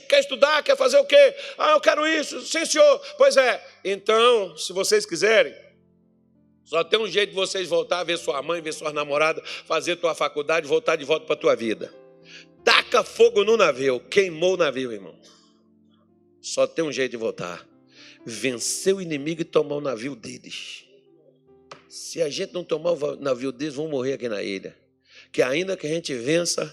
Quer 0.09 0.21
estudar? 0.21 0.63
Quer 0.63 0.77
fazer 0.77 0.99
o 0.99 1.05
quê? 1.05 1.35
Ah, 1.59 1.73
eu 1.73 1.81
quero 1.81 2.07
isso. 2.07 2.41
Sim, 2.43 2.65
senhor. 2.65 2.99
Pois 3.19 3.37
é. 3.37 3.63
Então, 3.85 4.57
se 4.57 4.73
vocês 4.73 5.05
quiserem, 5.05 5.55
só 6.65 6.83
tem 6.83 6.99
um 6.99 7.09
jeito 7.09 7.31
de 7.31 7.37
vocês 7.37 7.69
voltar 7.69 8.01
a 8.01 8.05
ver 8.05 8.19
sua 8.19 8.43
mãe, 8.43 8.61
ver 8.61 8.73
sua 8.73 8.93
namorada, 8.93 9.43
fazer 9.67 9.97
tua 9.97 10.15
faculdade, 10.15 10.67
voltar 10.67 10.97
de 10.97 11.05
volta 11.05 11.27
para 11.27 11.37
tua 11.37 11.55
vida. 11.55 11.93
Taca 12.65 13.05
fogo 13.05 13.45
no 13.45 13.57
navio. 13.57 14.01
Queimou 14.01 14.55
o 14.55 14.57
navio, 14.57 14.93
irmão. 14.93 15.17
Só 16.47 16.65
tem 16.65 16.85
um 16.85 16.93
jeito 16.93 17.11
de 17.11 17.17
voltar. 17.17 17.69
Vencer 18.25 18.95
o 18.95 19.03
inimigo 19.03 19.41
e 19.41 19.45
tomar 19.45 19.75
o 19.75 19.81
navio 19.81 20.15
deles. 20.15 20.85
se 21.89 22.23
a 22.23 22.31
gente 22.31 22.53
não 22.53 22.63
tomar 22.63 22.93
o 22.93 23.17
navio 23.17 23.51
deles, 23.51 23.75
vão 23.75 23.89
morrer 23.89 24.13
aqui 24.13 24.29
na 24.29 24.41
ilha. 24.45 24.77
Que 25.33 25.43
ainda 25.43 25.77
que 25.77 25.89
a 25.89 25.91
gente 25.91 26.15
vença, 26.15 26.73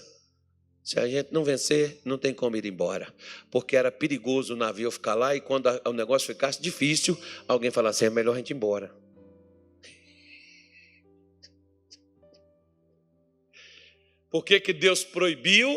se 0.80 0.96
a 1.00 1.08
gente 1.08 1.32
não 1.32 1.42
vencer, 1.42 2.00
não 2.04 2.16
tem 2.16 2.32
como 2.32 2.56
ir 2.56 2.64
embora. 2.64 3.12
Porque 3.50 3.74
era 3.74 3.90
perigoso 3.90 4.54
o 4.54 4.56
navio 4.56 4.92
ficar 4.92 5.16
lá 5.16 5.34
e 5.34 5.40
quando 5.40 5.68
o 5.84 5.92
negócio 5.92 6.28
ficasse 6.28 6.62
difícil, 6.62 7.18
alguém 7.48 7.72
falasse: 7.72 8.04
é 8.04 8.10
melhor 8.10 8.34
a 8.34 8.36
gente 8.36 8.50
ir 8.50 8.54
embora. 8.54 8.94
Por 14.30 14.44
que, 14.44 14.60
que 14.60 14.72
Deus 14.72 15.02
proibiu 15.02 15.76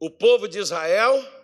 o 0.00 0.10
povo 0.10 0.48
de 0.48 0.58
Israel 0.58 1.35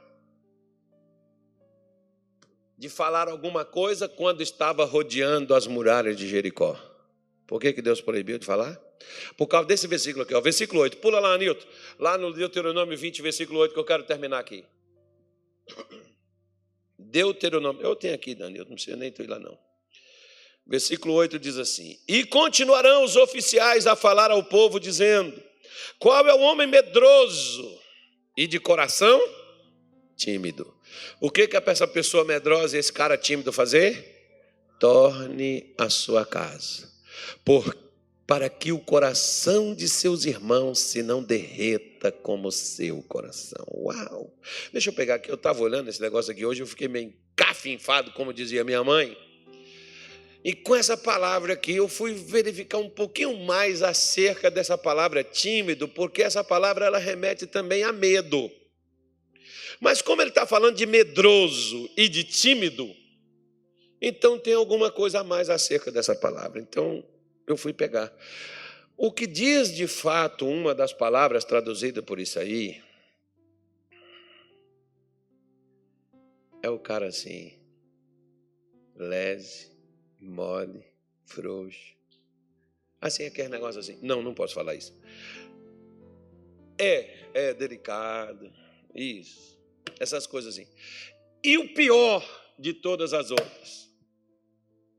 de 2.83 2.89
falar 2.89 3.29
alguma 3.29 3.65
coisa 3.65 4.09
quando 4.09 4.43
estava 4.43 4.85
rodeando 4.85 5.55
as 5.55 5.69
muralhas 5.69 6.17
de 6.17 6.29
Jericó? 6.29 6.77
Por 7.47 7.61
que, 7.61 7.73
que 7.73 7.81
Deus 7.81 8.01
proibiu 8.01 8.39
de 8.41 8.45
falar? 8.45 8.77
Por 9.37 9.47
causa 9.47 9.69
desse 9.69 9.87
versículo 9.87 10.25
aqui, 10.25 10.35
ó, 10.35 10.41
versículo 10.41 10.81
8. 10.81 10.97
Pula 10.97 11.21
lá, 11.21 11.39
Nilton. 11.39 11.65
Lá 11.97 12.19
no 12.19 12.33
Deuteronômio 12.33 12.99
20, 12.99 13.23
versículo 13.23 13.61
8, 13.61 13.73
que 13.73 13.79
eu 13.79 13.85
quero 13.85 14.03
terminar 14.03 14.41
aqui. 14.41 14.65
Deuteronômio. 16.99 17.83
Eu 17.83 17.95
tenho 17.95 18.17
aqui, 18.17 18.35
Danilo, 18.35 18.65
não 18.65 18.75
precisa 18.75 18.97
nem 18.97 19.15
ir 19.17 19.27
lá, 19.29 19.39
não. 19.39 19.57
Versículo 20.67 21.15
8 21.15 21.39
diz 21.39 21.59
assim: 21.59 22.01
E 22.09 22.25
continuarão 22.25 23.05
os 23.05 23.15
oficiais 23.15 23.87
a 23.87 23.95
falar 23.95 24.33
ao 24.33 24.43
povo, 24.43 24.81
dizendo: 24.81 25.41
Qual 26.01 26.27
é 26.27 26.35
o 26.35 26.41
homem 26.41 26.67
medroso 26.67 27.79
e 28.37 28.49
de 28.49 28.59
coração 28.59 29.21
tímido? 30.17 30.82
O 31.21 31.31
que 31.31 31.47
que 31.47 31.57
essa 31.57 31.87
pessoa 31.87 32.25
medrosa 32.25 32.77
e 32.77 32.81
esse 32.81 32.93
cara 32.93 33.17
tímido 33.17 33.53
fazer? 33.53 34.21
Torne 34.79 35.73
a 35.79 35.89
sua 35.89 36.27
casa, 36.27 36.91
por, 37.45 37.77
para 38.27 38.49
que 38.49 38.73
o 38.73 38.79
coração 38.79 39.75
de 39.75 39.89
seus 39.89 40.25
irmãos 40.25 40.81
se 40.81 41.03
não 41.03 41.23
derreta 41.23 42.11
como 42.11 42.49
o 42.49 42.53
seu 42.53 43.03
coração. 43.03 43.65
Uau! 43.73 44.35
Deixa 44.73 44.91
eu 44.91 44.95
pegar 44.95 45.17
aqui, 45.17 45.31
eu 45.31 45.37
estava 45.37 45.63
olhando 45.63 45.89
esse 45.89 46.01
negócio 46.01 46.33
aqui 46.33 46.45
hoje, 46.45 46.63
eu 46.63 46.67
fiquei 46.67 46.89
meio 46.89 47.15
cafinfado, 47.37 48.11
como 48.13 48.33
dizia 48.33 48.65
minha 48.65 48.83
mãe. 48.83 49.17
E 50.45 50.53
com 50.55 50.75
essa 50.75 50.97
palavra 50.97 51.53
aqui, 51.53 51.77
eu 51.77 51.87
fui 51.89 52.15
verificar 52.15 52.79
um 52.79 52.91
pouquinho 52.91 53.37
mais 53.45 53.81
acerca 53.83 54.51
dessa 54.51 54.77
palavra 54.77 55.23
tímido, 55.23 55.87
porque 55.87 56.23
essa 56.23 56.43
palavra 56.43 56.87
ela 56.87 56.99
remete 56.99 57.47
também 57.47 57.85
a 57.85 57.93
medo. 57.93 58.51
Mas 59.83 60.01
como 60.01 60.23
ele 60.23 60.29
está 60.29 60.47
falando 60.47 60.77
de 60.77 60.87
medroso 60.87 61.91
e 61.97 62.09
de 62.09 62.23
tímido, 62.23 62.89
então 64.01 64.39
tem 64.39 64.55
alguma 64.55 64.93
coisa 64.93 65.19
a 65.19 65.25
mais 65.25 65.51
acerca 65.51 65.91
dessa 65.91 66.15
palavra. 66.15 66.61
Então 66.61 67.05
eu 67.49 67.57
fui 67.57 67.73
pegar. 67.73 68.17
O 68.97 69.11
que 69.11 69.27
diz 69.27 69.75
de 69.75 69.89
fato 69.89 70.47
uma 70.47 70.73
das 70.73 70.93
palavras 70.93 71.45
traduzida 71.45 72.01
por 72.01 72.21
isso 72.21 72.39
aí 72.39 72.81
é 76.63 76.71
o 76.71 76.79
cara 76.79 77.09
assim, 77.09 77.59
lese 78.95 79.69
mole, 80.21 80.85
frouxo. 81.25 81.97
Assim, 83.01 83.27
aquele 83.27 83.49
negócio 83.49 83.81
assim. 83.81 83.99
Não, 84.01 84.23
não 84.23 84.33
posso 84.33 84.55
falar 84.55 84.77
isso. 84.77 84.97
É, 86.79 87.27
é 87.35 87.53
delicado. 87.53 88.49
Isso. 88.95 89.61
Essas 89.99 90.27
coisas 90.27 90.55
assim. 90.55 90.67
E 91.43 91.59
o 91.59 91.75
pior 91.75 92.23
de 92.59 92.73
todas 92.73 93.13
as 93.13 93.31
outras, 93.31 93.91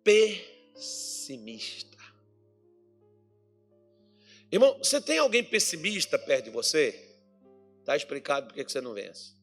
pessimista. 0.03 1.97
Irmão, 4.51 4.77
você 4.77 4.99
tem 5.01 5.17
alguém 5.17 5.43
pessimista 5.43 6.19
perto 6.19 6.45
de 6.45 6.51
você? 6.51 7.17
Está 7.79 7.95
explicado 7.95 8.47
por 8.47 8.53
que 8.53 8.63
você 8.63 8.81
não 8.81 8.93
vence. 8.93 9.33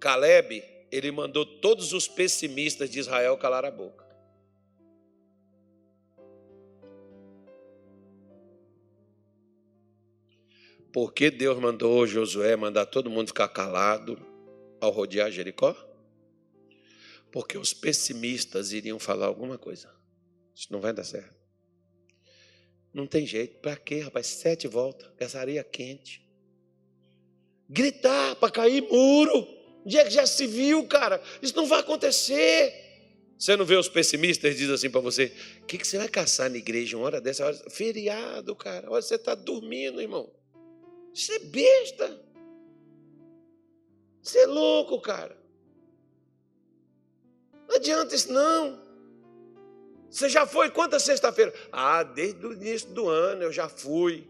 Caleb, 0.00 0.62
ele 0.90 1.10
mandou 1.10 1.44
todos 1.44 1.92
os 1.92 2.06
pessimistas 2.06 2.88
de 2.90 2.98
Israel 3.00 3.36
calar 3.36 3.64
a 3.64 3.70
boca. 3.70 4.03
Por 10.94 11.12
que 11.12 11.28
Deus 11.28 11.58
mandou 11.58 12.06
Josué 12.06 12.54
mandar 12.54 12.86
todo 12.86 13.10
mundo 13.10 13.26
ficar 13.26 13.48
calado 13.48 14.16
ao 14.80 14.92
rodear 14.92 15.28
Jericó? 15.28 15.74
Porque 17.32 17.58
os 17.58 17.74
pessimistas 17.74 18.72
iriam 18.72 19.00
falar 19.00 19.26
alguma 19.26 19.58
coisa. 19.58 19.92
Isso 20.54 20.68
não 20.70 20.80
vai 20.80 20.92
dar 20.92 21.02
certo. 21.02 21.34
Não 22.92 23.08
tem 23.08 23.26
jeito. 23.26 23.58
Para 23.58 23.74
quê, 23.74 24.02
rapaz? 24.02 24.28
Sete 24.28 24.68
voltas, 24.68 25.10
essa 25.18 25.40
areia 25.40 25.64
quente. 25.64 26.24
Gritar 27.68 28.36
para 28.36 28.52
cair 28.52 28.82
muro. 28.82 29.48
Onde 29.84 29.98
é 29.98 30.04
que 30.04 30.10
já 30.10 30.24
se 30.28 30.46
viu, 30.46 30.86
cara? 30.86 31.20
Isso 31.42 31.56
não 31.56 31.66
vai 31.66 31.80
acontecer. 31.80 32.72
Você 33.36 33.56
não 33.56 33.64
vê 33.64 33.74
os 33.74 33.88
pessimistas 33.88 34.56
dizem 34.56 34.72
assim 34.72 34.90
para 34.90 35.00
você: 35.00 35.32
o 35.60 35.64
que, 35.64 35.76
que 35.76 35.88
você 35.88 35.98
vai 35.98 36.08
caçar 36.08 36.48
na 36.48 36.56
igreja 36.56 36.96
uma 36.96 37.06
hora 37.06 37.20
dessa? 37.20 37.44
Hora? 37.44 37.68
Feriado, 37.68 38.54
cara. 38.54 38.88
Olha, 38.88 39.02
você 39.02 39.16
está 39.16 39.34
dormindo, 39.34 40.00
irmão. 40.00 40.32
Isso 41.14 41.32
é 41.32 41.38
besta. 41.38 42.20
Isso 44.20 44.36
é 44.36 44.46
louco, 44.46 45.00
cara. 45.00 45.36
Não 47.68 47.76
adianta 47.76 48.14
isso, 48.14 48.32
não. 48.32 48.82
Você 50.10 50.28
já 50.28 50.46
foi 50.46 50.70
quantas 50.70 51.02
sexta-feira? 51.02 51.52
Ah, 51.70 52.02
desde 52.02 52.44
o 52.44 52.52
início 52.52 52.88
do 52.90 53.08
ano 53.08 53.42
eu 53.42 53.52
já 53.52 53.68
fui. 53.68 54.28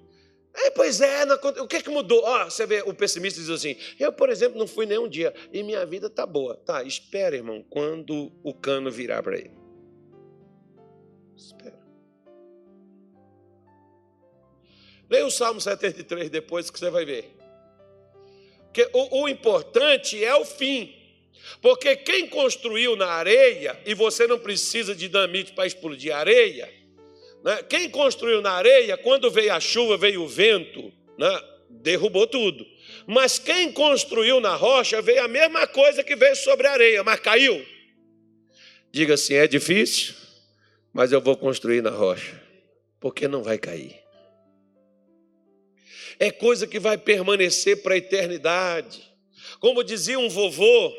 É, 0.55 0.71
pois 0.71 1.01
é, 1.01 1.25
o 1.25 1.67
que, 1.67 1.77
é 1.77 1.83
que 1.83 1.91
mudou? 1.91 2.23
Ó, 2.23 2.45
você 2.45 2.65
vê, 2.65 2.83
o 2.83 2.95
pessimista 2.95 3.41
diz 3.41 3.51
assim: 3.51 3.77
eu, 3.99 4.13
por 4.13 4.31
exemplo, 4.31 4.59
não 4.59 4.67
fui 4.67 4.87
nenhum 4.87 5.09
dia 5.09 5.35
e 5.53 5.63
minha 5.63 5.85
vida 5.85 6.07
está 6.07 6.25
boa. 6.25 6.57
Tá, 6.57 6.83
espera, 6.85 7.35
irmão, 7.35 7.65
quando 7.69 8.31
o 8.43 8.55
cano 8.55 8.91
virar 8.91 9.23
para 9.23 9.37
ele. 9.37 9.51
Espera. 11.37 11.84
Leia 15.09 15.27
o 15.27 15.31
Salmo 15.31 15.61
73 15.61 16.31
depois 16.31 16.71
que 16.71 16.79
você 16.79 16.91
vai 16.91 17.05
ver. 17.05 17.31
Porque 18.65 18.89
o, 18.93 19.23
o 19.23 19.29
importante 19.29 20.23
é 20.25 20.35
o 20.35 20.45
fim. 20.45 20.95
Porque 21.61 21.95
quem 21.97 22.27
construiu 22.27 22.97
na 22.97 23.07
areia, 23.07 23.79
e 23.85 23.95
você 23.95 24.27
não 24.27 24.39
precisa 24.39 24.95
de 24.95 25.09
dinamite 25.09 25.53
para 25.53 25.67
explodir 25.67 26.15
areia, 26.15 26.73
né? 27.45 27.63
quem 27.69 27.91
construiu 27.91 28.41
na 28.41 28.53
areia, 28.53 28.97
quando 28.97 29.31
veio 29.31 29.53
a 29.53 29.61
chuva, 29.61 29.97
veio 29.97 30.23
o 30.23 30.29
vento, 30.29 30.93
né? 31.19 31.43
derrubou 31.69 32.27
tudo. 32.27 32.67
Mas 33.07 33.39
quem 33.39 33.71
construiu 33.71 34.41
na 34.41 34.57
rocha, 34.57 35.03
veio 35.03 35.23
a 35.23 35.29
mesma 35.29 35.67
coisa 35.67 36.03
que 36.03 36.17
veio 36.17 36.35
sobre 36.35 36.67
a 36.67 36.73
areia, 36.73 37.05
mas 37.05 37.21
caiu. 37.21 37.65
Diga 38.91 39.15
assim: 39.15 39.35
é 39.35 39.47
difícil, 39.47 40.15
mas 40.93 41.13
eu 41.13 41.21
vou 41.21 41.37
construir 41.37 41.83
na 41.83 41.91
rocha, 41.91 42.41
porque 42.99 43.29
não 43.29 43.43
vai 43.43 43.59
cair 43.59 44.04
é 46.19 46.31
coisa 46.31 46.67
que 46.67 46.79
vai 46.79 46.97
permanecer 46.97 47.83
para 47.83 47.95
a 47.95 47.99
eternidade. 47.99 49.13
Como 49.61 49.83
dizia 49.83 50.19
um 50.19 50.29
vovô, 50.29 50.93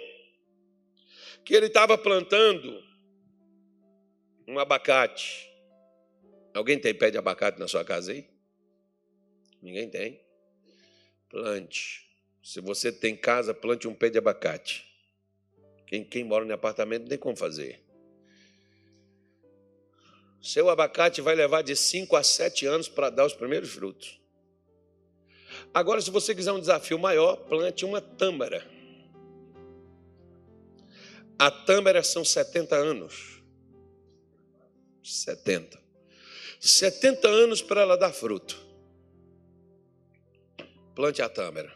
que 1.44 1.54
ele 1.54 1.68
estava 1.68 1.98
plantando 1.98 2.84
um 4.48 4.58
abacate. 4.60 5.50
Alguém 6.54 6.80
tem 6.80 6.94
pé 6.94 7.12
de 7.12 7.18
abacate 7.18 7.60
na 7.60 7.68
sua 7.68 7.84
casa 7.84 8.12
aí? 8.12 8.28
Ninguém 9.62 9.90
tem? 9.90 10.20
Plante. 11.30 12.06
Se 12.42 12.62
você 12.62 12.92
tem 12.92 13.16
casa, 13.16 13.54
plante 13.54 13.88
um 13.88 13.94
pé 13.94 14.10
de 14.10 14.18
abacate. 14.18 14.86
Quem, 15.88 16.04
quem 16.04 16.24
mora 16.24 16.46
em 16.46 16.52
apartamento 16.52 17.04
não 17.04 17.10
tem 17.10 17.18
como 17.18 17.36
fazer. 17.36 17.82
Seu 20.42 20.70
abacate 20.70 21.22
vai 21.22 21.36
levar 21.36 21.64
de 21.64 21.76
5 21.76 22.16
a 22.16 22.24
7 22.24 22.68
anos 22.68 22.88
para 22.88 23.10
dar 23.10 23.26
os 23.26 23.34
primeiros 23.34 23.72
frutos. 23.72 24.20
Agora, 25.76 26.00
se 26.00 26.10
você 26.10 26.34
quiser 26.34 26.54
um 26.54 26.60
desafio 26.62 26.98
maior, 26.98 27.36
plante 27.36 27.84
uma 27.84 28.00
tâmara. 28.00 28.66
A 31.38 31.52
tâmara 31.52 32.02
são 32.02 32.24
70 32.24 32.74
anos. 32.78 33.44
70. 35.04 35.78
70 36.62 37.28
anos 37.28 37.62
para 37.62 37.82
ela 37.82 37.98
dar 37.98 38.14
fruto. 38.14 38.58
Plante 40.96 41.22
a 41.22 41.28
tâmara. 41.28 41.76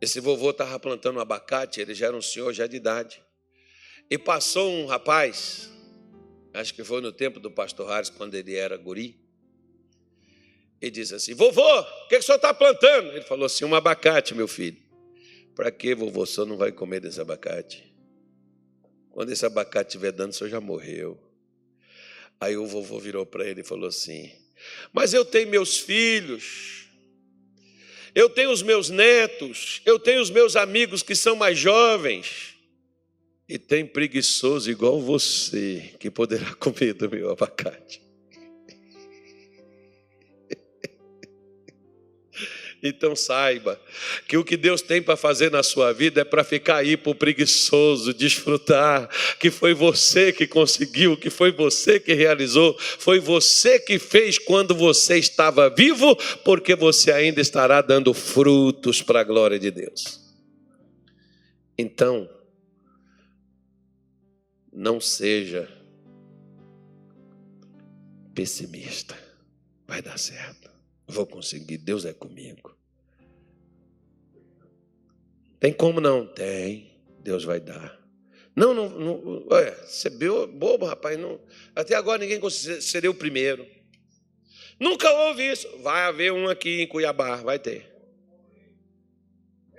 Esse 0.00 0.20
vovô 0.20 0.50
estava 0.50 0.78
plantando 0.78 1.16
um 1.16 1.20
abacate, 1.20 1.80
ele 1.80 1.96
já 1.96 2.06
era 2.06 2.16
um 2.16 2.22
senhor 2.22 2.52
já 2.52 2.68
de 2.68 2.76
idade. 2.76 3.20
E 4.08 4.16
passou 4.16 4.70
um 4.70 4.86
rapaz, 4.86 5.68
acho 6.52 6.74
que 6.74 6.84
foi 6.84 7.00
no 7.00 7.10
tempo 7.10 7.40
do 7.40 7.50
pastor 7.50 7.88
Harris, 7.88 8.08
quando 8.08 8.36
ele 8.36 8.54
era 8.54 8.76
guri, 8.76 9.23
e 10.86 10.90
diz 10.90 11.12
assim: 11.12 11.34
Vovô, 11.34 11.80
o 11.80 12.08
que, 12.08 12.16
que 12.16 12.18
o 12.18 12.22
senhor 12.22 12.36
está 12.36 12.52
plantando? 12.52 13.12
Ele 13.12 13.22
falou 13.22 13.46
assim: 13.46 13.64
Um 13.64 13.74
abacate, 13.74 14.34
meu 14.34 14.46
filho. 14.46 14.76
Para 15.54 15.70
que, 15.70 15.94
vovô? 15.94 16.22
O 16.22 16.26
senhor 16.26 16.46
não 16.46 16.56
vai 16.56 16.72
comer 16.72 17.00
desse 17.00 17.20
abacate? 17.20 17.84
Quando 19.10 19.30
esse 19.30 19.46
abacate 19.46 19.88
estiver 19.88 20.12
dando, 20.12 20.30
o 20.30 20.34
senhor 20.34 20.50
já 20.50 20.60
morreu. 20.60 21.18
Aí 22.40 22.56
o 22.56 22.66
vovô 22.66 22.98
virou 22.98 23.24
para 23.24 23.48
ele 23.48 23.60
e 23.62 23.64
falou 23.64 23.88
assim: 23.88 24.30
Mas 24.92 25.14
eu 25.14 25.24
tenho 25.24 25.48
meus 25.48 25.78
filhos, 25.78 26.86
eu 28.14 28.28
tenho 28.28 28.50
os 28.50 28.62
meus 28.62 28.90
netos, 28.90 29.80
eu 29.86 29.98
tenho 29.98 30.20
os 30.20 30.30
meus 30.30 30.56
amigos 30.56 31.02
que 31.02 31.14
são 31.14 31.36
mais 31.36 31.56
jovens, 31.58 32.54
e 33.48 33.58
tem 33.58 33.86
preguiçoso 33.86 34.70
igual 34.70 35.00
você 35.00 35.94
que 35.98 36.10
poderá 36.10 36.54
comer 36.56 36.94
do 36.94 37.08
meu 37.08 37.30
abacate. 37.30 38.03
Então 42.86 43.16
saiba 43.16 43.80
que 44.28 44.36
o 44.36 44.44
que 44.44 44.58
Deus 44.58 44.82
tem 44.82 45.00
para 45.00 45.16
fazer 45.16 45.50
na 45.50 45.62
sua 45.62 45.90
vida 45.90 46.20
é 46.20 46.24
para 46.24 46.44
ficar 46.44 46.76
aí 46.76 46.98
para 46.98 47.12
o 47.12 47.14
preguiçoso 47.14 48.12
desfrutar, 48.12 49.08
que 49.40 49.50
foi 49.50 49.72
você 49.72 50.30
que 50.30 50.46
conseguiu, 50.46 51.16
que 51.16 51.30
foi 51.30 51.50
você 51.50 51.98
que 51.98 52.12
realizou, 52.12 52.78
foi 52.78 53.18
você 53.18 53.80
que 53.80 53.98
fez 53.98 54.38
quando 54.38 54.74
você 54.74 55.16
estava 55.16 55.70
vivo, 55.70 56.14
porque 56.44 56.74
você 56.74 57.10
ainda 57.10 57.40
estará 57.40 57.80
dando 57.80 58.12
frutos 58.12 59.00
para 59.00 59.20
a 59.20 59.24
glória 59.24 59.58
de 59.58 59.70
Deus. 59.70 60.20
Então, 61.78 62.28
não 64.70 65.00
seja 65.00 65.66
pessimista, 68.34 69.16
vai 69.86 70.02
dar 70.02 70.18
certo. 70.18 70.70
Vou 71.06 71.26
conseguir, 71.26 71.78
Deus 71.78 72.04
é 72.04 72.12
comigo. 72.12 72.73
Tem 75.64 75.72
como 75.72 75.98
não? 75.98 76.26
Tem, 76.26 76.90
Deus 77.20 77.42
vai 77.42 77.58
dar. 77.58 77.98
Não, 78.54 78.74
não, 78.74 78.86
não 78.86 79.46
você 79.82 80.08
é 80.08 80.46
bobo, 80.46 80.84
rapaz. 80.84 81.18
Não, 81.18 81.40
até 81.74 81.94
agora 81.94 82.18
ninguém 82.18 82.38
seria 82.50 83.10
o 83.10 83.14
primeiro. 83.14 83.66
Nunca 84.78 85.10
houve 85.10 85.50
isso. 85.50 85.66
Vai 85.78 86.02
haver 86.02 86.34
um 86.34 86.50
aqui 86.50 86.82
em 86.82 86.86
Cuiabá, 86.86 87.36
vai 87.36 87.58
ter. 87.58 87.90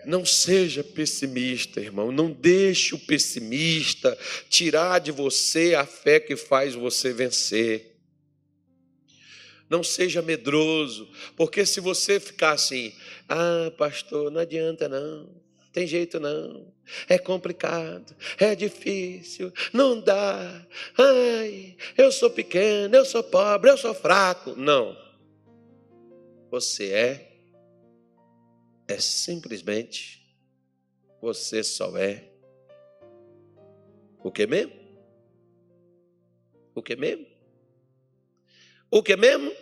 Não 0.08 0.26
seja 0.26 0.84
pessimista, 0.84 1.80
irmão. 1.80 2.12
Não 2.12 2.32
deixe 2.32 2.96
o 2.96 3.00
pessimista 3.00 4.18
tirar 4.50 4.98
de 4.98 5.12
você 5.12 5.76
a 5.76 5.86
fé 5.86 6.20
que 6.20 6.36
faz 6.36 6.74
você 6.74 7.14
vencer. 7.14 7.96
Não 9.70 9.84
seja 9.84 10.20
medroso, 10.24 11.08
porque 11.36 11.64
se 11.64 11.80
você 11.80 12.20
ficar 12.20 12.54
assim, 12.54 12.92
ah, 13.30 13.72
pastor, 13.78 14.32
não 14.32 14.42
adianta 14.42 14.90
não, 14.90 15.45
tem 15.76 15.86
jeito 15.86 16.22
não, 16.22 16.74
é 17.10 17.18
complicado, 17.18 18.16
é 18.40 18.56
difícil, 18.56 19.52
não 19.74 20.00
dá, 20.00 20.66
ai, 20.98 21.76
eu 21.98 22.14
sou 22.14 22.30
pequeno, 22.30 22.96
eu 22.96 23.04
sou 23.04 23.22
pobre, 23.22 23.70
eu 23.70 23.78
sou 23.78 23.94
fraco. 23.94 24.56
Não. 24.56 24.98
Você 26.50 26.94
é, 26.94 27.40
é 28.88 28.98
simplesmente, 29.00 30.26
você 31.22 31.62
só 31.62 31.98
é. 31.98 32.24
O 34.24 34.32
que 34.32 34.48
mesmo? 34.48 34.72
O 36.74 36.82
que 36.82 36.96
mesmo? 36.96 37.28
O 38.90 39.04
que 39.04 39.18
mesmo? 39.18 39.54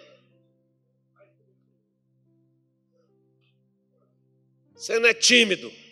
Você 4.76 4.99
não 4.99 5.09
é 5.09 5.14
tímido. 5.16 5.82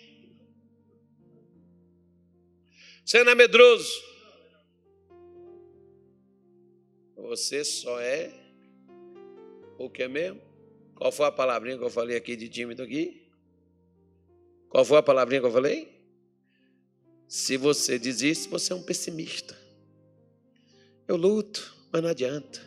Você 3.03 3.23
não 3.23 3.31
é 3.31 3.35
medroso. 3.35 3.91
Você 7.15 7.63
só 7.63 7.99
é 7.99 8.31
o 9.77 9.89
que 9.89 10.07
mesmo? 10.07 10.41
Qual 10.95 11.11
foi 11.11 11.25
a 11.25 11.31
palavrinha 11.31 11.77
que 11.77 11.83
eu 11.83 11.89
falei 11.89 12.15
aqui 12.15 12.35
de 12.35 12.47
tímido 12.47 12.83
aqui? 12.83 13.27
Qual 14.69 14.85
foi 14.85 14.97
a 14.97 15.03
palavrinha 15.03 15.41
que 15.41 15.47
eu 15.47 15.51
falei? 15.51 16.01
Se 17.27 17.57
você 17.57 17.97
diz 17.97 18.21
isso, 18.21 18.49
você 18.49 18.73
é 18.73 18.75
um 18.75 18.83
pessimista. 18.83 19.57
Eu 21.07 21.15
luto, 21.15 21.75
mas 21.91 22.01
não 22.01 22.09
adianta. 22.09 22.61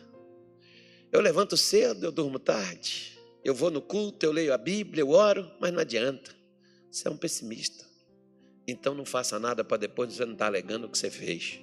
Eu 1.11 1.21
levanto 1.21 1.55
cedo, 1.55 2.07
eu 2.07 2.11
durmo 2.11 2.39
tarde. 2.39 3.17
Eu 3.43 3.53
vou 3.53 3.69
no 3.69 3.81
culto, 3.81 4.25
eu 4.25 4.31
leio 4.31 4.53
a 4.53 4.57
Bíblia, 4.57 5.01
eu 5.01 5.11
oro, 5.11 5.49
mas 5.59 5.71
não 5.71 5.79
adianta. 5.79 6.35
Você 6.91 7.07
é 7.07 7.11
um 7.11 7.17
pessimista. 7.17 7.85
Então 8.67 8.93
não 8.95 9.05
faça 9.05 9.39
nada 9.39 9.63
para 9.63 9.77
depois 9.77 10.13
você 10.13 10.25
não 10.25 10.33
estar 10.33 10.45
tá 10.45 10.49
alegando 10.49 10.87
o 10.87 10.89
que 10.89 10.97
você 10.97 11.09
fez. 11.09 11.59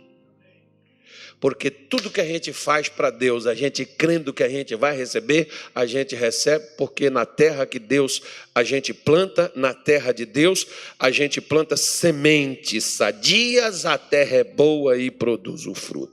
Porque 1.40 1.70
tudo 1.70 2.09
que 2.11 2.20
a 2.20 2.24
gente 2.24 2.53
faz 2.53 2.88
para 2.88 3.11
Deus, 3.11 3.48
a 3.48 3.55
gente 3.55 3.84
crendo 3.84 4.32
que 4.32 4.44
a 4.44 4.48
gente 4.48 4.76
vai 4.76 4.96
receber, 4.96 5.48
a 5.74 5.84
gente 5.84 6.14
recebe, 6.14 6.64
porque 6.78 7.11
na 7.11 7.26
terra 7.26 7.66
que 7.66 7.80
Deus 7.80 8.22
a 8.55 8.62
gente 8.62 8.94
planta, 8.94 9.50
na 9.57 9.74
terra 9.74 10.12
de 10.12 10.24
Deus, 10.24 10.66
a 10.98 11.11
gente 11.11 11.40
planta 11.40 11.76
sementes 11.76 12.84
sadias, 12.84 13.84
a 13.84 13.98
terra 13.98 14.36
é 14.36 14.44
boa 14.44 14.96
e 14.96 15.11
produz 15.11 15.66
o 15.66 15.74
fruto. 15.74 16.12